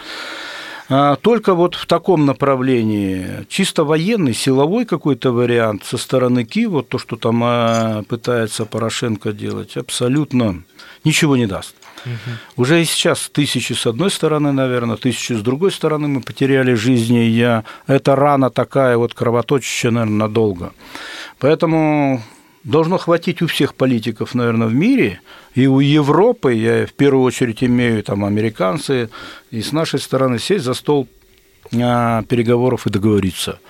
А, 0.89 1.16
только 1.16 1.55
вот 1.55 1.74
в 1.74 1.87
таком 1.87 2.26
направлении, 2.26 3.47
чисто 3.49 3.85
военный, 3.85 4.35
силовой 4.35 4.85
какой-то 4.85 5.32
вариант 5.32 5.85
со 5.85 5.97
стороны 5.97 6.45
Киева, 6.45 6.82
то, 6.82 6.99
что 6.99 7.16
там 7.16 7.43
а, 7.43 8.03
пытается 8.03 8.66
Порошенко 8.66 9.32
делать, 9.32 9.76
абсолютно 9.76 10.62
ничего 11.05 11.37
не 11.37 11.47
даст. 11.47 11.74
Угу. 12.05 12.62
Уже 12.62 12.82
и 12.82 12.85
сейчас 12.85 13.30
тысячи 13.32 13.72
с 13.72 13.87
одной 13.87 14.11
стороны, 14.11 14.53
наверное, 14.53 14.97
тысячи 14.97 15.32
с 15.32 15.41
другой 15.41 15.72
стороны 15.72 16.09
мы 16.09 16.20
потеряли 16.20 16.74
жизни. 16.74 17.26
И 17.26 17.30
я... 17.30 17.64
Это 17.87 18.14
рана 18.14 18.51
такая 18.51 18.99
вот 18.99 19.14
кровоточащая, 19.14 19.91
наверное, 19.91 20.28
надолго. 20.28 20.72
Поэтому 21.39 22.22
должно 22.64 22.98
хватить 22.98 23.42
у 23.42 23.46
всех 23.46 23.74
политиков, 23.74 24.34
наверное, 24.34 24.66
в 24.66 24.74
мире, 24.74 25.20
и 25.54 25.66
у 25.66 25.80
Европы, 25.80 26.54
я 26.54 26.86
в 26.86 26.92
первую 26.92 27.24
очередь 27.24 27.62
имею 27.62 28.02
там 28.02 28.24
американцы, 28.24 29.10
и 29.50 29.62
с 29.62 29.72
нашей 29.72 30.00
стороны 30.00 30.38
сесть 30.38 30.64
за 30.64 30.74
стол 30.74 31.06
а, 31.72 32.22
переговоров 32.24 32.86
и 32.86 32.90
договориться. 32.90 33.60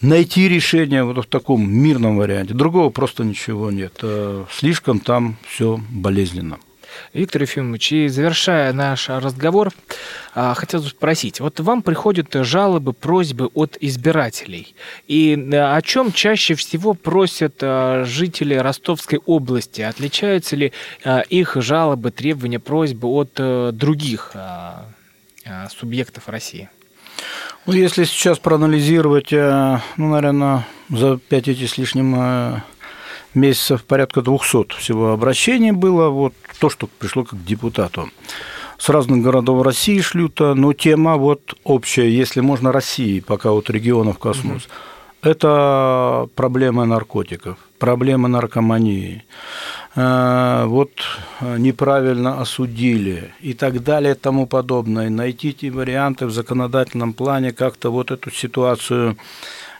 Найти 0.00 0.48
решение 0.48 1.02
вот 1.02 1.18
в 1.18 1.28
таком 1.28 1.68
мирном 1.68 2.18
варианте. 2.18 2.54
Другого 2.54 2.90
просто 2.90 3.24
ничего 3.24 3.72
нет. 3.72 3.98
Э, 4.02 4.44
слишком 4.48 5.00
там 5.00 5.36
все 5.48 5.80
болезненно. 5.90 6.58
Виктор 7.12 7.42
Ефимович, 7.42 7.92
и 7.92 8.08
завершая 8.08 8.72
наш 8.72 9.08
разговор, 9.08 9.70
а, 10.34 10.54
хотел 10.54 10.82
спросить, 10.82 11.40
вот 11.40 11.58
вам 11.60 11.82
приходят 11.82 12.28
жалобы, 12.32 12.92
просьбы 12.92 13.46
от 13.54 13.76
избирателей, 13.80 14.74
и 15.06 15.34
э, 15.36 15.76
о 15.76 15.80
чем 15.82 16.12
чаще 16.12 16.54
всего 16.54 16.94
просят 16.94 17.56
э, 17.60 18.04
жители 18.06 18.54
Ростовской 18.54 19.20
области? 19.24 19.80
Отличаются 19.80 20.56
ли 20.56 20.72
э, 21.04 21.22
их 21.28 21.56
жалобы, 21.56 22.10
требования, 22.10 22.58
просьбы 22.58 23.08
от 23.08 23.32
других 23.76 24.32
субъектов 25.70 26.28
России? 26.28 26.68
Ну, 27.66 27.72
если 27.72 28.04
сейчас 28.04 28.38
проанализировать, 28.38 29.30
ну, 29.32 29.80
наверное, 29.96 30.66
за 30.88 31.18
пять 31.18 31.48
эти 31.48 31.66
с 31.66 31.78
лишним 31.78 32.62
месяцев 33.34 33.84
порядка 33.84 34.22
200 34.22 34.78
всего 34.78 35.12
обращений 35.12 35.72
было, 35.72 36.08
вот 36.08 36.34
то, 36.58 36.70
что 36.70 36.86
пришло 36.86 37.24
как 37.24 37.44
депутату. 37.44 38.10
С 38.78 38.88
разных 38.88 39.22
городов 39.22 39.64
России 39.64 40.00
шлют, 40.00 40.38
но 40.38 40.72
тема 40.72 41.16
вот 41.16 41.54
общая, 41.64 42.08
если 42.10 42.40
можно 42.40 42.70
России, 42.70 43.20
пока 43.20 43.50
вот 43.50 43.70
регионов 43.70 44.18
коснусь, 44.18 44.66
угу. 44.66 45.30
это 45.30 46.28
проблема 46.36 46.84
наркотиков, 46.84 47.58
проблема 47.80 48.28
наркомании, 48.28 49.24
э, 49.96 50.64
вот 50.66 50.92
неправильно 51.40 52.40
осудили 52.40 53.32
и 53.40 53.52
так 53.52 53.82
далее 53.82 54.14
и 54.14 54.18
тому 54.18 54.46
подобное. 54.46 55.10
Найти 55.10 55.48
эти 55.48 55.70
варианты 55.70 56.26
в 56.26 56.30
законодательном 56.30 57.14
плане, 57.14 57.52
как-то 57.52 57.90
вот 57.90 58.12
эту 58.12 58.30
ситуацию 58.30 59.16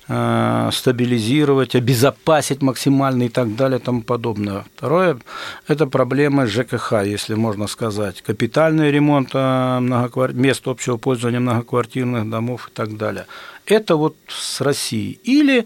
стабилизировать, 0.08 1.74
обезопасить 1.74 2.62
максимально 2.62 3.24
и 3.24 3.28
так 3.28 3.54
далее 3.56 3.78
и 3.78 3.82
тому 3.82 4.02
подобное. 4.02 4.64
Второе– 4.74 5.18
это 5.68 5.86
проблема 5.86 6.46
ЖКХ, 6.46 7.04
если 7.04 7.34
можно 7.34 7.66
сказать. 7.66 8.22
Капитальный 8.22 8.90
ремонт 8.90 9.30
э, 9.34 9.78
многоквар... 9.80 10.32
мест 10.32 10.66
общего 10.66 10.96
пользования 10.96 11.40
многоквартирных 11.40 12.30
домов 12.30 12.68
и 12.68 12.74
так 12.74 12.96
далее. 12.96 13.26
Это 13.68 13.96
вот 13.96 14.16
с 14.28 14.62
Россией. 14.62 15.20
Или 15.24 15.58
э, 15.60 15.64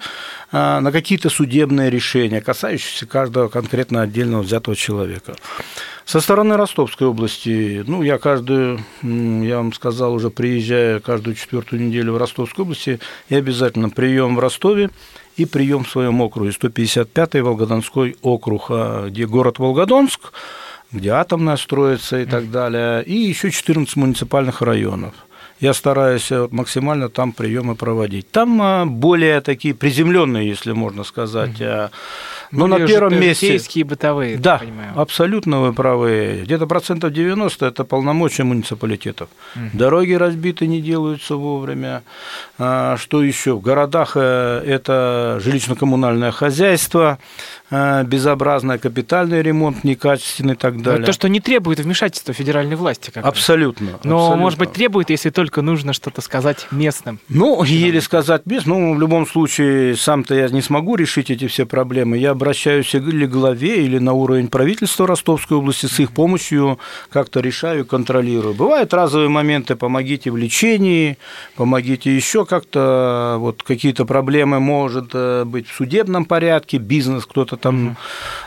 на 0.50 0.90
какие-то 0.90 1.30
судебные 1.30 1.88
решения, 1.88 2.40
касающиеся 2.40 3.06
каждого 3.06 3.48
конкретно 3.48 4.02
отдельного 4.02 4.42
взятого 4.42 4.74
человека. 4.74 5.36
Со 6.04 6.20
стороны 6.20 6.56
Ростовской 6.56 7.06
области, 7.06 7.84
ну, 7.86 8.02
я 8.02 8.18
каждую, 8.18 8.80
я 9.02 9.56
вам 9.58 9.72
сказал, 9.72 10.14
уже 10.14 10.30
приезжая 10.30 10.98
каждую 10.98 11.36
четвертую 11.36 11.80
неделю 11.80 12.14
в 12.14 12.16
Ростовской 12.16 12.64
области, 12.64 12.98
и 13.28 13.36
обязательно 13.36 13.88
прием 13.88 14.34
в 14.34 14.40
Ростове 14.40 14.90
и 15.36 15.44
прием 15.44 15.84
в 15.84 15.90
своем 15.90 16.20
округе. 16.20 16.50
155-й 16.50 17.40
Волгодонской 17.40 18.16
округ, 18.20 18.66
а, 18.70 19.08
где 19.10 19.26
город 19.26 19.60
Волгодонск, 19.60 20.32
где 20.90 21.10
атомная 21.10 21.56
строится 21.56 22.20
и 22.20 22.26
так 22.26 22.50
далее, 22.50 23.04
и 23.04 23.14
еще 23.14 23.52
14 23.52 23.94
муниципальных 23.94 24.60
районов 24.60 25.14
я 25.62 25.74
стараюсь 25.74 26.32
э, 26.32 26.48
максимально 26.50 27.08
там 27.08 27.32
приемы 27.32 27.76
проводить. 27.76 28.28
Там 28.32 28.60
а, 28.60 28.84
более 28.84 29.40
такие 29.40 29.74
приземленные, 29.74 30.48
если 30.48 30.72
можно 30.72 31.04
сказать. 31.04 31.60
Mm-hmm. 31.60 31.90
Но 32.52 32.68
Более 32.68 32.80
на 32.80 32.86
первом 32.86 33.18
месте... 33.18 33.48
Сельские 33.48 33.84
бытовые, 33.84 34.36
Да, 34.36 34.60
абсолютно 34.94 35.60
вы 35.62 35.72
правы. 35.72 36.42
Где-то 36.44 36.66
процентов 36.66 37.12
90– 37.12 37.66
это 37.66 37.84
полномочия 37.84 38.44
муниципалитетов. 38.44 39.30
Угу. 39.56 39.62
Дороги 39.72 40.12
разбиты, 40.12 40.66
не 40.66 40.82
делаются 40.82 41.36
вовремя. 41.36 42.02
А, 42.58 42.98
что 42.98 43.22
еще? 43.22 43.54
В 43.54 43.62
городах 43.62 44.12
э, 44.16 44.62
это 44.66 45.40
жилищно-коммунальное 45.42 46.30
хозяйство, 46.30 47.18
э, 47.70 48.04
безобразный 48.04 48.78
капитальный 48.78 49.40
ремонт, 49.42 49.82
некачественный 49.82 50.52
и 50.52 50.56
так 50.56 50.82
далее. 50.82 51.00
Но 51.00 51.06
то, 51.06 51.12
что 51.12 51.30
не 51.30 51.40
требует 51.40 51.80
вмешательства 51.80 52.34
федеральной 52.34 52.76
власти. 52.76 53.10
Как 53.10 53.24
абсолютно. 53.24 53.92
Но, 54.04 54.16
абсолютно. 54.16 54.36
может 54.36 54.58
быть, 54.58 54.72
требует, 54.72 55.08
если 55.08 55.30
только 55.30 55.62
нужно 55.62 55.94
что-то 55.94 56.20
сказать 56.20 56.66
местным. 56.70 57.18
Ну, 57.30 57.62
еле 57.64 58.02
сказать 58.02 58.44
местным. 58.44 58.78
Ну, 58.78 58.94
в 58.94 59.00
любом 59.00 59.26
случае, 59.26 59.96
сам-то 59.96 60.34
я 60.34 60.48
не 60.48 60.60
смогу 60.60 60.96
решить 60.96 61.30
эти 61.30 61.46
все 61.46 61.64
проблемы. 61.64 62.18
Я 62.18 62.34
обращаюсь 62.42 62.92
или 62.94 63.26
к 63.26 63.30
главе, 63.30 63.84
или 63.84 63.98
на 63.98 64.12
уровень 64.14 64.48
правительства 64.48 65.06
Ростовской 65.06 65.56
области 65.56 65.86
с 65.86 66.00
их 66.00 66.10
помощью 66.10 66.78
как-то 67.10 67.38
решаю, 67.38 67.86
контролирую. 67.86 68.54
Бывают 68.54 68.92
разовые 68.92 69.28
моменты, 69.28 69.76
помогите 69.76 70.30
в 70.30 70.36
лечении, 70.36 71.18
помогите 71.54 72.14
еще 72.14 72.44
как-то, 72.44 73.36
вот 73.38 73.62
какие-то 73.62 74.04
проблемы, 74.04 74.58
может 74.58 75.10
э, 75.14 75.44
быть, 75.44 75.68
в 75.68 75.74
судебном 75.74 76.24
порядке, 76.24 76.78
бизнес 76.78 77.26
кто-то 77.26 77.56
там 77.56 77.86
угу. 77.86 77.96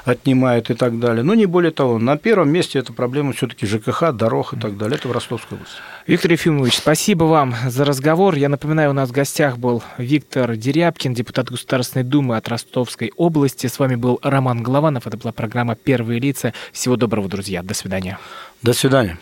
отнимает 0.04 0.70
и 0.70 0.74
так 0.74 1.00
далее. 1.00 1.24
Но 1.24 1.34
не 1.34 1.46
более 1.46 1.72
того. 1.72 1.98
На 1.98 2.18
первом 2.18 2.50
месте 2.50 2.80
это 2.80 2.92
проблема 2.92 3.32
все-таки 3.32 3.66
ЖКХ, 3.66 4.12
дорог 4.12 4.54
и 4.54 4.60
так 4.60 4.78
далее. 4.78 4.98
Это 4.98 5.08
в 5.08 5.14
Ростовской 5.14 5.58
области. 5.58 5.78
Виктор 6.08 6.34
Ефимович, 6.34 6.76
спасибо 6.78 7.24
вам 7.24 7.56
за 7.68 7.84
разговор. 7.84 8.36
Я 8.36 8.50
напоминаю, 8.50 8.92
у 8.92 8.94
нас 8.94 9.10
в 9.10 9.12
гостях 9.12 9.58
был 9.58 9.82
Виктор 9.98 10.56
Дерябкин, 10.56 11.16
депутат 11.16 11.50
Государственной 11.50 12.04
Думы 12.04 12.38
от 12.38 12.48
Ростовской 12.48 13.12
области. 13.16 13.66
С 13.76 13.80
вами 13.80 13.96
был 13.96 14.20
Роман 14.24 14.64
Голованов. 14.64 15.06
Это 15.06 15.18
была 15.18 15.34
программа 15.34 15.76
«Первые 15.76 16.22
лица». 16.22 16.54
Всего 16.72 16.96
доброго, 16.96 17.28
друзья. 17.28 17.62
До 17.62 17.74
свидания. 17.74 18.18
До 18.62 18.72
свидания. 18.72 19.20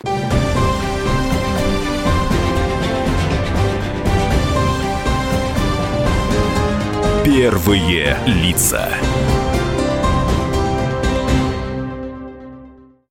Первые 7.26 8.16
лица. 8.28 8.89